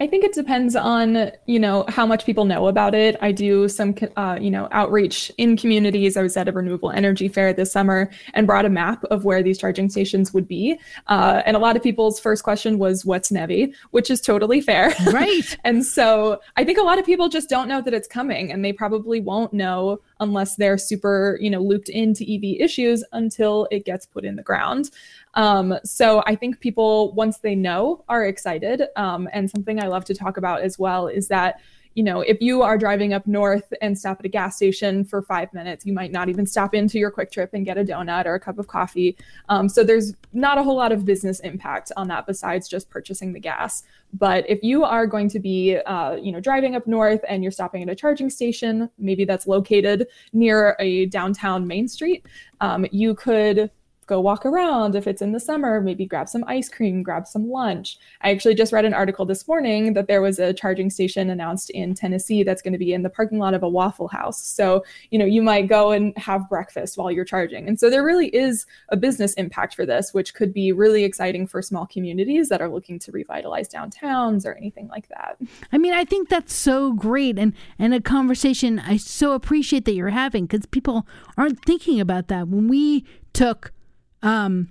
I 0.00 0.06
think 0.06 0.24
it 0.24 0.32
depends 0.32 0.74
on, 0.74 1.30
you 1.44 1.60
know, 1.60 1.84
how 1.88 2.06
much 2.06 2.24
people 2.24 2.46
know 2.46 2.68
about 2.68 2.94
it. 2.94 3.16
I 3.20 3.32
do 3.32 3.68
some, 3.68 3.94
uh, 4.16 4.38
you 4.40 4.50
know, 4.50 4.66
outreach 4.72 5.30
in 5.36 5.58
communities. 5.58 6.16
I 6.16 6.22
was 6.22 6.38
at 6.38 6.48
a 6.48 6.52
renewable 6.52 6.90
energy 6.90 7.28
fair 7.28 7.52
this 7.52 7.70
summer 7.70 8.10
and 8.32 8.46
brought 8.46 8.64
a 8.64 8.70
map 8.70 9.04
of 9.10 9.26
where 9.26 9.42
these 9.42 9.58
charging 9.58 9.90
stations 9.90 10.32
would 10.32 10.48
be. 10.48 10.78
Uh, 11.08 11.42
and 11.44 11.54
a 11.54 11.60
lot 11.60 11.76
of 11.76 11.82
people's 11.82 12.18
first 12.18 12.42
question 12.44 12.78
was, 12.78 13.04
what's 13.04 13.30
NEVI? 13.30 13.74
Which 13.90 14.10
is 14.10 14.22
totally 14.22 14.62
fair. 14.62 14.94
Right. 15.12 15.56
and 15.64 15.84
so 15.84 16.40
I 16.56 16.64
think 16.64 16.78
a 16.78 16.82
lot 16.82 16.98
of 16.98 17.04
people 17.04 17.28
just 17.28 17.50
don't 17.50 17.68
know 17.68 17.82
that 17.82 17.92
it's 17.92 18.08
coming 18.08 18.50
and 18.50 18.64
they 18.64 18.72
probably 18.72 19.20
won't 19.20 19.52
know 19.52 20.00
unless 20.20 20.56
they're 20.56 20.78
super, 20.78 21.38
you 21.40 21.50
know, 21.50 21.60
looped 21.60 21.88
into 21.88 22.22
EV 22.22 22.60
issues 22.60 23.02
until 23.12 23.66
it 23.70 23.84
gets 23.84 24.06
put 24.06 24.24
in 24.24 24.36
the 24.36 24.42
ground. 24.42 24.90
Um, 25.34 25.78
so 25.84 26.22
I 26.26 26.34
think 26.36 26.60
people, 26.60 27.12
once 27.12 27.38
they 27.38 27.54
know, 27.54 28.04
are 28.08 28.24
excited. 28.24 28.84
Um, 28.96 29.28
and 29.32 29.50
something 29.50 29.82
I 29.82 29.88
love 29.88 30.04
to 30.04 30.14
talk 30.14 30.36
about 30.36 30.62
as 30.62 30.78
well 30.78 31.08
is 31.08 31.28
that, 31.28 31.60
you 31.94 32.04
know, 32.04 32.20
if 32.20 32.40
you 32.40 32.62
are 32.62 32.78
driving 32.78 33.12
up 33.12 33.26
north 33.26 33.72
and 33.82 33.98
stop 33.98 34.20
at 34.20 34.26
a 34.26 34.28
gas 34.28 34.56
station 34.56 35.04
for 35.04 35.22
five 35.22 35.52
minutes, 35.52 35.84
you 35.84 35.92
might 35.92 36.12
not 36.12 36.28
even 36.28 36.46
stop 36.46 36.74
into 36.74 36.98
your 36.98 37.10
Kwik 37.10 37.32
Trip 37.32 37.50
and 37.52 37.64
get 37.64 37.76
a 37.76 37.84
donut 37.84 38.26
or 38.26 38.34
a 38.34 38.40
cup 38.40 38.58
of 38.58 38.68
coffee. 38.68 39.16
Um, 39.48 39.68
so 39.68 39.82
there's 39.82 40.14
not 40.32 40.56
a 40.56 40.62
whole 40.62 40.76
lot 40.76 40.92
of 40.92 41.04
business 41.04 41.40
impact 41.40 41.90
on 41.96 42.06
that 42.08 42.26
besides 42.26 42.68
just 42.68 42.90
purchasing 42.90 43.32
the 43.32 43.40
gas. 43.40 43.82
But 44.12 44.48
if 44.48 44.62
you 44.62 44.84
are 44.84 45.06
going 45.06 45.28
to 45.30 45.40
be, 45.40 45.76
uh, 45.78 46.14
you 46.16 46.30
know, 46.30 46.40
driving 46.40 46.76
up 46.76 46.86
north 46.86 47.24
and 47.28 47.42
you're 47.42 47.52
stopping 47.52 47.82
at 47.82 47.88
a 47.88 47.94
charging 47.94 48.30
station, 48.30 48.88
maybe 48.98 49.24
that's 49.24 49.46
located 49.46 50.06
near 50.32 50.76
a 50.78 51.06
downtown 51.06 51.66
main 51.66 51.88
street, 51.88 52.26
um, 52.60 52.86
you 52.92 53.14
could 53.14 53.70
go 54.10 54.20
walk 54.20 54.44
around 54.44 54.96
if 54.96 55.06
it's 55.06 55.22
in 55.22 55.30
the 55.30 55.38
summer, 55.40 55.80
maybe 55.80 56.04
grab 56.04 56.28
some 56.28 56.44
ice 56.48 56.68
cream, 56.68 57.02
grab 57.02 57.26
some 57.26 57.48
lunch. 57.48 57.96
I 58.22 58.32
actually 58.32 58.56
just 58.56 58.72
read 58.72 58.84
an 58.84 58.92
article 58.92 59.24
this 59.24 59.46
morning 59.46 59.94
that 59.94 60.08
there 60.08 60.20
was 60.20 60.40
a 60.40 60.52
charging 60.52 60.90
station 60.90 61.30
announced 61.30 61.70
in 61.70 61.94
Tennessee 61.94 62.42
that's 62.42 62.60
going 62.60 62.72
to 62.72 62.78
be 62.78 62.92
in 62.92 63.02
the 63.02 63.08
parking 63.08 63.38
lot 63.38 63.54
of 63.54 63.62
a 63.62 63.68
Waffle 63.68 64.08
House. 64.08 64.42
So, 64.44 64.84
you 65.10 65.18
know, 65.18 65.24
you 65.24 65.42
might 65.42 65.68
go 65.68 65.92
and 65.92 66.12
have 66.18 66.48
breakfast 66.48 66.98
while 66.98 67.12
you're 67.12 67.24
charging. 67.24 67.68
And 67.68 67.78
so 67.78 67.88
there 67.88 68.04
really 68.04 68.34
is 68.34 68.66
a 68.88 68.96
business 68.96 69.32
impact 69.34 69.76
for 69.76 69.86
this, 69.86 70.12
which 70.12 70.34
could 70.34 70.52
be 70.52 70.72
really 70.72 71.04
exciting 71.04 71.46
for 71.46 71.62
small 71.62 71.86
communities 71.86 72.48
that 72.48 72.60
are 72.60 72.68
looking 72.68 72.98
to 72.98 73.12
revitalize 73.12 73.68
downtowns 73.68 74.44
or 74.44 74.54
anything 74.54 74.88
like 74.88 75.08
that. 75.08 75.38
I 75.72 75.78
mean, 75.78 75.94
I 75.94 76.04
think 76.04 76.28
that's 76.28 76.52
so 76.52 76.92
great 76.92 77.38
and 77.38 77.52
and 77.78 77.94
a 77.94 78.00
conversation 78.00 78.80
I 78.80 78.96
so 78.96 79.32
appreciate 79.32 79.84
that 79.84 79.94
you're 79.94 80.08
having 80.08 80.46
because 80.46 80.66
people 80.66 81.06
aren't 81.38 81.64
thinking 81.64 82.00
about 82.00 82.26
that. 82.26 82.48
When 82.48 82.66
we 82.66 83.04
took 83.32 83.72
um, 84.22 84.68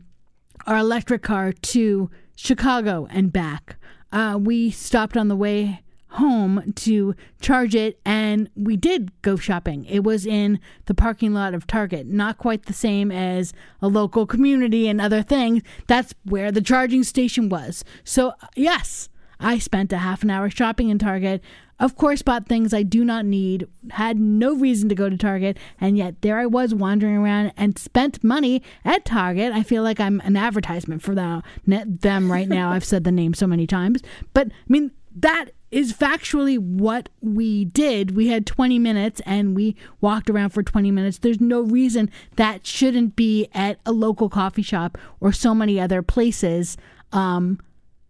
our 0.66 0.78
electric 0.78 1.22
car 1.22 1.52
to 1.52 2.10
Chicago 2.36 3.08
and 3.10 3.32
back, 3.34 3.78
uh, 4.12 4.38
we 4.40 4.72
stopped 4.72 5.18
on 5.18 5.28
the 5.28 5.36
way 5.36 5.82
home 6.14 6.74
to 6.76 7.16
charge 7.40 7.76
it 7.76 8.00
and 8.04 8.50
we 8.56 8.76
did 8.76 9.12
go 9.22 9.36
shopping. 9.36 9.86
It 9.86 10.04
was 10.04 10.26
in 10.26 10.60
the 10.86 10.96
parking 10.96 11.34
lot 11.34 11.54
of 11.54 11.68
Target, 11.68 12.08
not 12.08 12.38
quite 12.38 12.66
the 12.66 12.74
same 12.74 13.12
as 13.12 13.54
a 13.82 13.88
local 13.88 14.26
community 14.26 14.88
and 14.88 15.00
other 15.00 15.22
things. 15.22 15.62
That's 15.88 16.14
where 16.26 16.52
the 16.52 16.62
charging 16.62 17.04
station 17.04 17.50
was. 17.50 17.84
So, 18.04 18.34
yes, 18.56 19.10
I 19.40 19.58
spent 19.58 19.94
a 19.94 19.98
half 19.98 20.24
an 20.24 20.30
hour 20.30 20.50
shopping 20.50 20.90
in 20.90 21.00
Target. 21.00 21.42
Of 21.80 21.96
course, 21.96 22.22
bought 22.22 22.48
things 22.48 22.74
I 22.74 22.84
do 22.84 23.06
not 23.06 23.26
need, 23.26 23.66
had 23.92 24.20
no 24.20 24.54
reason 24.54 24.90
to 24.90 24.96
go 24.96 25.10
to 25.10 25.16
Target, 25.18 25.58
and 25.80 25.98
yet 25.98 26.22
there 26.22 26.38
I 26.38 26.46
was 26.46 26.76
wandering 26.76 27.16
around 27.16 27.54
and 27.56 27.80
spent 27.80 28.22
money 28.22 28.62
at 28.84 29.06
Target. 29.06 29.54
I 29.54 29.64
feel 29.64 29.82
like 29.82 30.00
I'm 30.00 30.20
an 30.26 30.36
advertisement 30.36 31.02
for 31.02 31.16
them, 31.16 32.32
right 32.32 32.50
now. 32.50 32.72
I've 32.72 32.84
said 32.84 33.06
the 33.06 33.14
name 33.14 33.34
so 33.34 33.48
many 33.48 33.66
times. 33.66 34.02
But 34.34 34.48
I 34.48 34.52
mean, 34.68 34.92
that 35.16 35.52
is 35.72 35.94
factually 35.94 36.58
what 36.58 37.10
we 37.22 37.66
did. 37.66 38.16
We 38.16 38.28
had 38.28 38.46
20 38.46 38.80
minutes 38.80 39.22
and 39.26 39.56
we 39.56 39.76
walked 40.02 40.30
around 40.30 40.50
for 40.50 40.64
20 40.64 40.92
minutes. 40.92 41.20
There's 41.20 41.40
no 41.40 41.62
reason 41.62 42.10
that 42.36 42.66
shouldn't 42.66 43.16
be 43.16 43.48
at 43.54 43.80
a 43.86 43.92
local 43.92 44.30
coffee 44.30 44.64
shop 44.64 44.98
or 45.20 45.32
so 45.32 45.54
many 45.54 45.80
other 45.80 46.02
places. 46.02 46.76
Um, 47.12 47.60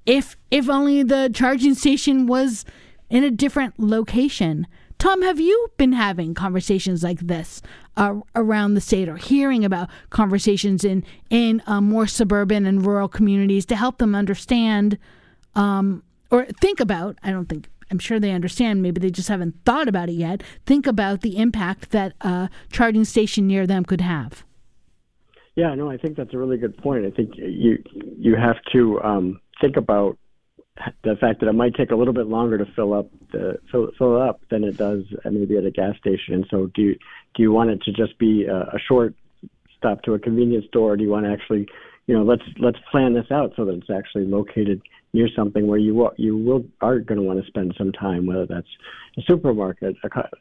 if 0.09 0.35
if 0.49 0.67
only 0.67 1.03
the 1.03 1.29
charging 1.33 1.75
station 1.75 2.25
was 2.25 2.65
in 3.09 3.23
a 3.23 3.29
different 3.29 3.79
location. 3.79 4.65
Tom, 4.97 5.21
have 5.21 5.39
you 5.39 5.71
been 5.77 5.93
having 5.93 6.33
conversations 6.33 7.03
like 7.03 7.19
this 7.19 7.61
uh, 7.95 8.15
around 8.35 8.73
the 8.73 8.81
state, 8.81 9.07
or 9.07 9.15
hearing 9.15 9.63
about 9.63 9.87
conversations 10.09 10.83
in 10.83 11.05
in 11.29 11.61
uh, 11.67 11.79
more 11.79 12.07
suburban 12.07 12.65
and 12.65 12.85
rural 12.85 13.07
communities 13.07 13.65
to 13.67 13.75
help 13.75 13.99
them 13.99 14.15
understand, 14.15 14.97
um, 15.53 16.01
or 16.31 16.45
think 16.59 16.79
about? 16.79 17.17
I 17.21 17.29
don't 17.29 17.47
think 17.47 17.69
I'm 17.91 17.99
sure 17.99 18.19
they 18.19 18.31
understand. 18.31 18.81
Maybe 18.81 18.99
they 18.99 19.11
just 19.11 19.29
haven't 19.29 19.63
thought 19.63 19.87
about 19.87 20.09
it 20.09 20.13
yet. 20.13 20.41
Think 20.65 20.87
about 20.87 21.21
the 21.21 21.37
impact 21.37 21.91
that 21.91 22.13
a 22.21 22.49
charging 22.71 23.05
station 23.05 23.45
near 23.45 23.67
them 23.67 23.85
could 23.85 24.01
have. 24.01 24.43
Yeah, 25.55 25.75
no, 25.75 25.89
I 25.89 25.97
think 25.97 26.17
that's 26.17 26.33
a 26.33 26.37
really 26.37 26.57
good 26.57 26.75
point. 26.77 27.05
I 27.05 27.11
think 27.11 27.33
you 27.35 27.83
you 28.17 28.35
have 28.35 28.57
to 28.71 28.99
um, 29.01 29.39
think 29.61 29.77
about 29.77 30.17
the 31.03 31.15
fact 31.19 31.41
that 31.41 31.49
it 31.49 31.53
might 31.53 31.75
take 31.75 31.91
a 31.91 31.95
little 31.95 32.13
bit 32.13 32.27
longer 32.27 32.57
to 32.57 32.65
fill 32.75 32.93
up 32.93 33.09
the 33.31 33.57
fill, 33.71 33.89
fill 33.97 34.21
up 34.21 34.41
than 34.49 34.63
it 34.63 34.77
does 34.77 35.03
uh, 35.25 35.29
maybe 35.29 35.57
at 35.57 35.65
a 35.65 35.71
gas 35.71 35.95
station. 35.97 36.33
And 36.33 36.45
so, 36.49 36.67
do 36.73 36.81
you, 36.81 36.95
do 37.35 37.43
you 37.43 37.51
want 37.51 37.69
it 37.69 37.81
to 37.83 37.91
just 37.91 38.17
be 38.17 38.45
a, 38.45 38.55
a 38.55 38.79
short 38.87 39.13
stop 39.77 40.01
to 40.03 40.13
a 40.13 40.19
convenience 40.19 40.65
store? 40.67 40.93
Or 40.93 40.97
do 40.97 41.03
you 41.03 41.09
want 41.09 41.25
to 41.25 41.31
actually, 41.31 41.67
you 42.07 42.15
know, 42.15 42.23
let's 42.23 42.43
let's 42.59 42.77
plan 42.91 43.13
this 43.13 43.29
out 43.31 43.53
so 43.55 43.65
that 43.65 43.73
it's 43.73 43.89
actually 43.89 44.25
located 44.25 44.81
near 45.13 45.27
something 45.35 45.67
where 45.67 45.79
you 45.79 46.09
you 46.17 46.37
will 46.37 46.63
are 46.81 46.99
going 46.99 47.19
to 47.19 47.25
want 47.25 47.41
to 47.41 47.47
spend 47.47 47.73
some 47.77 47.91
time, 47.91 48.25
whether 48.25 48.45
that's 48.45 48.67
a 49.17 49.21
supermarket, 49.27 49.95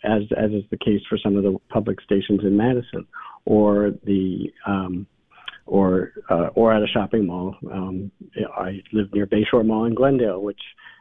as 0.04 0.22
as 0.36 0.50
is 0.52 0.64
the 0.70 0.78
case 0.78 1.00
for 1.08 1.18
some 1.18 1.36
of 1.36 1.42
the 1.42 1.56
public 1.68 2.00
stations 2.00 2.40
in 2.42 2.56
Madison, 2.56 3.06
or 3.44 3.92
the 4.04 4.52
um, 4.66 5.06
or 5.68 6.12
uh, 6.30 6.48
or 6.54 6.72
at 6.72 6.82
a 6.82 6.86
shopping 6.86 7.26
mall. 7.26 7.54
Um, 7.70 8.10
I 8.56 8.82
live 8.92 9.12
near 9.12 9.26
Bayshore 9.26 9.64
Mall 9.64 9.84
in 9.84 9.94
Glendale, 9.94 10.42
which 10.42 10.60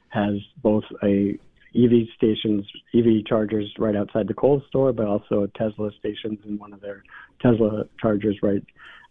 has 0.09 0.35
both 0.61 0.83
a 1.03 1.39
EV 1.75 2.07
stations, 2.15 2.65
EV 2.93 3.25
chargers 3.25 3.71
right 3.79 3.95
outside 3.95 4.27
the 4.27 4.33
Kohl's 4.33 4.63
store, 4.67 4.91
but 4.93 5.07
also 5.07 5.43
a 5.43 5.47
Tesla 5.47 5.91
stations 5.99 6.39
in 6.45 6.57
one 6.57 6.73
of 6.73 6.81
their 6.81 7.03
Tesla 7.41 7.85
chargers 7.99 8.37
right 8.43 8.63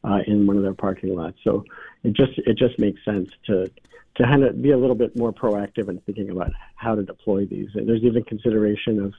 uh, 0.04 0.18
in 0.26 0.46
one 0.46 0.56
of 0.56 0.62
their 0.62 0.74
parking 0.74 1.14
lots. 1.14 1.38
So 1.42 1.64
it 2.04 2.12
just 2.12 2.38
it 2.38 2.58
just 2.58 2.78
makes 2.78 3.02
sense 3.04 3.30
to 3.46 3.70
to 4.16 4.22
kind 4.22 4.44
of 4.44 4.60
be 4.60 4.72
a 4.72 4.78
little 4.78 4.96
bit 4.96 5.16
more 5.16 5.32
proactive 5.32 5.88
in 5.88 6.00
thinking 6.00 6.30
about 6.30 6.52
how 6.74 6.94
to 6.94 7.02
deploy 7.02 7.46
these. 7.46 7.68
And 7.74 7.88
there's 7.88 8.02
even 8.02 8.24
consideration 8.24 9.00
of 9.00 9.14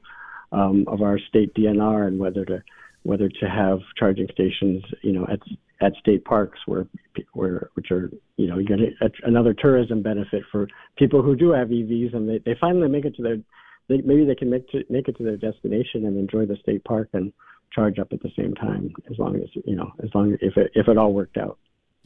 um, 0.52 0.86
of 0.88 1.02
our 1.02 1.18
state 1.18 1.54
DNR 1.56 2.08
and 2.08 2.20
whether 2.20 2.46
to 2.46 2.64
whether 3.08 3.30
to 3.30 3.50
have 3.50 3.80
charging 3.98 4.28
stations, 4.34 4.84
you 5.02 5.14
know, 5.14 5.26
at 5.32 5.40
at 5.80 5.94
state 6.00 6.26
parks 6.26 6.60
where 6.66 6.88
where 7.34 7.70
which 7.76 7.90
are 7.90 8.12
you 8.36 8.48
know 8.48 8.58
you 8.58 8.66
get 8.66 8.80
another 9.24 9.54
tourism 9.54 10.02
benefit 10.02 10.44
for 10.52 10.68
people 10.98 11.22
who 11.22 11.36
do 11.36 11.52
have 11.52 11.70
EVs 11.70 12.14
and 12.14 12.28
they, 12.28 12.40
they 12.40 12.56
finally 12.60 12.90
make 12.90 13.06
it 13.06 13.16
to 13.16 13.24
their 13.24 13.38
they, 13.88 14.02
maybe 14.04 14.26
they 14.26 14.36
can 14.36 14.50
make 14.50 14.68
to, 14.70 14.84
make 14.90 15.08
it 15.08 15.16
to 15.18 15.24
their 15.24 15.38
destination 15.38 16.06
and 16.06 16.18
enjoy 16.18 16.46
the 16.46 16.58
state 16.58 16.84
park 16.84 17.08
and 17.14 17.32
charge 17.74 17.98
up 17.98 18.12
at 18.12 18.22
the 18.22 18.32
same 18.38 18.54
time 18.56 18.94
as 19.10 19.18
long 19.18 19.36
as 19.38 19.50
you 19.66 19.76
know 19.76 19.90
as 20.04 20.10
long 20.14 20.34
as 20.34 20.40
if 20.42 20.58
it 20.58 20.72
if 20.76 20.90
it 20.90 20.98
all 20.98 21.14
worked 21.14 21.38
out. 21.38 21.58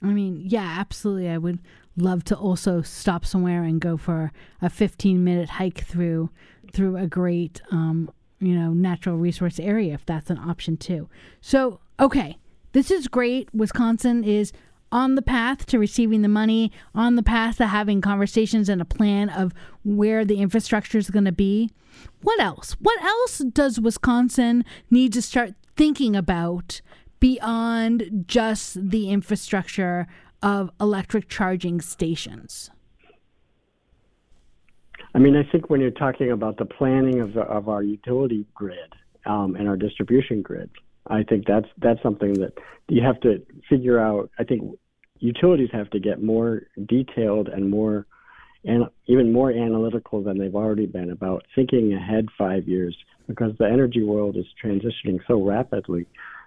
I 0.04 0.08
mean, 0.08 0.42
yeah, 0.46 0.76
absolutely. 0.80 1.30
I 1.30 1.38
would 1.38 1.60
love 1.96 2.24
to 2.26 2.36
also 2.36 2.82
stop 2.82 3.26
somewhere 3.26 3.64
and 3.64 3.80
go 3.80 3.98
for 3.98 4.32
a 4.62 4.70
15 4.70 5.24
minute 5.24 5.50
hike 5.50 5.84
through 5.86 6.30
through 6.72 6.98
a 6.98 7.08
great 7.08 7.62
um, 7.72 8.12
you 8.42 8.56
know 8.56 8.74
natural 8.74 9.18
resource 9.18 9.60
area 9.60 9.94
if 9.94 10.06
that's 10.06 10.30
an 10.30 10.38
option 10.38 10.78
too. 10.78 11.10
So 11.40 11.80
okay, 12.00 12.38
this 12.74 12.92
is 12.92 13.08
great. 13.08 13.50
Wisconsin 13.54 14.24
is 14.24 14.52
on 14.92 15.16
the 15.16 15.22
path 15.22 15.66
to 15.68 15.80
receiving 15.80 16.22
the 16.22 16.28
money, 16.28 16.72
on 16.94 17.16
the 17.16 17.24
path 17.24 17.58
to 17.58 17.68
having 17.68 18.02
conversations 18.02 18.68
and 18.68 18.82
a 18.82 18.86
plan 18.86 19.30
of 19.30 19.54
where 19.86 20.26
the 20.26 20.42
infrastructure 20.42 20.98
is 20.98 21.10
going 21.10 21.26
to 21.26 21.32
be. 21.32 21.70
What 22.22 22.40
else? 22.40 22.76
What 22.80 23.02
else 23.02 23.40
does 23.40 23.80
Wisconsin 23.80 24.66
need 24.90 25.14
to 25.14 25.22
start 25.22 25.54
thinking 25.78 26.16
about 26.16 26.82
beyond 27.20 28.26
just 28.28 28.90
the 28.90 29.10
infrastructure 29.10 30.08
of 30.42 30.72
electric 30.80 31.30
charging 31.30 31.80
stations? 31.80 32.70
I 35.14 35.20
mean, 35.20 35.36
I 35.36 35.50
think 35.52 35.70
when 35.70 35.82
you're 35.82 35.92
talking 35.92 36.32
about 36.32 36.58
the 36.58 36.66
planning 36.66 37.20
of, 37.20 37.34
the, 37.34 37.42
of 37.42 37.68
our 37.68 37.84
utility 37.84 38.46
grid 38.54 38.94
um, 39.26 39.56
and 39.56 39.68
our 39.68 39.76
distribution 39.76 40.42
grid, 40.42 40.70
I 41.08 41.24
think 41.24 41.46
that's 41.48 41.68
that's 41.80 42.02
something 42.04 42.34
that 42.36 42.54
you 42.88 43.04
have 43.04 43.20
to 43.22 43.44
figure 43.68 44.00
out. 44.00 44.30
I 44.40 44.44
think 44.44 44.78
utilities 45.20 45.70
have 45.74 45.90
to 45.92 46.00
get 46.00 46.22
more 46.22 46.64
detailed 46.88 47.48
and 47.48 47.70
more 47.70 48.06
and 48.64 48.86
even 49.08 49.34
more 49.34 49.52
analytical 49.52 50.24
than 50.24 50.38
they've 50.38 50.56
already 50.56 50.86
been 50.86 51.10
about 51.10 51.46
thinking 51.56 51.94
ahead 51.94 52.28
five 52.38 52.68
years 52.68 52.96
because 53.28 53.54
the 53.58 53.66
energy 53.66 54.04
world 54.04 54.38
is 54.38 54.46
transitioning 54.64 55.20
so 55.28 55.44
rapidly. 55.44 56.06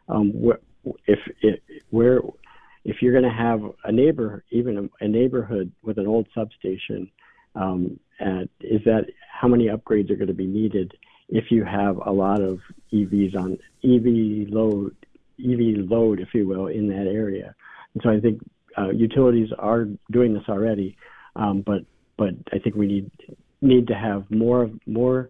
Um, 0.09 0.33
if, 1.07 1.19
if 1.43 1.61
where 1.91 2.21
if 2.85 2.97
you're 3.01 3.19
going 3.19 3.25
to 3.25 3.37
have 3.37 3.61
a 3.85 3.91
neighbor, 3.91 4.45
even 4.51 4.91
a, 5.01 5.05
a, 5.05 5.09
neighborhood 5.09 5.73
with 5.83 5.99
an 5.99 6.07
old 6.07 6.29
substation, 6.35 7.11
um, 7.55 7.99
is 8.61 8.81
that 8.85 9.07
how 9.31 9.49
many 9.49 9.67
upgrades 9.67 10.11
are 10.11 10.17
going 10.17 10.29
to 10.29 10.35
be 10.35 10.47
needed 10.47 10.93
if 11.29 11.51
you 11.51 11.65
have 11.65 11.97
a 11.99 12.13
lot 12.13 12.41
of 12.41 12.61
EVs 12.93 13.37
on 13.37 13.59
EV 13.83 14.53
load, 14.53 14.95
EV 15.39 15.89
load, 15.91 16.21
if 16.21 16.29
you 16.35 16.47
will, 16.47 16.67
in 16.67 16.89
that 16.89 17.07
area. 17.07 17.55
And 17.95 18.03
so 18.03 18.11
I 18.11 18.21
think 18.21 18.41
uh, 18.77 18.91
utilities 18.91 19.49
are 19.59 19.87
doing 20.11 20.35
this 20.35 20.45
already, 20.49 20.97
um, 21.37 21.63
but 21.65 21.83
but 22.17 22.35
I 22.53 22.59
think 22.59 22.77
we 22.77 22.87
need 22.87 23.11
need 23.61 23.87
to 23.89 23.95
have 23.95 24.31
more 24.31 24.71
more 24.87 25.29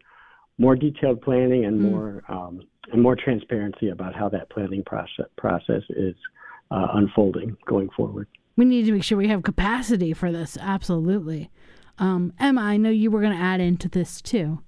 more 0.58 0.76
detailed 0.76 1.22
planning 1.22 1.64
and 1.64 1.80
mm. 1.80 1.90
more 1.90 2.22
um, 2.28 2.62
and 2.92 3.02
more 3.02 3.16
transparency 3.16 3.88
about 3.88 4.14
how 4.14 4.28
that 4.30 4.50
planning 4.50 4.82
process 4.84 5.26
process 5.36 5.82
is 5.90 6.14
uh, 6.70 6.88
unfolding 6.94 7.56
going 7.66 7.88
forward. 7.96 8.28
We 8.56 8.64
need 8.64 8.84
to 8.86 8.92
make 8.92 9.02
sure 9.02 9.18
we 9.18 9.28
have 9.28 9.42
capacity 9.42 10.12
for 10.12 10.30
this. 10.30 10.56
Absolutely, 10.60 11.50
um, 11.98 12.32
Emma. 12.38 12.60
I 12.60 12.76
know 12.76 12.90
you 12.90 13.10
were 13.10 13.20
going 13.20 13.36
to 13.36 13.42
add 13.42 13.60
into 13.60 13.88
this 13.88 14.20
too. 14.20 14.60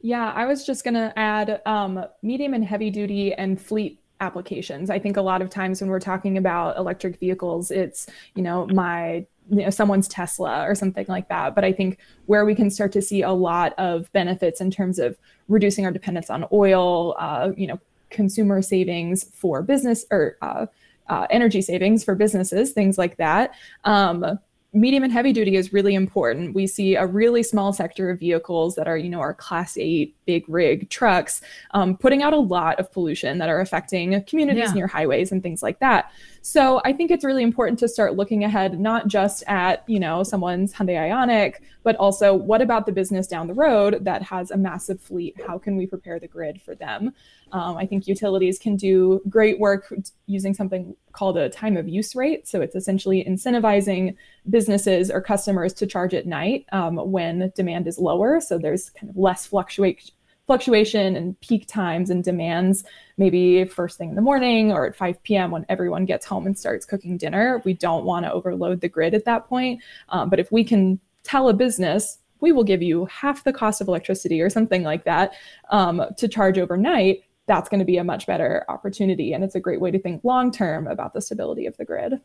Yeah, 0.00 0.32
I 0.34 0.46
was 0.46 0.66
just 0.66 0.82
going 0.84 0.94
to 0.94 1.16
add 1.16 1.62
um, 1.64 2.04
medium 2.22 2.54
and 2.54 2.64
heavy 2.64 2.90
duty 2.90 3.32
and 3.32 3.60
fleet 3.60 4.00
applications. 4.20 4.90
I 4.90 4.98
think 4.98 5.16
a 5.16 5.22
lot 5.22 5.42
of 5.42 5.50
times 5.50 5.80
when 5.80 5.90
we're 5.90 6.00
talking 6.00 6.36
about 6.36 6.76
electric 6.76 7.18
vehicles, 7.18 7.70
it's, 7.70 8.06
you 8.34 8.42
know, 8.42 8.66
my 8.66 9.26
you 9.50 9.56
know 9.56 9.70
someone's 9.70 10.06
tesla 10.06 10.62
or 10.68 10.74
something 10.74 11.04
like 11.08 11.28
that 11.28 11.54
but 11.54 11.64
i 11.64 11.72
think 11.72 11.98
where 12.26 12.44
we 12.44 12.54
can 12.54 12.70
start 12.70 12.92
to 12.92 13.02
see 13.02 13.22
a 13.22 13.32
lot 13.32 13.74
of 13.78 14.10
benefits 14.12 14.60
in 14.60 14.70
terms 14.70 14.98
of 14.98 15.18
reducing 15.48 15.84
our 15.84 15.90
dependence 15.90 16.30
on 16.30 16.44
oil 16.52 17.16
uh, 17.18 17.50
you 17.56 17.66
know 17.66 17.80
consumer 18.10 18.62
savings 18.62 19.24
for 19.34 19.62
business 19.62 20.04
or 20.10 20.36
uh, 20.42 20.66
uh, 21.08 21.26
energy 21.30 21.60
savings 21.60 22.04
for 22.04 22.14
businesses 22.14 22.72
things 22.72 22.98
like 22.98 23.16
that 23.16 23.52
um, 23.84 24.38
medium 24.72 25.04
and 25.04 25.12
heavy 25.12 25.32
duty 25.32 25.56
is 25.56 25.72
really 25.72 25.94
important. 25.94 26.54
We 26.54 26.66
see 26.66 26.96
a 26.96 27.06
really 27.06 27.42
small 27.42 27.72
sector 27.72 28.10
of 28.10 28.18
vehicles 28.18 28.74
that 28.76 28.88
are, 28.88 28.96
you 28.96 29.10
know, 29.10 29.20
our 29.20 29.34
class 29.34 29.76
eight 29.76 30.16
big 30.24 30.48
rig 30.48 30.88
trucks 30.88 31.42
um, 31.72 31.96
putting 31.96 32.22
out 32.22 32.32
a 32.32 32.38
lot 32.38 32.80
of 32.80 32.90
pollution 32.90 33.38
that 33.38 33.48
are 33.48 33.60
affecting 33.60 34.22
communities 34.24 34.68
yeah. 34.68 34.72
near 34.72 34.86
highways 34.86 35.30
and 35.30 35.42
things 35.42 35.62
like 35.62 35.78
that. 35.80 36.10
So 36.44 36.80
I 36.84 36.92
think 36.92 37.12
it's 37.12 37.24
really 37.24 37.44
important 37.44 37.78
to 37.78 37.88
start 37.88 38.16
looking 38.16 38.42
ahead, 38.42 38.80
not 38.80 39.06
just 39.06 39.44
at, 39.46 39.84
you 39.88 40.00
know, 40.00 40.24
someone's 40.24 40.74
Hyundai 40.74 41.08
Ioniq, 41.08 41.54
but 41.84 41.94
also 41.96 42.34
what 42.34 42.60
about 42.60 42.84
the 42.84 42.90
business 42.90 43.28
down 43.28 43.46
the 43.46 43.54
road 43.54 44.04
that 44.04 44.22
has 44.22 44.50
a 44.50 44.56
massive 44.56 45.00
fleet? 45.00 45.36
How 45.46 45.56
can 45.56 45.76
we 45.76 45.86
prepare 45.86 46.18
the 46.18 46.26
grid 46.26 46.60
for 46.60 46.74
them? 46.74 47.14
Um, 47.52 47.76
I 47.76 47.86
think 47.86 48.08
utilities 48.08 48.58
can 48.58 48.74
do 48.74 49.20
great 49.28 49.60
work 49.60 49.94
using 50.26 50.52
something 50.52 50.96
called 51.12 51.38
a 51.38 51.48
time 51.48 51.76
of 51.76 51.88
use 51.88 52.16
rate. 52.16 52.48
So 52.48 52.60
it's 52.60 52.74
essentially 52.74 53.24
incentivizing 53.24 54.16
businesses 54.50 55.12
or 55.12 55.20
customers 55.20 55.72
to 55.74 55.86
charge 55.86 56.12
at 56.12 56.26
night 56.26 56.66
um, 56.72 56.96
when 56.96 57.52
demand 57.54 57.86
is 57.86 57.98
lower. 57.98 58.40
So 58.40 58.58
there's 58.58 58.90
kind 58.90 59.08
of 59.10 59.16
less 59.16 59.46
fluctuate 59.46 60.10
fluctuation 60.46 61.16
and 61.16 61.38
peak 61.40 61.66
times 61.66 62.10
and 62.10 62.24
demands 62.24 62.84
maybe 63.16 63.64
first 63.64 63.96
thing 63.98 64.10
in 64.10 64.14
the 64.16 64.22
morning 64.22 64.72
or 64.72 64.86
at 64.86 64.96
5 64.96 65.22
p.m 65.22 65.50
when 65.50 65.64
everyone 65.68 66.04
gets 66.04 66.26
home 66.26 66.46
and 66.46 66.58
starts 66.58 66.84
cooking 66.84 67.16
dinner 67.16 67.62
we 67.64 67.74
don't 67.74 68.04
want 68.04 68.24
to 68.26 68.32
overload 68.32 68.80
the 68.80 68.88
grid 68.88 69.14
at 69.14 69.24
that 69.24 69.46
point 69.48 69.80
um, 70.08 70.28
but 70.28 70.40
if 70.40 70.50
we 70.50 70.64
can 70.64 70.98
tell 71.22 71.48
a 71.48 71.54
business 71.54 72.18
we 72.40 72.50
will 72.50 72.64
give 72.64 72.82
you 72.82 73.04
half 73.06 73.44
the 73.44 73.52
cost 73.52 73.80
of 73.80 73.86
electricity 73.86 74.40
or 74.40 74.50
something 74.50 74.82
like 74.82 75.04
that 75.04 75.32
um, 75.70 76.02
to 76.16 76.26
charge 76.26 76.58
overnight 76.58 77.22
that's 77.46 77.68
going 77.68 77.80
to 77.80 77.84
be 77.84 77.96
a 77.96 78.04
much 78.04 78.26
better 78.26 78.64
opportunity. 78.68 79.32
And 79.32 79.42
it's 79.42 79.54
a 79.54 79.60
great 79.60 79.80
way 79.80 79.90
to 79.90 79.98
think 79.98 80.22
long 80.24 80.50
term 80.50 80.86
about 80.86 81.12
the 81.12 81.20
stability 81.20 81.66
of 81.66 81.76
the 81.76 81.84
grid. 81.84 82.20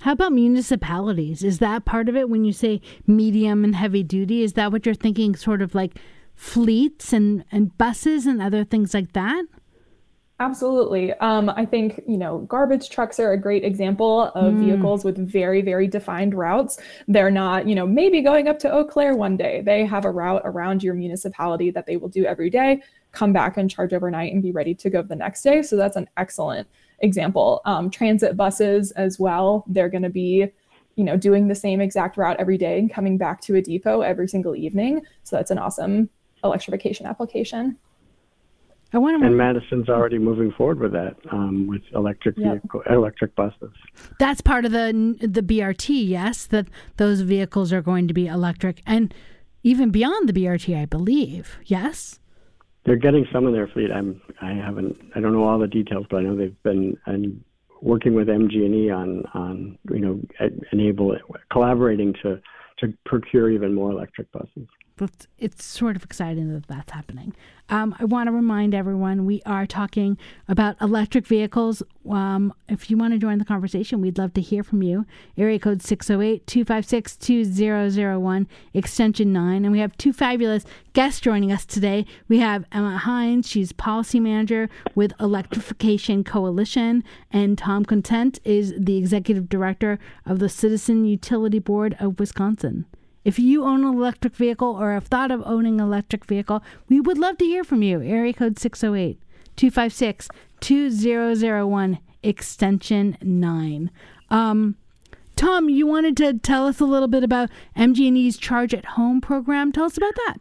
How 0.00 0.12
about 0.12 0.32
municipalities? 0.32 1.42
Is 1.42 1.60
that 1.60 1.84
part 1.84 2.08
of 2.08 2.16
it 2.16 2.28
when 2.28 2.44
you 2.44 2.52
say 2.52 2.80
medium 3.06 3.64
and 3.64 3.74
heavy 3.74 4.02
duty? 4.02 4.42
Is 4.42 4.52
that 4.54 4.70
what 4.70 4.86
you're 4.86 4.94
thinking, 4.94 5.34
sort 5.34 5.62
of 5.62 5.74
like 5.74 5.98
fleets 6.38 7.12
and, 7.12 7.44
and 7.50 7.76
buses 7.76 8.24
and 8.24 8.40
other 8.40 8.64
things 8.64 8.94
like 8.94 9.12
that? 9.12 9.44
Absolutely. 10.40 11.12
Um, 11.14 11.50
I 11.50 11.66
think, 11.66 12.00
you 12.06 12.16
know, 12.16 12.38
garbage 12.38 12.90
trucks 12.90 13.18
are 13.18 13.32
a 13.32 13.36
great 13.36 13.64
example 13.64 14.26
of 14.36 14.54
mm. 14.54 14.64
vehicles 14.66 15.04
with 15.04 15.18
very, 15.18 15.62
very 15.62 15.88
defined 15.88 16.32
routes. 16.32 16.78
They're 17.08 17.32
not, 17.32 17.66
you 17.66 17.74
know, 17.74 17.88
maybe 17.88 18.20
going 18.20 18.46
up 18.46 18.60
to 18.60 18.72
Eau 18.72 18.84
Claire 18.84 19.16
one 19.16 19.36
day. 19.36 19.62
They 19.62 19.84
have 19.84 20.04
a 20.04 20.12
route 20.12 20.42
around 20.44 20.84
your 20.84 20.94
municipality 20.94 21.72
that 21.72 21.86
they 21.86 21.96
will 21.96 22.08
do 22.08 22.24
every 22.24 22.50
day, 22.50 22.82
come 23.10 23.32
back 23.32 23.56
and 23.56 23.68
charge 23.68 23.92
overnight 23.92 24.32
and 24.32 24.40
be 24.40 24.52
ready 24.52 24.76
to 24.76 24.88
go 24.88 25.02
the 25.02 25.16
next 25.16 25.42
day. 25.42 25.60
So 25.60 25.74
that's 25.74 25.96
an 25.96 26.08
excellent 26.16 26.68
example. 27.00 27.60
Um, 27.64 27.90
transit 27.90 28.36
buses 28.36 28.92
as 28.92 29.18
well, 29.18 29.64
they're 29.66 29.88
going 29.88 30.04
to 30.04 30.08
be, 30.08 30.46
you 30.94 31.02
know, 31.02 31.16
doing 31.16 31.48
the 31.48 31.54
same 31.56 31.80
exact 31.80 32.16
route 32.16 32.36
every 32.38 32.58
day 32.58 32.78
and 32.78 32.92
coming 32.92 33.18
back 33.18 33.40
to 33.40 33.56
a 33.56 33.62
depot 33.62 34.02
every 34.02 34.28
single 34.28 34.54
evening. 34.54 35.02
So 35.24 35.34
that's 35.34 35.50
an 35.50 35.58
awesome 35.58 36.10
electrification 36.44 37.06
application. 37.06 37.78
I 38.92 38.98
want 38.98 39.20
to. 39.20 39.26
And 39.26 39.36
Madison's 39.36 39.88
already 39.88 40.18
moving 40.18 40.50
forward 40.50 40.80
with 40.80 40.92
that 40.92 41.16
um, 41.30 41.66
with 41.66 41.82
electric 41.94 42.38
yep. 42.38 42.62
vehicle, 42.62 42.82
electric 42.88 43.34
buses. 43.36 43.72
That's 44.18 44.40
part 44.40 44.64
of 44.64 44.72
the 44.72 45.16
the 45.20 45.42
BRT. 45.42 46.08
Yes, 46.08 46.46
that 46.46 46.68
those 46.96 47.20
vehicles 47.20 47.72
are 47.72 47.82
going 47.82 48.08
to 48.08 48.14
be 48.14 48.26
electric, 48.26 48.82
and 48.86 49.12
even 49.62 49.90
beyond 49.90 50.28
the 50.28 50.32
BRT, 50.32 50.76
I 50.76 50.86
believe. 50.86 51.58
Yes. 51.66 52.18
They're 52.86 52.96
getting 52.96 53.26
some 53.30 53.46
of 53.46 53.52
their 53.52 53.66
fleet. 53.66 53.90
I'm. 53.92 54.22
I 54.40 54.52
haven't. 54.52 54.98
I 55.14 55.20
don't 55.20 55.34
know 55.34 55.44
all 55.44 55.58
the 55.58 55.66
details, 55.66 56.06
but 56.08 56.18
I 56.18 56.20
know 56.22 56.34
they've 56.34 56.62
been 56.62 56.96
and 57.04 57.44
working 57.82 58.14
with 58.14 58.28
MG&E 58.28 58.90
on 58.90 59.24
on 59.34 59.78
you 59.90 60.00
know 60.00 60.20
enable 60.72 61.14
collaborating 61.52 62.14
to 62.22 62.40
to 62.78 62.94
procure 63.04 63.50
even 63.50 63.74
more 63.74 63.90
electric 63.90 64.30
buses 64.32 64.66
it's 65.38 65.64
sort 65.64 65.96
of 65.96 66.04
exciting 66.04 66.52
that 66.52 66.66
that's 66.66 66.90
happening. 66.90 67.34
Um, 67.70 67.94
I 67.98 68.06
want 68.06 68.28
to 68.28 68.32
remind 68.32 68.74
everyone 68.74 69.26
we 69.26 69.42
are 69.44 69.66
talking 69.66 70.16
about 70.48 70.76
electric 70.80 71.26
vehicles. 71.26 71.82
Um, 72.08 72.54
if 72.68 72.90
you 72.90 72.96
want 72.96 73.12
to 73.12 73.18
join 73.18 73.38
the 73.38 73.44
conversation, 73.44 74.00
we'd 74.00 74.16
love 74.16 74.32
to 74.34 74.40
hear 74.40 74.62
from 74.62 74.82
you. 74.82 75.04
Area 75.36 75.58
code 75.58 75.82
608 75.82 76.46
256 76.46 77.16
2001, 77.16 78.48
extension 78.72 79.32
9. 79.32 79.64
And 79.64 79.72
we 79.72 79.80
have 79.80 79.96
two 79.98 80.14
fabulous 80.14 80.64
guests 80.94 81.20
joining 81.20 81.52
us 81.52 81.66
today. 81.66 82.06
We 82.26 82.38
have 82.38 82.64
Emma 82.72 83.02
Heins, 83.04 83.46
she's 83.46 83.72
policy 83.72 84.18
manager 84.18 84.70
with 84.94 85.12
Electrification 85.20 86.24
Coalition, 86.24 87.04
and 87.30 87.58
Tom 87.58 87.84
Content 87.84 88.40
is 88.44 88.72
the 88.78 88.96
executive 88.96 89.48
director 89.48 89.98
of 90.24 90.38
the 90.38 90.48
Citizen 90.48 91.04
Utility 91.04 91.58
Board 91.58 91.96
of 92.00 92.18
Wisconsin. 92.18 92.86
If 93.28 93.38
you 93.38 93.62
own 93.62 93.84
an 93.84 93.92
electric 93.92 94.34
vehicle 94.34 94.74
or 94.80 94.94
have 94.94 95.04
thought 95.04 95.30
of 95.30 95.42
owning 95.44 95.82
an 95.82 95.86
electric 95.86 96.24
vehicle, 96.24 96.62
we 96.88 96.98
would 96.98 97.18
love 97.18 97.36
to 97.36 97.44
hear 97.44 97.62
from 97.62 97.82
you. 97.82 98.00
Area 98.00 98.32
code 98.32 98.58
608 98.58 99.20
256 99.54 100.30
2001, 100.60 101.98
extension 102.22 103.18
9. 103.20 103.90
Um, 104.30 104.76
Tom, 105.36 105.68
you 105.68 105.86
wanted 105.86 106.16
to 106.16 106.38
tell 106.38 106.66
us 106.66 106.80
a 106.80 106.86
little 106.86 107.06
bit 107.06 107.22
about 107.22 107.50
MG&E's 107.76 108.38
Charge 108.38 108.72
at 108.72 108.86
Home 108.86 109.20
program. 109.20 109.72
Tell 109.72 109.84
us 109.84 109.98
about 109.98 110.14
that. 110.24 110.38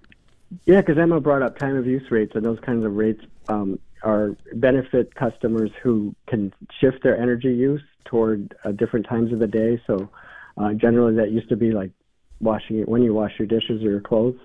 Yeah, 0.64 0.80
because 0.80 0.98
Emma 0.98 1.20
brought 1.20 1.42
up 1.42 1.60
time 1.60 1.76
of 1.76 1.86
use 1.86 2.10
rates, 2.10 2.36
and 2.36 2.46
those 2.46 2.60
kinds 2.62 2.86
of 2.86 2.96
rates 2.96 3.22
um, 3.50 3.80
are 4.04 4.38
benefit 4.54 5.14
customers 5.14 5.72
who 5.84 6.16
can 6.28 6.54
shift 6.80 7.04
their 7.04 7.22
energy 7.22 7.54
use 7.54 7.84
toward 8.06 8.56
uh, 8.64 8.72
different 8.72 9.06
times 9.08 9.34
of 9.34 9.40
the 9.40 9.48
day. 9.48 9.78
So 9.86 10.10
uh, 10.56 10.72
generally, 10.72 11.16
that 11.18 11.32
used 11.32 11.50
to 11.50 11.58
be 11.58 11.72
like 11.72 11.92
washing 12.40 12.80
it 12.80 12.88
when 12.88 13.02
you 13.02 13.14
wash 13.14 13.32
your 13.38 13.48
dishes 13.48 13.84
or 13.84 13.90
your 13.90 14.02
clothes. 14.02 14.38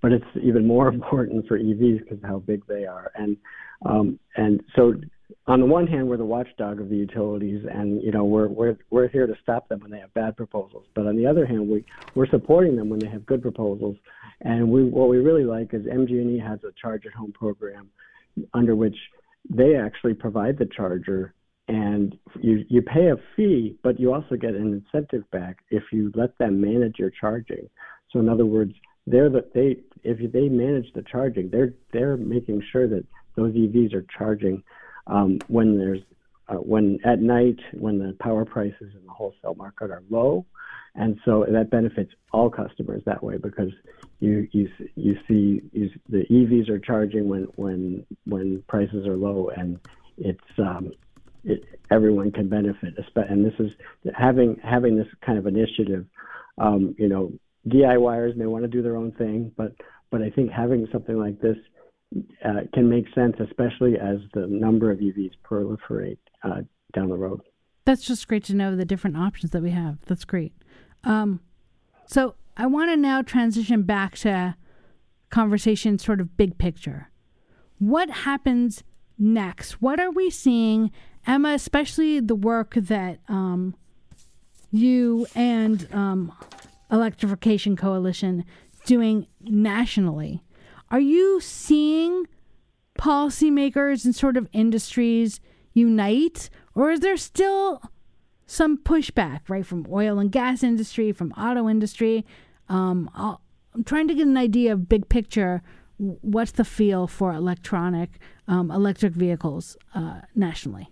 But 0.00 0.12
it's 0.12 0.24
even 0.42 0.66
more 0.66 0.88
important 0.94 1.46
for 1.46 1.58
EVs 1.58 2.00
because 2.00 2.18
of 2.18 2.24
how 2.24 2.38
big 2.38 2.66
they 2.66 2.86
are. 2.86 3.10
And 3.14 3.36
um, 3.84 4.18
and 4.36 4.60
so 4.74 4.94
on 5.46 5.60
the 5.60 5.66
one 5.66 5.86
hand, 5.86 6.08
we're 6.08 6.16
the 6.16 6.24
watchdog 6.24 6.80
of 6.80 6.88
the 6.88 6.96
utilities, 6.96 7.64
and 7.70 8.02
you 8.02 8.10
know 8.10 8.24
we're 8.24 8.48
we're 8.48 8.76
we're 8.90 9.08
here 9.08 9.26
to 9.26 9.34
stop 9.42 9.68
them 9.68 9.80
when 9.80 9.90
they 9.90 9.98
have 9.98 10.12
bad 10.14 10.36
proposals. 10.36 10.86
But 10.94 11.06
on 11.06 11.16
the 11.16 11.26
other 11.26 11.46
hand, 11.46 11.68
we 11.68 11.84
we're 12.14 12.28
supporting 12.28 12.76
them 12.76 12.88
when 12.88 12.98
they 12.98 13.08
have 13.08 13.26
good 13.26 13.42
proposals. 13.42 13.96
And 14.40 14.70
we 14.70 14.84
what 14.84 15.08
we 15.08 15.18
really 15.18 15.44
like 15.44 15.74
is 15.74 15.82
MG&E 15.82 16.38
has 16.38 16.60
a 16.64 16.72
charge 16.80 17.06
at 17.06 17.12
home 17.12 17.32
program 17.32 17.90
under 18.54 18.76
which 18.76 18.96
they 19.50 19.76
actually 19.76 20.14
provide 20.14 20.58
the 20.58 20.66
charger 20.66 21.34
and 21.68 22.18
you 22.40 22.64
you 22.68 22.82
pay 22.82 23.10
a 23.10 23.16
fee, 23.36 23.76
but 23.82 24.00
you 24.00 24.12
also 24.12 24.36
get 24.36 24.54
an 24.54 24.72
incentive 24.72 25.30
back 25.30 25.58
if 25.70 25.84
you 25.92 26.10
let 26.14 26.36
them 26.38 26.60
manage 26.60 26.98
your 26.98 27.10
charging. 27.10 27.68
So 28.10 28.18
in 28.20 28.28
other 28.28 28.46
words, 28.46 28.72
they're 29.06 29.28
the, 29.28 29.44
they 29.54 29.76
if 30.02 30.32
they 30.32 30.48
manage 30.48 30.92
the 30.94 31.02
charging, 31.02 31.50
they're 31.50 31.74
they're 31.92 32.16
making 32.16 32.62
sure 32.72 32.88
that 32.88 33.04
those 33.36 33.54
EVs 33.54 33.94
are 33.94 34.06
charging 34.16 34.62
um, 35.06 35.38
when 35.48 35.78
there's 35.78 36.00
uh, 36.48 36.54
when 36.54 36.98
at 37.04 37.20
night 37.20 37.58
when 37.72 37.98
the 37.98 38.16
power 38.20 38.44
prices 38.44 38.94
in 38.94 39.04
the 39.06 39.12
wholesale 39.12 39.54
market 39.54 39.90
are 39.90 40.02
low, 40.08 40.46
and 40.94 41.18
so 41.24 41.44
that 41.50 41.70
benefits 41.70 42.12
all 42.32 42.48
customers 42.48 43.02
that 43.04 43.22
way 43.22 43.36
because 43.36 43.72
you 44.20 44.48
you 44.52 44.68
you 44.96 45.16
see 45.28 45.62
you, 45.72 45.90
the 46.08 46.24
EVs 46.30 46.70
are 46.70 46.78
charging 46.78 47.28
when 47.28 47.44
when 47.56 48.06
when 48.24 48.62
prices 48.68 49.06
are 49.06 49.16
low, 49.16 49.50
and 49.54 49.78
it's 50.16 50.58
um, 50.58 50.92
it, 51.48 51.64
everyone 51.90 52.30
can 52.30 52.48
benefit. 52.48 52.94
And 53.16 53.44
this 53.44 53.54
is 53.58 53.70
having 54.16 54.56
having 54.62 54.96
this 54.96 55.06
kind 55.24 55.38
of 55.38 55.46
initiative. 55.46 56.06
Um, 56.58 56.94
you 56.98 57.08
know, 57.08 57.32
DIYers 57.68 58.36
may 58.36 58.46
want 58.46 58.64
to 58.64 58.68
do 58.68 58.82
their 58.82 58.96
own 58.96 59.12
thing, 59.12 59.52
but 59.56 59.72
but 60.10 60.22
I 60.22 60.30
think 60.30 60.50
having 60.50 60.86
something 60.92 61.16
like 61.16 61.40
this 61.40 61.56
uh, 62.44 62.60
can 62.72 62.88
make 62.88 63.06
sense, 63.14 63.36
especially 63.40 63.94
as 63.98 64.18
the 64.34 64.46
number 64.46 64.90
of 64.90 64.98
EVs 64.98 65.32
proliferate 65.44 66.18
uh, 66.42 66.62
down 66.94 67.08
the 67.08 67.16
road. 67.16 67.40
That's 67.84 68.02
just 68.02 68.28
great 68.28 68.44
to 68.44 68.54
know 68.54 68.76
the 68.76 68.84
different 68.84 69.16
options 69.16 69.52
that 69.52 69.62
we 69.62 69.70
have. 69.70 69.98
That's 70.06 70.24
great. 70.24 70.52
Um, 71.04 71.40
so 72.06 72.34
I 72.56 72.66
want 72.66 72.90
to 72.90 72.96
now 72.96 73.22
transition 73.22 73.82
back 73.82 74.16
to 74.18 74.56
conversation, 75.30 75.98
sort 75.98 76.20
of 76.20 76.36
big 76.36 76.58
picture. 76.58 77.10
What 77.78 78.10
happens 78.10 78.82
next? 79.18 79.82
What 79.82 80.00
are 80.00 80.10
we 80.10 80.30
seeing 80.30 80.90
Emma, 81.26 81.52
especially 81.52 82.20
the 82.20 82.34
work 82.34 82.74
that 82.74 83.18
um, 83.28 83.74
you 84.70 85.26
and 85.34 85.88
um, 85.92 86.32
Electrification 86.90 87.76
Coalition 87.76 88.44
doing 88.86 89.26
nationally. 89.40 90.42
Are 90.90 91.00
you 91.00 91.40
seeing 91.40 92.26
policymakers 92.98 94.04
and 94.04 94.14
sort 94.14 94.36
of 94.36 94.48
industries 94.52 95.40
unite, 95.74 96.50
or 96.74 96.90
is 96.90 97.00
there 97.00 97.16
still 97.16 97.82
some 98.46 98.78
pushback, 98.78 99.40
right, 99.48 99.66
from 99.66 99.86
oil 99.90 100.18
and 100.18 100.32
gas 100.32 100.62
industry, 100.62 101.12
from 101.12 101.32
auto 101.32 101.68
industry? 101.68 102.24
Um, 102.68 103.10
I'm 103.14 103.84
trying 103.84 104.08
to 104.08 104.14
get 104.14 104.26
an 104.26 104.36
idea 104.36 104.72
of 104.72 104.88
big 104.88 105.08
picture. 105.08 105.62
What's 105.98 106.52
the 106.52 106.64
feel 106.64 107.06
for 107.06 107.32
electronic 107.32 108.18
um, 108.46 108.70
electric 108.70 109.12
vehicles 109.12 109.76
uh, 109.94 110.20
nationally? 110.34 110.88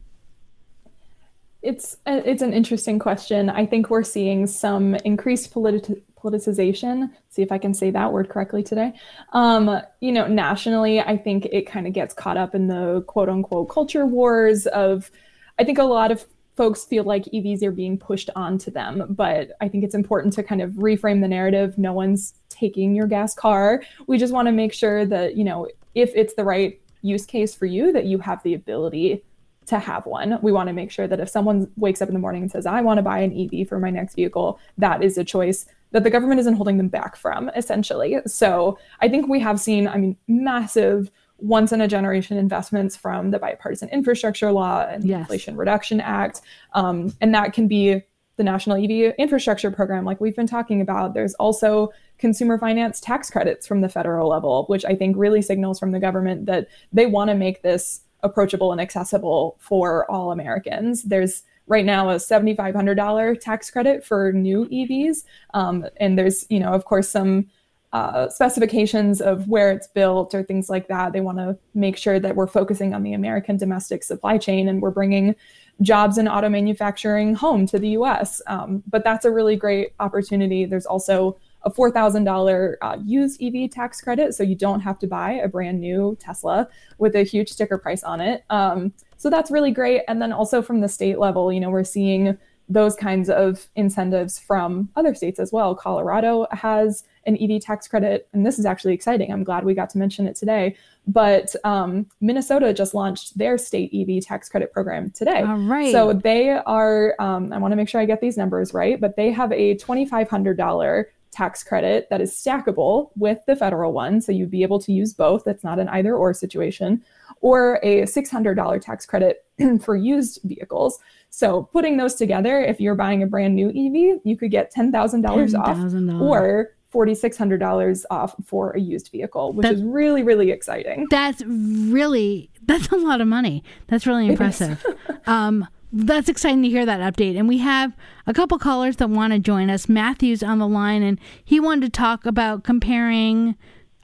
It's 1.66 1.96
it's 2.06 2.42
an 2.42 2.52
interesting 2.52 3.00
question. 3.00 3.50
I 3.50 3.66
think 3.66 3.90
we're 3.90 4.04
seeing 4.04 4.46
some 4.46 4.94
increased 5.04 5.52
politi- 5.52 6.00
politicization. 6.16 7.10
See 7.28 7.42
if 7.42 7.50
I 7.50 7.58
can 7.58 7.74
say 7.74 7.90
that 7.90 8.12
word 8.12 8.28
correctly 8.28 8.62
today. 8.62 8.92
Um, 9.32 9.80
you 10.00 10.12
know, 10.12 10.28
nationally, 10.28 11.00
I 11.00 11.16
think 11.16 11.46
it 11.46 11.66
kind 11.66 11.88
of 11.88 11.92
gets 11.92 12.14
caught 12.14 12.36
up 12.36 12.54
in 12.54 12.68
the 12.68 13.02
quote 13.08 13.28
unquote 13.28 13.68
culture 13.68 14.06
wars 14.06 14.66
of. 14.68 15.10
I 15.58 15.64
think 15.64 15.78
a 15.78 15.84
lot 15.84 16.12
of 16.12 16.24
folks 16.56 16.84
feel 16.84 17.02
like 17.02 17.24
EVs 17.24 17.62
are 17.62 17.72
being 17.72 17.98
pushed 17.98 18.30
onto 18.36 18.70
them, 18.70 19.04
but 19.10 19.50
I 19.60 19.68
think 19.68 19.82
it's 19.82 19.94
important 19.94 20.34
to 20.34 20.42
kind 20.42 20.62
of 20.62 20.70
reframe 20.72 21.20
the 21.20 21.28
narrative. 21.28 21.76
No 21.78 21.92
one's 21.92 22.34
taking 22.48 22.94
your 22.94 23.06
gas 23.08 23.34
car. 23.34 23.82
We 24.06 24.18
just 24.18 24.32
want 24.32 24.46
to 24.46 24.52
make 24.52 24.72
sure 24.72 25.04
that 25.06 25.36
you 25.36 25.42
know 25.42 25.68
if 25.96 26.12
it's 26.14 26.34
the 26.34 26.44
right 26.44 26.80
use 27.02 27.26
case 27.26 27.56
for 27.56 27.66
you, 27.66 27.92
that 27.92 28.04
you 28.04 28.18
have 28.18 28.42
the 28.44 28.54
ability 28.54 29.24
to 29.66 29.78
have 29.78 30.06
one. 30.06 30.38
We 30.42 30.52
want 30.52 30.68
to 30.68 30.72
make 30.72 30.90
sure 30.90 31.08
that 31.08 31.20
if 31.20 31.28
someone 31.28 31.70
wakes 31.76 32.00
up 32.00 32.08
in 32.08 32.14
the 32.14 32.20
morning 32.20 32.42
and 32.42 32.50
says, 32.50 32.66
I 32.66 32.80
want 32.80 32.98
to 32.98 33.02
buy 33.02 33.18
an 33.18 33.36
EV 33.36 33.68
for 33.68 33.78
my 33.78 33.90
next 33.90 34.14
vehicle, 34.14 34.58
that 34.78 35.02
is 35.02 35.18
a 35.18 35.24
choice 35.24 35.66
that 35.92 36.04
the 36.04 36.10
government 36.10 36.40
isn't 36.40 36.54
holding 36.54 36.76
them 36.76 36.88
back 36.88 37.16
from, 37.16 37.50
essentially. 37.56 38.18
So 38.26 38.78
I 39.00 39.08
think 39.08 39.28
we 39.28 39.40
have 39.40 39.60
seen, 39.60 39.88
I 39.88 39.96
mean, 39.96 40.16
massive 40.28 41.10
once 41.38 41.72
in 41.72 41.80
a 41.80 41.88
generation 41.88 42.36
investments 42.38 42.96
from 42.96 43.30
the 43.30 43.38
bipartisan 43.38 43.88
infrastructure 43.90 44.50
law 44.52 44.86
and 44.88 45.04
yes. 45.04 45.16
the 45.16 45.20
Inflation 45.20 45.56
Reduction 45.56 46.00
Act. 46.00 46.40
Um, 46.72 47.14
and 47.20 47.34
that 47.34 47.52
can 47.52 47.68
be 47.68 48.02
the 48.36 48.44
National 48.44 48.76
EV 48.76 49.14
Infrastructure 49.18 49.70
Program, 49.70 50.04
like 50.04 50.20
we've 50.20 50.36
been 50.36 50.46
talking 50.46 50.80
about. 50.80 51.14
There's 51.14 51.34
also 51.34 51.90
consumer 52.18 52.58
finance 52.58 53.00
tax 53.00 53.30
credits 53.30 53.66
from 53.66 53.80
the 53.80 53.88
federal 53.88 54.28
level, 54.28 54.64
which 54.66 54.84
I 54.84 54.94
think 54.94 55.16
really 55.16 55.42
signals 55.42 55.78
from 55.78 55.90
the 55.90 56.00
government 56.00 56.46
that 56.46 56.68
they 56.92 57.06
want 57.06 57.30
to 57.30 57.34
make 57.34 57.62
this 57.62 58.00
approachable 58.22 58.72
and 58.72 58.80
accessible 58.80 59.56
for 59.60 60.10
all 60.10 60.32
Americans. 60.32 61.04
There's 61.04 61.42
right 61.66 61.84
now 61.84 62.10
a 62.10 62.16
$7,500 62.16 63.40
tax 63.40 63.70
credit 63.70 64.04
for 64.04 64.32
new 64.32 64.66
EVs. 64.66 65.24
Um, 65.54 65.86
and 65.98 66.18
there's, 66.18 66.46
you 66.48 66.60
know, 66.60 66.72
of 66.72 66.84
course, 66.84 67.08
some 67.08 67.48
uh, 67.92 68.28
specifications 68.28 69.20
of 69.20 69.48
where 69.48 69.70
it's 69.70 69.86
built 69.86 70.34
or 70.34 70.42
things 70.42 70.68
like 70.68 70.88
that. 70.88 71.12
They 71.12 71.20
want 71.20 71.38
to 71.38 71.56
make 71.74 71.96
sure 71.96 72.20
that 72.20 72.36
we're 72.36 72.46
focusing 72.46 72.94
on 72.94 73.02
the 73.02 73.14
American 73.14 73.56
domestic 73.56 74.02
supply 74.02 74.38
chain 74.38 74.68
and 74.68 74.82
we're 74.82 74.90
bringing 74.90 75.34
jobs 75.82 76.18
in 76.18 76.28
auto 76.28 76.48
manufacturing 76.48 77.34
home 77.34 77.66
to 77.66 77.78
the 77.78 77.90
US. 77.90 78.42
Um, 78.46 78.82
but 78.86 79.04
that's 79.04 79.24
a 79.24 79.30
really 79.30 79.56
great 79.56 79.92
opportunity. 80.00 80.64
There's 80.64 80.86
also 80.86 81.36
a 81.66 81.70
$4,000 81.70 82.74
uh, 82.80 82.96
used 83.04 83.42
EV 83.42 83.68
tax 83.70 84.00
credit. 84.00 84.34
So 84.34 84.42
you 84.42 84.54
don't 84.54 84.80
have 84.80 84.98
to 85.00 85.06
buy 85.06 85.32
a 85.32 85.48
brand 85.48 85.80
new 85.80 86.16
Tesla 86.20 86.68
with 86.98 87.14
a 87.16 87.24
huge 87.24 87.50
sticker 87.50 87.76
price 87.76 88.04
on 88.04 88.20
it. 88.20 88.44
Um, 88.48 88.94
so 89.16 89.28
that's 89.28 89.50
really 89.50 89.72
great. 89.72 90.02
And 90.08 90.22
then 90.22 90.32
also 90.32 90.62
from 90.62 90.80
the 90.80 90.88
state 90.88 91.18
level, 91.18 91.52
you 91.52 91.60
know, 91.60 91.70
we're 91.70 91.84
seeing 91.84 92.38
those 92.68 92.96
kinds 92.96 93.30
of 93.30 93.68
incentives 93.76 94.38
from 94.38 94.88
other 94.96 95.14
states 95.14 95.38
as 95.38 95.52
well. 95.52 95.74
Colorado 95.74 96.46
has 96.50 97.04
an 97.24 97.36
EV 97.40 97.60
tax 97.60 97.86
credit, 97.86 98.28
and 98.32 98.44
this 98.44 98.58
is 98.58 98.66
actually 98.66 98.94
exciting. 98.94 99.32
I'm 99.32 99.44
glad 99.44 99.64
we 99.64 99.74
got 99.74 99.90
to 99.90 99.98
mention 99.98 100.26
it 100.26 100.34
today. 100.34 100.76
But 101.06 101.54
um, 101.64 102.06
Minnesota 102.20 102.72
just 102.72 102.92
launched 102.92 103.38
their 103.38 103.56
state 103.56 103.92
EV 103.94 104.24
tax 104.24 104.48
credit 104.48 104.72
program 104.72 105.10
today. 105.10 105.42
All 105.42 105.58
right. 105.58 105.92
So 105.92 106.12
they 106.12 106.50
are, 106.50 107.14
um, 107.20 107.52
I 107.52 107.58
want 107.58 107.72
to 107.72 107.76
make 107.76 107.88
sure 107.88 108.00
I 108.00 108.04
get 108.04 108.20
these 108.20 108.36
numbers 108.36 108.74
right, 108.74 109.00
but 109.00 109.16
they 109.16 109.30
have 109.30 109.52
a 109.52 109.76
$2,500 109.76 111.04
tax 111.36 111.62
credit 111.62 112.08
that 112.08 112.20
is 112.22 112.32
stackable 112.32 113.10
with 113.14 113.38
the 113.46 113.54
federal 113.54 113.92
one. 113.92 114.20
So 114.22 114.32
you'd 114.32 114.50
be 114.50 114.62
able 114.62 114.78
to 114.80 114.92
use 114.92 115.12
both. 115.12 115.44
That's 115.44 115.62
not 115.62 115.78
an 115.78 115.88
either 115.90 116.16
or 116.16 116.32
situation. 116.32 117.04
or 117.42 117.78
a 117.82 118.02
$600 118.02 118.80
tax 118.80 119.04
credit 119.04 119.44
for 119.82 119.94
used 119.94 120.40
vehicles. 120.44 120.98
So 121.28 121.64
putting 121.72 121.98
those 121.98 122.14
together, 122.14 122.60
if 122.60 122.80
you're 122.80 122.94
buying 122.94 123.22
a 123.22 123.26
brand 123.26 123.54
new 123.54 123.68
EV, 123.68 124.20
you 124.24 124.36
could 124.36 124.50
get 124.50 124.72
$10,000 124.72 125.58
off 125.58 126.20
or 126.20 126.70
$4,600 126.94 128.04
off 128.10 128.34
for 128.46 128.70
a 128.70 128.80
used 128.80 129.10
vehicle, 129.12 129.52
which 129.52 129.64
that, 129.64 129.74
is 129.74 129.82
really, 129.82 130.22
really 130.22 130.50
exciting. 130.50 131.06
That's 131.10 131.42
really, 131.44 132.50
that's 132.64 132.88
a 132.88 132.96
lot 132.96 133.20
of 133.20 133.28
money. 133.28 133.62
That's 133.88 134.06
really 134.06 134.28
impressive. 134.28 134.82
um, 135.26 135.66
that's 135.92 136.28
exciting 136.28 136.62
to 136.62 136.68
hear 136.68 136.86
that 136.86 137.00
update. 137.00 137.38
And 137.38 137.48
we 137.48 137.58
have 137.58 137.96
a 138.26 138.32
couple 138.32 138.58
callers 138.58 138.96
that 138.96 139.10
want 139.10 139.32
to 139.32 139.38
join 139.38 139.70
us. 139.70 139.88
Matthew's 139.88 140.42
on 140.42 140.58
the 140.58 140.68
line, 140.68 141.02
and 141.02 141.18
he 141.44 141.60
wanted 141.60 141.86
to 141.86 141.90
talk 141.90 142.26
about 142.26 142.64
comparing 142.64 143.56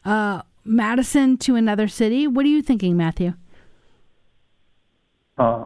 uh, 0.04 0.42
Madison 0.64 1.36
to 1.38 1.56
another 1.56 1.88
city. 1.88 2.26
What 2.26 2.46
are 2.46 2.50
you 2.50 2.62
thinking, 2.62 2.96
Matthew? 2.96 3.34
Uh, 5.38 5.64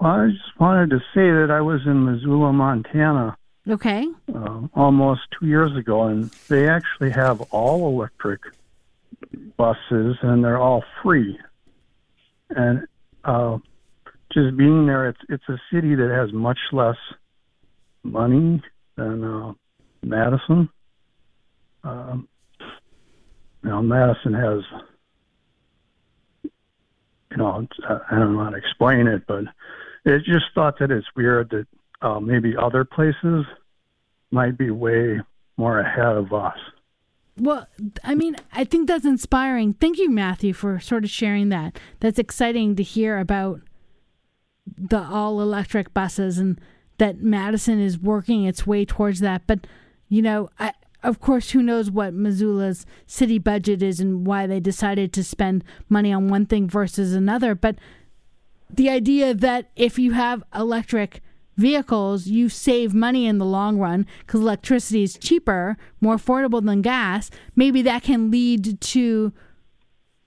I 0.00 0.28
just 0.28 0.60
wanted 0.60 0.90
to 0.90 0.98
say 1.14 1.30
that 1.30 1.48
I 1.50 1.60
was 1.60 1.80
in 1.86 2.04
Missoula, 2.04 2.52
Montana. 2.52 3.36
Okay. 3.68 4.08
Uh, 4.34 4.62
almost 4.74 5.20
two 5.38 5.46
years 5.46 5.76
ago, 5.76 6.04
and 6.04 6.24
they 6.48 6.68
actually 6.68 7.10
have 7.10 7.40
all 7.52 7.88
electric 7.88 8.40
buses, 9.56 10.16
and 10.22 10.44
they're 10.44 10.58
all 10.58 10.82
free. 11.02 11.38
And 12.50 12.86
uh, 13.24 13.58
just 14.32 14.56
being 14.56 14.86
there, 14.86 15.08
it's 15.08 15.20
it's 15.28 15.48
a 15.48 15.58
city 15.72 15.94
that 15.94 16.10
has 16.10 16.32
much 16.32 16.58
less 16.72 16.96
money 18.02 18.62
than 18.96 19.24
uh, 19.24 19.52
Madison. 20.02 20.68
Um, 21.84 22.28
now 23.62 23.80
Madison 23.80 24.34
has, 24.34 24.62
you 26.42 27.36
know, 27.36 27.66
I 27.88 28.18
don't 28.18 28.36
know 28.36 28.44
how 28.44 28.50
to 28.50 28.56
explain 28.56 29.06
it, 29.06 29.26
but 29.26 29.44
it 30.04 30.24
just 30.24 30.46
thought 30.54 30.78
that 30.80 30.90
it's 30.90 31.06
weird 31.16 31.50
that 31.50 31.66
uh, 32.00 32.20
maybe 32.20 32.54
other 32.56 32.84
places 32.84 33.44
might 34.30 34.58
be 34.58 34.70
way 34.70 35.20
more 35.56 35.80
ahead 35.80 36.16
of 36.16 36.32
us. 36.32 36.56
Well, 37.38 37.66
I 38.04 38.14
mean, 38.14 38.36
I 38.52 38.64
think 38.64 38.88
that's 38.88 39.06
inspiring. 39.06 39.74
Thank 39.74 39.98
you, 39.98 40.10
Matthew, 40.10 40.52
for 40.52 40.78
sort 40.80 41.04
of 41.04 41.10
sharing 41.10 41.48
that. 41.48 41.78
That's 42.00 42.18
exciting 42.18 42.76
to 42.76 42.82
hear 42.82 43.18
about 43.18 43.60
the 44.66 45.00
all 45.00 45.40
electric 45.40 45.92
buses 45.94 46.38
and 46.38 46.60
that 46.98 47.20
Madison 47.20 47.80
is 47.80 47.98
working 47.98 48.44
its 48.44 48.66
way 48.66 48.84
towards 48.84 49.20
that. 49.20 49.46
But, 49.46 49.66
you 50.08 50.22
know, 50.22 50.50
I, 50.58 50.72
of 51.02 51.20
course, 51.20 51.50
who 51.50 51.62
knows 51.62 51.90
what 51.90 52.14
Missoula's 52.14 52.86
city 53.06 53.38
budget 53.38 53.82
is 53.82 53.98
and 53.98 54.26
why 54.26 54.46
they 54.46 54.60
decided 54.60 55.12
to 55.12 55.24
spend 55.24 55.64
money 55.88 56.12
on 56.12 56.28
one 56.28 56.46
thing 56.46 56.68
versus 56.68 57.12
another. 57.12 57.54
But 57.54 57.76
the 58.70 58.88
idea 58.88 59.34
that 59.34 59.70
if 59.74 59.98
you 59.98 60.12
have 60.12 60.44
electric 60.54 61.22
vehicles, 61.56 62.26
you 62.26 62.48
save 62.48 62.94
money 62.94 63.26
in 63.26 63.38
the 63.38 63.44
long 63.44 63.78
run 63.78 64.06
because 64.20 64.40
electricity 64.40 65.02
is 65.02 65.18
cheaper, 65.18 65.76
more 66.00 66.16
affordable 66.16 66.64
than 66.64 66.82
gas, 66.82 67.30
maybe 67.56 67.82
that 67.82 68.02
can 68.02 68.30
lead 68.30 68.80
to, 68.80 69.32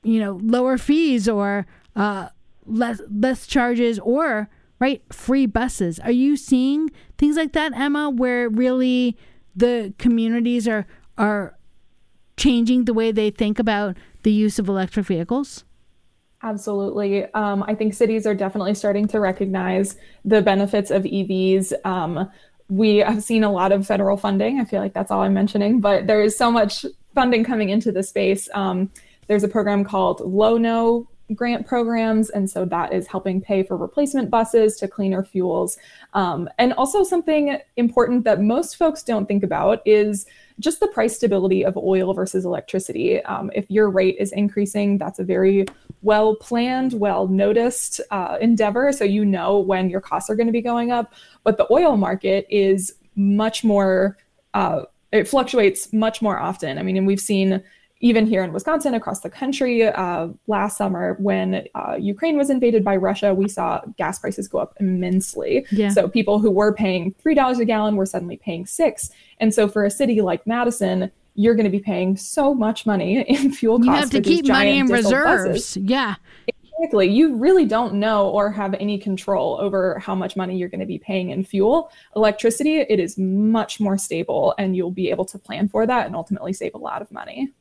you 0.04 0.20
know, 0.20 0.40
lower 0.44 0.78
fees 0.78 1.28
or 1.28 1.66
uh, 1.96 2.28
less 2.66 3.02
less 3.10 3.48
charges 3.48 4.00
or 4.00 4.50
right 4.80 5.02
free 5.12 5.46
buses. 5.46 6.00
Are 6.00 6.12
you 6.12 6.38
seeing 6.38 6.90
things 7.18 7.38
like 7.38 7.54
that, 7.54 7.74
Emma, 7.76 8.10
where 8.10 8.50
really 8.50 9.18
the 9.56 9.94
communities 9.98 10.68
are 10.68 10.86
are 11.18 11.58
changing 12.38 12.86
the 12.86 12.94
way 12.94 13.12
they 13.12 13.30
think 13.30 13.60
about 13.60 13.98
the 14.24 14.32
use 14.32 14.60
of 14.60 14.68
electric 14.68 15.06
vehicles? 15.06 15.64
Absolutely. 16.44 17.26
Um, 17.34 17.64
I 17.64 17.74
think 17.74 17.94
cities 17.94 18.28
are 18.28 18.36
definitely 18.36 18.76
starting 18.76 19.08
to 19.08 19.20
recognize 19.20 19.98
the 20.26 20.42
benefits 20.42 20.92
of 20.92 21.04
EVs. 21.04 21.74
Um, 21.86 22.30
we 22.70 22.98
have 22.98 23.24
seen 23.24 23.44
a 23.44 23.52
lot 23.52 23.72
of 23.72 23.88
federal 23.88 24.18
funding. 24.18 24.60
I 24.60 24.66
feel 24.66 24.82
like 24.82 24.94
that's 24.94 25.12
all 25.12 25.22
I'm 25.22 25.34
mentioning, 25.34 25.80
but 25.80 26.08
there 26.08 26.22
is 26.22 26.38
so 26.38 26.52
much 26.52 26.86
funding 27.16 27.44
coming 27.44 27.70
into 27.70 27.92
the 27.92 28.04
space. 28.04 28.50
Um, 28.54 28.92
there's 29.28 29.44
a 29.44 29.48
program 29.48 29.84
called 29.84 30.20
Low-No 30.20 31.08
grant 31.34 31.66
programs. 31.66 32.30
And 32.30 32.50
so 32.50 32.66
that 32.66 32.94
is 32.94 33.08
helping 33.08 33.42
pay 33.42 33.64
for 33.64 33.78
replacement 33.78 34.30
buses 34.30 34.78
to 34.78 34.88
cleaner 34.88 35.24
fuels. 35.24 35.78
Um, 36.14 36.48
and 36.60 36.74
also, 36.74 37.04
something 37.04 37.58
important 37.78 38.24
that 38.26 38.42
most 38.42 38.76
folks 38.76 39.02
don't 39.02 39.26
think 39.26 39.44
about 39.44 39.82
is 39.86 40.26
just 40.60 40.80
the 40.80 40.88
price 40.88 41.16
stability 41.16 41.66
of 41.66 41.76
oil 41.78 42.14
versus 42.14 42.46
electricity. 42.46 43.24
Um, 43.24 43.52
if 43.56 43.70
your 43.70 43.90
rate 43.90 44.16
is 44.20 44.32
increasing, 44.32 44.98
that's 44.98 45.20
a 45.20 45.24
very 45.24 45.66
well 46.02 46.36
planned, 46.36 46.94
well 46.94 47.28
noticed 47.28 48.00
uh, 48.12 48.38
endeavor. 48.40 48.92
So 48.92 49.04
you 49.04 49.26
know 49.26 49.60
when 49.60 49.90
your 49.90 50.02
costs 50.02 50.30
are 50.30 50.36
going 50.36 50.48
to 50.48 50.54
be 50.54 50.62
going 50.62 50.92
up. 50.92 51.14
But 51.44 51.58
the 51.58 51.68
oil 51.72 51.98
market 51.98 52.46
is 52.50 52.94
much 53.16 53.64
more. 53.64 54.18
Uh, 54.54 54.84
it 55.12 55.28
fluctuates 55.28 55.92
much 55.94 56.22
more 56.22 56.40
often. 56.40 56.78
I 56.78 56.84
mean, 56.84 56.98
and 56.98 57.08
we've 57.08 57.20
seen 57.20 57.64
even 58.02 58.28
here 58.28 58.44
in 58.44 58.52
Wisconsin, 58.52 58.94
across 58.94 59.22
the 59.22 59.30
country, 59.30 59.84
uh, 59.84 60.28
last 60.48 60.78
summer 60.78 61.16
when 61.20 61.68
uh, 61.76 61.96
Ukraine 62.00 62.38
was 62.38 62.50
invaded 62.50 62.84
by 62.84 62.96
Russia, 62.96 63.34
we 63.34 63.48
saw 63.48 63.82
gas 63.98 64.20
prices 64.20 64.48
go 64.48 64.58
up 64.60 64.76
immensely. 64.80 65.66
Yeah. 65.72 65.90
So 65.90 66.10
people 66.10 66.40
who 66.40 66.52
were 66.52 66.74
paying 66.74 67.16
three 67.20 67.36
dollars 67.36 67.60
a 67.60 67.66
gallon 67.66 67.96
were 67.96 68.06
suddenly 68.06 68.38
paying 68.38 68.66
six. 68.66 69.12
And 69.40 69.54
so 69.54 69.68
for 69.68 69.86
a 69.86 69.92
city 69.92 70.22
like 70.22 70.46
Madison, 70.46 71.12
you're 71.36 71.56
going 71.56 71.66
to 71.66 71.72
be 71.72 71.80
paying 71.80 72.18
so 72.18 72.54
much 72.54 72.86
money 72.86 73.22
in 73.28 73.52
fuel 73.52 73.78
costs. 73.80 73.88
You 73.88 73.94
have 73.94 74.10
to 74.12 74.22
keep 74.22 74.48
money 74.48 74.78
in 74.78 74.88
reserves. 74.88 75.46
Buses. 75.46 75.78
Yeah. 75.78 76.16
Exactly. 76.78 77.08
You 77.08 77.36
really 77.36 77.66
don't 77.66 77.96
know 77.96 78.30
or 78.30 78.52
have 78.52 78.74
any 78.76 78.98
control 78.98 79.58
over 79.62 79.98
how 80.00 80.14
much 80.14 80.36
money 80.36 80.58
you're 80.58 80.70
going 80.70 80.82
to 80.82 80.86
be 80.86 81.00
paying 81.00 81.30
in 81.30 81.44
fuel. 81.44 81.90
Electricity, 82.16 82.80
it 82.80 83.00
is 83.00 83.18
much 83.18 83.80
more 83.80 83.98
stable, 83.98 84.54
and 84.58 84.76
you'll 84.76 84.92
be 84.92 85.10
able 85.10 85.26
to 85.26 85.40
plan 85.40 85.70
for 85.70 85.88
that 85.88 86.06
and 86.06 86.16
ultimately 86.16 86.52
save 86.52 86.74
a 86.76 86.78
lot 86.78 87.02
of 87.02 87.10
money. 87.12 87.54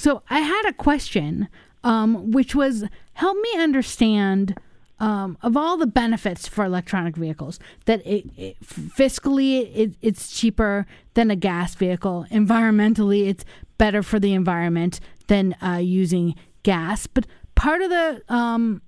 So 0.00 0.22
I 0.30 0.40
had 0.40 0.66
a 0.66 0.72
question, 0.72 1.46
um, 1.84 2.30
which 2.30 2.54
was 2.54 2.84
help 3.12 3.36
me 3.36 3.50
understand. 3.58 4.58
Um, 4.98 5.38
of 5.40 5.56
all 5.56 5.78
the 5.78 5.86
benefits 5.86 6.46
for 6.46 6.62
electronic 6.62 7.16
vehicles, 7.16 7.58
that 7.86 8.06
it, 8.06 8.26
it 8.36 8.60
fiscally 8.60 9.74
it, 9.74 9.94
it's 10.02 10.30
cheaper 10.30 10.86
than 11.14 11.30
a 11.30 11.36
gas 11.36 11.74
vehicle. 11.74 12.26
Environmentally, 12.30 13.26
it's 13.26 13.42
better 13.78 14.02
for 14.02 14.20
the 14.20 14.34
environment 14.34 15.00
than 15.28 15.56
uh, 15.62 15.78
using 15.82 16.34
gas. 16.64 17.06
But 17.06 17.26
part 17.54 17.80
of 17.80 17.88
the 17.88 18.22
um, 18.28 18.82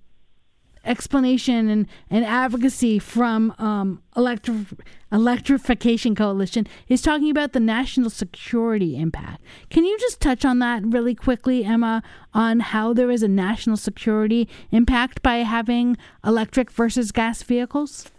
explanation 0.84 1.68
and, 1.68 1.86
and 2.10 2.24
advocacy 2.24 2.98
from 2.98 3.54
um, 3.58 4.02
Electri- 4.16 4.78
Electrification 5.10 6.14
Coalition 6.14 6.66
is 6.88 7.02
talking 7.02 7.30
about 7.30 7.52
the 7.52 7.60
national 7.60 8.10
security 8.10 8.96
impact. 8.96 9.42
Can 9.70 9.84
you 9.84 9.98
just 9.98 10.20
touch 10.20 10.44
on 10.44 10.58
that 10.60 10.82
really 10.84 11.14
quickly, 11.14 11.64
Emma, 11.64 12.02
on 12.34 12.60
how 12.60 12.92
there 12.92 13.10
is 13.10 13.22
a 13.22 13.28
national 13.28 13.76
security 13.76 14.48
impact 14.70 15.22
by 15.22 15.36
having 15.36 15.96
electric 16.24 16.70
versus 16.70 17.12
gas 17.12 17.42
vehicles? 17.42 18.10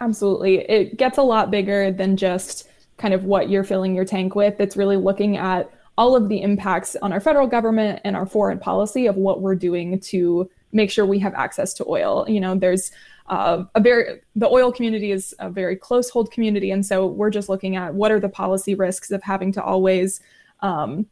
Absolutely. 0.00 0.58
It 0.58 0.96
gets 0.96 1.18
a 1.18 1.22
lot 1.22 1.50
bigger 1.50 1.90
than 1.90 2.16
just 2.16 2.68
kind 2.98 3.14
of 3.14 3.24
what 3.24 3.48
you're 3.48 3.64
filling 3.64 3.94
your 3.94 4.04
tank 4.04 4.34
with. 4.34 4.60
It's 4.60 4.76
really 4.76 4.96
looking 4.96 5.36
at 5.36 5.70
all 5.96 6.14
of 6.14 6.28
the 6.28 6.42
impacts 6.42 6.94
on 7.02 7.12
our 7.12 7.20
federal 7.20 7.48
government 7.48 8.00
and 8.04 8.14
our 8.14 8.26
foreign 8.26 8.58
policy 8.60 9.06
of 9.06 9.16
what 9.16 9.40
we're 9.40 9.56
doing 9.56 9.98
to 9.98 10.48
make 10.72 10.90
sure 10.90 11.06
we 11.06 11.18
have 11.18 11.34
access 11.34 11.74
to 11.74 11.84
oil. 11.86 12.26
You 12.28 12.40
know, 12.40 12.54
there's 12.54 12.90
uh, 13.26 13.64
a 13.74 13.80
very 13.80 14.20
the 14.36 14.48
oil 14.48 14.72
community 14.72 15.12
is 15.12 15.34
a 15.38 15.50
very 15.50 15.76
close 15.76 16.10
hold 16.10 16.30
community, 16.30 16.70
and 16.70 16.84
so 16.84 17.06
we're 17.06 17.30
just 17.30 17.48
looking 17.48 17.76
at 17.76 17.94
what 17.94 18.10
are 18.10 18.20
the 18.20 18.28
policy 18.28 18.74
risks 18.74 19.10
of 19.10 19.22
having 19.22 19.52
to 19.52 19.62
always 19.62 20.20
um, 20.60 21.06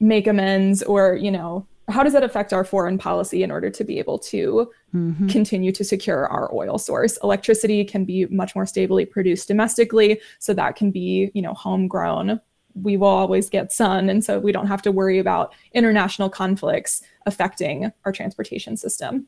make 0.00 0.26
amends, 0.26 0.82
or 0.82 1.16
you 1.16 1.30
know, 1.30 1.66
how 1.88 2.02
does 2.02 2.12
that 2.12 2.22
affect 2.22 2.52
our 2.52 2.64
foreign 2.64 2.98
policy 2.98 3.42
in 3.42 3.50
order 3.50 3.70
to 3.70 3.84
be 3.84 3.98
able 3.98 4.18
to 4.18 4.70
mm-hmm. 4.94 5.26
continue 5.28 5.72
to 5.72 5.84
secure 5.84 6.26
our 6.28 6.52
oil 6.54 6.78
source? 6.78 7.18
Electricity 7.22 7.84
can 7.84 8.04
be 8.04 8.26
much 8.26 8.54
more 8.54 8.66
stably 8.66 9.04
produced 9.04 9.48
domestically, 9.48 10.20
so 10.38 10.54
that 10.54 10.76
can 10.76 10.90
be 10.90 11.30
you 11.34 11.42
know 11.42 11.54
homegrown. 11.54 12.40
We 12.82 12.96
will 12.96 13.08
always 13.08 13.48
get 13.48 13.72
sun, 13.72 14.08
and 14.08 14.24
so 14.24 14.38
we 14.38 14.52
don't 14.52 14.66
have 14.66 14.82
to 14.82 14.92
worry 14.92 15.18
about 15.18 15.52
international 15.72 16.28
conflicts 16.28 17.02
affecting 17.24 17.92
our 18.04 18.12
transportation 18.12 18.76
system. 18.76 19.26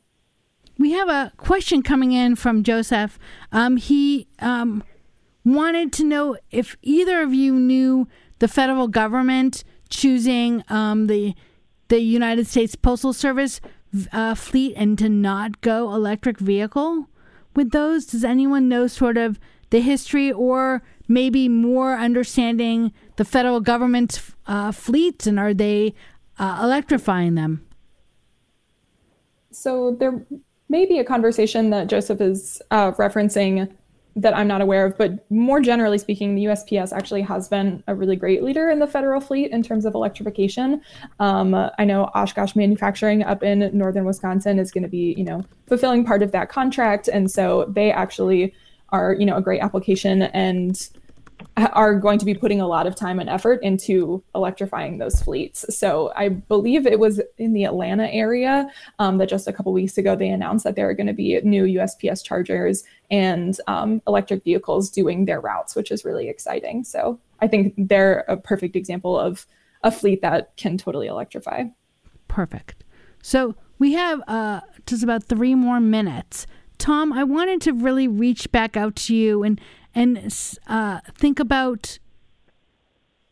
We 0.77 0.91
have 0.91 1.09
a 1.09 1.33
question 1.37 1.83
coming 1.83 2.13
in 2.13 2.35
from 2.35 2.63
Joseph. 2.63 3.19
Um, 3.51 3.77
he 3.77 4.27
um, 4.39 4.83
wanted 5.43 5.91
to 5.93 6.03
know 6.03 6.37
if 6.51 6.77
either 6.81 7.21
of 7.21 7.33
you 7.33 7.53
knew 7.53 8.07
the 8.39 8.47
federal 8.47 8.87
government 8.87 9.63
choosing 9.89 10.63
um, 10.69 11.07
the 11.07 11.35
the 11.89 11.99
United 11.99 12.45
States 12.45 12.75
Postal 12.75 13.13
Service 13.13 13.59
uh, 14.13 14.35
fleet 14.35 14.75
and 14.75 14.97
to 14.99 15.09
not 15.09 15.61
go 15.61 15.93
electric 15.93 16.39
vehicle 16.39 17.09
with 17.55 17.71
those. 17.71 18.05
Does 18.05 18.23
anyone 18.23 18.69
know 18.69 18.85
sort 18.87 19.17
of 19.17 19.39
the 19.69 19.81
history 19.81 20.31
or 20.31 20.81
maybe 21.07 21.49
more 21.49 21.95
understanding 21.95 22.91
the 23.17 23.25
federal 23.25 23.59
government's 23.59 24.31
uh, 24.47 24.71
fleets 24.71 25.27
and 25.27 25.39
are 25.39 25.53
they 25.53 25.93
uh, 26.37 26.59
electrifying 26.63 27.35
them? 27.35 27.65
So 29.51 29.95
there 29.99 30.25
may 30.69 30.85
be 30.85 30.99
a 30.99 31.03
conversation 31.03 31.71
that 31.71 31.87
Joseph 31.87 32.21
is 32.21 32.61
uh, 32.71 32.91
referencing 32.93 33.71
that 34.15 34.35
I'm 34.35 34.47
not 34.47 34.61
aware 34.61 34.85
of, 34.85 34.97
but 34.97 35.29
more 35.31 35.61
generally 35.61 35.97
speaking, 35.97 36.35
the 36.35 36.45
USPS 36.45 36.91
actually 36.91 37.21
has 37.21 37.47
been 37.47 37.83
a 37.87 37.95
really 37.95 38.15
great 38.15 38.43
leader 38.43 38.69
in 38.69 38.79
the 38.79 38.87
federal 38.87 39.21
fleet 39.21 39.51
in 39.51 39.63
terms 39.63 39.85
of 39.85 39.93
electrification. 39.95 40.81
Um, 41.19 41.53
I 41.77 41.85
know 41.85 42.05
Oshkosh 42.15 42.55
Manufacturing 42.55 43.23
up 43.23 43.43
in 43.43 43.69
northern 43.77 44.05
Wisconsin 44.05 44.59
is 44.59 44.71
going 44.71 44.83
to 44.83 44.89
be, 44.89 45.15
you 45.17 45.23
know, 45.23 45.45
fulfilling 45.67 46.03
part 46.05 46.21
of 46.21 46.31
that 46.31 46.49
contract, 46.49 47.07
and 47.07 47.29
so 47.31 47.65
they 47.69 47.91
actually 47.91 48.53
are, 48.91 49.13
you 49.13 49.25
know, 49.25 49.37
a 49.37 49.41
great 49.41 49.61
application 49.61 50.23
and 50.23 50.89
are 51.57 51.95
going 51.95 52.19
to 52.19 52.25
be 52.25 52.33
putting 52.33 52.61
a 52.61 52.67
lot 52.67 52.87
of 52.87 52.95
time 52.95 53.19
and 53.19 53.29
effort 53.29 53.61
into 53.63 54.23
electrifying 54.35 54.97
those 54.97 55.21
fleets. 55.21 55.65
So 55.75 56.11
I 56.15 56.29
believe 56.29 56.85
it 56.85 56.99
was 56.99 57.21
in 57.37 57.53
the 57.53 57.65
Atlanta 57.65 58.07
area 58.07 58.69
um, 58.99 59.17
that 59.17 59.29
just 59.29 59.47
a 59.47 59.53
couple 59.53 59.73
weeks 59.73 59.97
ago 59.97 60.15
they 60.15 60.29
announced 60.29 60.63
that 60.63 60.75
there 60.75 60.89
are 60.89 60.93
going 60.93 61.07
to 61.07 61.13
be 61.13 61.39
new 61.41 61.65
USPS 61.65 62.23
chargers 62.23 62.83
and 63.11 63.59
um, 63.67 64.01
electric 64.07 64.43
vehicles 64.43 64.89
doing 64.89 65.25
their 65.25 65.41
routes, 65.41 65.75
which 65.75 65.91
is 65.91 66.05
really 66.05 66.29
exciting. 66.29 66.83
So 66.83 67.19
I 67.41 67.47
think 67.47 67.73
they're 67.77 68.25
a 68.27 68.37
perfect 68.37 68.75
example 68.75 69.17
of 69.17 69.45
a 69.83 69.91
fleet 69.91 70.21
that 70.21 70.55
can 70.57 70.77
totally 70.77 71.07
electrify. 71.07 71.65
Perfect. 72.27 72.83
So 73.21 73.55
we 73.79 73.93
have 73.93 74.21
uh, 74.27 74.61
just 74.85 75.03
about 75.03 75.23
three 75.23 75.55
more 75.55 75.79
minutes. 75.79 76.47
Tom, 76.79 77.13
I 77.13 77.23
wanted 77.23 77.61
to 77.61 77.73
really 77.73 78.07
reach 78.07 78.51
back 78.51 78.75
out 78.75 78.95
to 78.95 79.15
you 79.15 79.43
and 79.43 79.61
and 79.93 80.33
uh, 80.67 80.99
think 81.15 81.39
about 81.39 81.99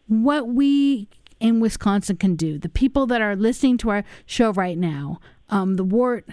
what 0.08 0.48
we 0.48 1.08
in 1.40 1.60
Wisconsin 1.60 2.18
can 2.18 2.36
do. 2.36 2.58
The 2.58 2.70
people 2.70 3.06
that 3.08 3.22
are 3.22 3.36
listening 3.36 3.78
to 3.80 3.90
our 3.90 4.04
show 4.26 4.52
right 4.54 4.78
now, 4.78 5.20
um, 5.50 5.76
the 5.76 5.84
WORT, 5.84 6.28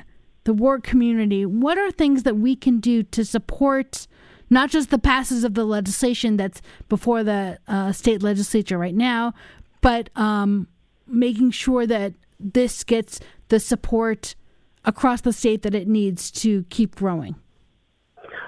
the 0.44 0.54
WORT 0.54 0.82
community. 0.82 1.44
What 1.46 1.78
are 1.78 1.90
things 1.90 2.22
that 2.22 2.36
we 2.36 2.56
can 2.56 2.80
do 2.80 3.02
to 3.02 3.24
support 3.24 4.06
not 4.50 4.70
just 4.70 4.90
the 4.90 4.98
passes 4.98 5.44
of 5.44 5.54
the 5.54 5.64
legislation 5.64 6.36
that's 6.36 6.62
before 6.88 7.24
the 7.24 7.58
uh, 7.66 7.92
state 7.92 8.22
legislature 8.22 8.78
right 8.78 8.94
now, 8.94 9.34
but 9.80 10.10
um, 10.16 10.68
making 11.06 11.50
sure 11.50 11.86
that 11.86 12.12
this 12.38 12.84
gets 12.84 13.20
the 13.48 13.58
support 13.58 14.34
across 14.84 15.20
the 15.20 15.32
state 15.32 15.62
that 15.62 15.74
it 15.74 15.88
needs 15.88 16.30
to 16.30 16.64
keep 16.64 16.94
growing. 16.94 17.36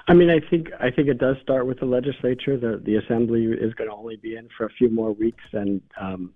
I 0.07 0.13
mean, 0.13 0.29
I 0.29 0.39
think 0.49 0.69
I 0.79 0.89
think 0.89 1.09
it 1.09 1.17
does 1.17 1.35
start 1.41 1.67
with 1.67 1.79
the 1.79 1.85
legislature. 1.85 2.57
The 2.57 2.81
the 2.83 2.95
assembly 2.95 3.45
is 3.45 3.73
going 3.73 3.89
to 3.89 3.95
only 3.95 4.15
be 4.15 4.35
in 4.35 4.47
for 4.57 4.65
a 4.65 4.69
few 4.69 4.89
more 4.89 5.11
weeks, 5.11 5.43
and 5.51 5.81
um, 5.99 6.33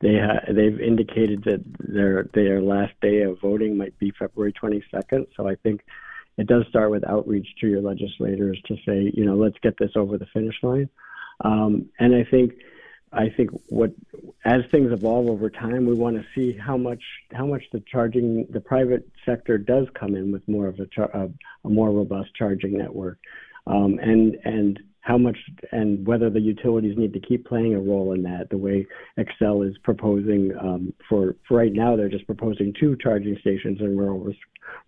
they 0.00 0.18
ha- 0.18 0.44
they've 0.52 0.80
indicated 0.80 1.44
that 1.44 1.62
their 1.78 2.28
their 2.34 2.60
last 2.60 2.94
day 3.00 3.22
of 3.22 3.40
voting 3.40 3.76
might 3.76 3.96
be 3.98 4.12
February 4.18 4.52
22nd. 4.52 5.26
So 5.36 5.48
I 5.48 5.54
think 5.54 5.82
it 6.36 6.48
does 6.48 6.64
start 6.68 6.90
with 6.90 7.08
outreach 7.08 7.46
to 7.60 7.68
your 7.68 7.82
legislators 7.82 8.60
to 8.66 8.74
say, 8.86 9.12
you 9.14 9.24
know, 9.24 9.36
let's 9.36 9.58
get 9.62 9.78
this 9.78 9.92
over 9.94 10.18
the 10.18 10.26
finish 10.32 10.56
line. 10.62 10.88
Um, 11.44 11.90
and 11.98 12.14
I 12.14 12.24
think 12.28 12.54
I 13.12 13.28
think 13.36 13.50
what 13.68 13.92
as 14.44 14.62
things 14.70 14.90
evolve 14.92 15.28
over 15.28 15.50
time, 15.50 15.86
we 15.86 15.94
want 15.94 16.16
to 16.16 16.24
see 16.34 16.56
how 16.56 16.76
much 16.76 17.02
how 17.32 17.46
much 17.46 17.62
the 17.72 17.82
charging 17.90 18.46
the 18.50 18.60
private 18.60 19.08
sector 19.26 19.58
does 19.58 19.86
come 19.98 20.14
in 20.14 20.32
with 20.32 20.46
more 20.48 20.66
of 20.66 20.80
a, 20.80 20.86
char, 20.86 21.10
a, 21.14 21.28
a 21.64 21.68
more 21.68 21.90
robust 21.90 22.34
charging 22.34 22.76
network, 22.76 23.18
um, 23.66 23.98
and 24.02 24.36
and 24.44 24.80
how 25.00 25.18
much 25.18 25.36
and 25.72 26.06
whether 26.06 26.30
the 26.30 26.40
utilities 26.40 26.96
need 26.96 27.12
to 27.12 27.20
keep 27.20 27.46
playing 27.46 27.74
a 27.74 27.80
role 27.80 28.12
in 28.12 28.22
that. 28.22 28.48
The 28.50 28.56
way 28.56 28.86
Xcel 29.18 29.68
is 29.68 29.76
proposing 29.84 30.52
um, 30.60 30.94
for 31.08 31.36
for 31.46 31.58
right 31.58 31.72
now, 31.72 31.96
they're 31.96 32.08
just 32.08 32.26
proposing 32.26 32.72
two 32.78 32.96
charging 33.00 33.36
stations 33.40 33.80
in 33.80 33.96
rural 33.96 34.32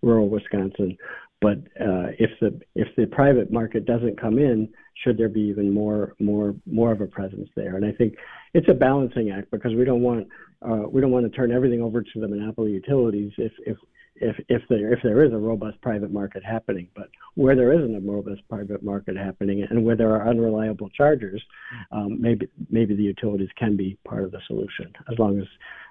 rural 0.01 0.29
Wisconsin. 0.29 0.97
But 1.41 1.57
uh, 1.79 2.15
if 2.17 2.31
the 2.41 2.59
if 2.75 2.87
the 2.97 3.05
private 3.05 3.51
market 3.51 3.85
doesn't 3.85 4.19
come 4.19 4.39
in, 4.39 4.69
should 5.03 5.17
there 5.17 5.29
be 5.29 5.41
even 5.41 5.73
more 5.73 6.15
more 6.19 6.55
more 6.65 6.91
of 6.91 7.01
a 7.01 7.07
presence 7.07 7.49
there? 7.55 7.75
And 7.75 7.85
I 7.85 7.91
think 7.91 8.15
it's 8.53 8.69
a 8.69 8.73
balancing 8.73 9.31
act 9.31 9.51
because 9.51 9.73
we 9.75 9.85
don't 9.85 10.01
want 10.01 10.27
uh, 10.61 10.83
we 10.89 11.01
don't 11.01 11.11
want 11.11 11.25
to 11.25 11.35
turn 11.35 11.51
everything 11.51 11.81
over 11.81 12.01
to 12.01 12.19
the 12.19 12.27
monopoly 12.27 12.71
utilities 12.71 13.31
if 13.37 13.51
if 13.65 13.77
if 14.15 14.35
if 14.47 14.61
there 14.69 14.93
if 14.93 14.99
there 15.03 15.23
is 15.23 15.33
a 15.33 15.37
robust 15.37 15.79
private 15.81 16.11
market 16.11 16.43
happening. 16.43 16.87
But 16.95 17.09
where 17.35 17.55
there 17.55 17.73
isn't 17.73 17.95
a 17.95 17.99
robust 17.99 18.41
private 18.49 18.81
market 18.81 19.17
happening 19.17 19.65
and 19.69 19.83
where 19.83 19.97
there 19.97 20.13
are 20.13 20.29
unreliable 20.29 20.89
chargers, 20.89 21.43
um, 21.91 22.21
maybe 22.21 22.47
maybe 22.69 22.95
the 22.95 23.03
utilities 23.03 23.49
can 23.57 23.75
be 23.75 23.97
part 24.07 24.23
of 24.23 24.31
the 24.31 24.39
solution 24.47 24.93
as 25.11 25.19
long 25.19 25.39
as, 25.39 25.47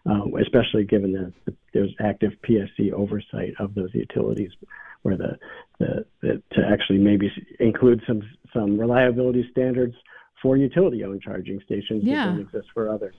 uh, 0.09 0.25
especially 0.41 0.85
given 0.85 1.13
that 1.13 1.55
there's 1.75 1.95
active 2.01 2.33
PSC 2.49 2.93
oversight 2.93 3.53
of 3.59 3.75
those 3.75 3.91
utilities 3.93 4.51
where 5.05 5.17
the, 5.17 5.39
the, 5.79 6.05
the 6.21 6.43
to 6.53 6.67
actually 6.67 6.99
maybe 6.99 7.31
include 7.61 8.03
some 8.07 8.23
some 8.53 8.79
reliability 8.79 9.47
standards 9.51 9.95
for 10.43 10.57
utility-owned 10.57 11.23
charging 11.23 11.61
stations 11.65 12.03
yeah. 12.03 12.27
that 12.27 12.33
don't 12.33 12.41
exist 12.41 12.67
for 12.75 12.91
others. 12.91 13.15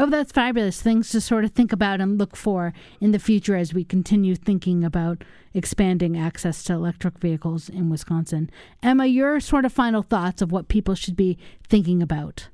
Oh, 0.00 0.06
that's 0.06 0.30
fabulous. 0.30 0.80
Things 0.80 1.10
to 1.10 1.20
sort 1.20 1.44
of 1.44 1.50
think 1.50 1.72
about 1.72 2.00
and 2.00 2.16
look 2.16 2.36
for 2.36 2.72
in 3.00 3.10
the 3.10 3.18
future 3.18 3.56
as 3.56 3.74
we 3.74 3.82
continue 3.82 4.36
thinking 4.36 4.84
about 4.84 5.24
expanding 5.52 6.16
access 6.16 6.62
to 6.64 6.72
electric 6.72 7.18
vehicles 7.18 7.68
in 7.68 7.90
Wisconsin. 7.90 8.48
Emma, 8.80 9.06
your 9.06 9.40
sort 9.40 9.64
of 9.64 9.72
final 9.72 10.02
thoughts 10.02 10.40
of 10.40 10.52
what 10.52 10.68
people 10.68 10.94
should 10.94 11.16
be 11.16 11.36
thinking 11.68 12.00
about. 12.00 12.48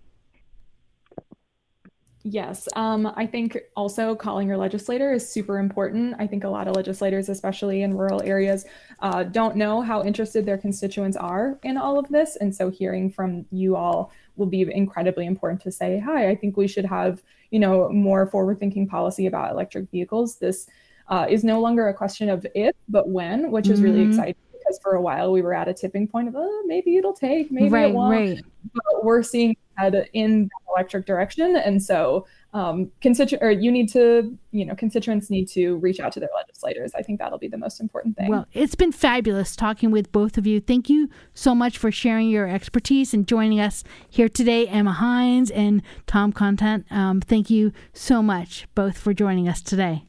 Yes, 2.27 2.67
um, 2.75 3.13
I 3.17 3.27
think 3.27 3.59
also 3.77 4.15
calling 4.15 4.49
your 4.49 4.57
legislator 4.57 5.13
is 5.13 5.29
super 5.29 5.59
important. 5.59 6.17
I 6.19 6.27
think 6.27 6.43
a 6.43 6.49
lot 6.49 6.67
of 6.67 6.75
legislators, 6.75 7.29
especially 7.29 7.83
in 7.83 7.99
rural 7.99 8.23
areas, 8.23 8.65
uh, 9.01 9.25
don't 9.25 9.57
know 9.57 9.83
how 9.83 10.03
interested 10.03 10.47
their 10.47 10.57
constituents 10.57 11.19
are 11.19 11.59
in 11.65 11.77
all 11.77 11.99
of 11.99 12.09
this. 12.09 12.37
And 12.37 12.55
so 12.55 12.71
hearing 12.71 13.11
from 13.11 13.45
you 13.51 13.77
all 13.77 14.11
will 14.37 14.47
be 14.47 14.63
incredibly 14.63 15.27
important 15.27 15.61
to 15.65 15.71
say, 15.71 16.01
hi, 16.01 16.31
I 16.31 16.35
think 16.35 16.57
we 16.57 16.67
should 16.67 16.87
have, 16.87 17.23
you 17.51 17.59
know, 17.59 17.91
more 17.91 18.27
forward 18.27 18.59
thinking 18.59 18.89
policy 18.89 19.27
about 19.27 19.53
electric 19.53 19.91
vehicles. 19.91 20.37
This 20.37 20.67
uh, 21.09 21.27
is 21.29 21.45
no 21.45 21.61
longer 21.61 21.89
a 21.89 21.95
question 21.95 22.31
of 22.31 22.47
if, 22.55 22.75
but 22.89 23.07
when, 23.07 23.51
which 23.51 23.69
is 23.69 23.83
really 23.83 23.99
mm-hmm. 24.01 24.13
exciting 24.13 24.37
because 24.65 24.79
for 24.83 24.95
a 24.95 25.01
while 25.01 25.33
we 25.33 25.43
were 25.43 25.55
at 25.55 25.69
a 25.69 25.75
tipping 25.75 26.09
point 26.09 26.29
of, 26.29 26.35
oh, 26.37 26.63
maybe 26.67 26.97
it'll 26.97 27.13
take, 27.13 27.51
maybe 27.51 27.69
right, 27.69 27.91
it 27.91 27.95
won't. 27.95 28.13
Right. 28.13 28.45
But 28.73 29.05
we're 29.05 29.23
seeing 29.23 29.57
head 29.77 30.09
in 30.13 30.45
the 30.45 30.73
electric 30.73 31.07
direction. 31.07 31.57
And 31.57 31.83
so 31.83 32.27
um, 32.53 32.91
constitu- 33.03 33.43
or 33.43 33.51
you 33.51 33.73
need 33.73 33.89
to, 33.93 34.37
you 34.53 34.65
know, 34.65 34.75
constituents 34.75 35.29
need 35.29 35.49
to 35.49 35.77
reach 35.77 35.99
out 35.99 36.13
to 36.13 36.21
their 36.21 36.31
legislators. 36.35 36.93
I 36.95 37.03
think 37.03 37.19
that'll 37.19 37.39
be 37.39 37.49
the 37.49 37.59
most 37.59 37.81
important 37.81 38.17
thing. 38.17 38.29
Well, 38.29 38.47
it's 38.53 38.77
been 38.77 38.93
fabulous 38.93 39.57
talking 39.57 39.91
with 39.91 40.13
both 40.13 40.39
of 40.39 40.47
you. 40.47 40.61
Thank 40.61 40.89
you 40.89 41.11
so 41.35 41.55
much 41.55 41.77
for 41.77 41.91
sharing 41.91 42.31
your 42.31 42.49
expertise 42.49 43.13
and 43.13 43.27
joining 43.27 43.59
us 43.59 43.83
here 44.09 44.29
today, 44.29 44.69
Emma 44.69 44.97
Heins 45.01 45.51
and 45.53 45.83
Tom 46.07 46.33
Content. 46.33 46.87
Um, 46.91 47.21
thank 47.21 47.51
you 47.51 47.73
so 47.93 48.23
much 48.23 48.69
both 48.75 48.99
for 48.99 49.13
joining 49.13 49.49
us 49.49 49.61
today. 49.61 50.05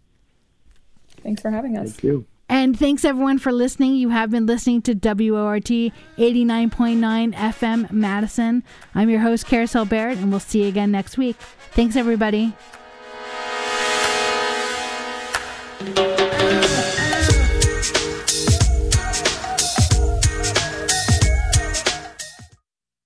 Thanks 1.24 1.41
for 1.41 1.49
having 1.49 1.78
us. 1.78 1.93
Thank 1.93 2.03
you. 2.03 2.26
And 2.48 2.78
thanks 2.78 3.04
everyone 3.04 3.39
for 3.39 3.52
listening. 3.52 3.96
You 3.96 4.10
have 4.10 4.30
been 4.30 4.46
listening 4.46 4.82
to 4.84 4.93
WORT 4.93 5.64
89.9 5.66 7.34
FM 7.34 7.91
Madison. 7.91 8.64
I'm 8.93 9.10
your 9.10 9.22
host, 9.22 9.48
Carousel 9.48 9.86
Bayrd, 9.86 10.18
and 10.18 10.30
we'll 10.30 10.39
see 10.39 10.64
you 10.64 10.68
again 10.70 10.91
next 10.91 11.18
week. 11.18 11.38
Thanks, 11.72 11.96
everybody. 11.96 12.54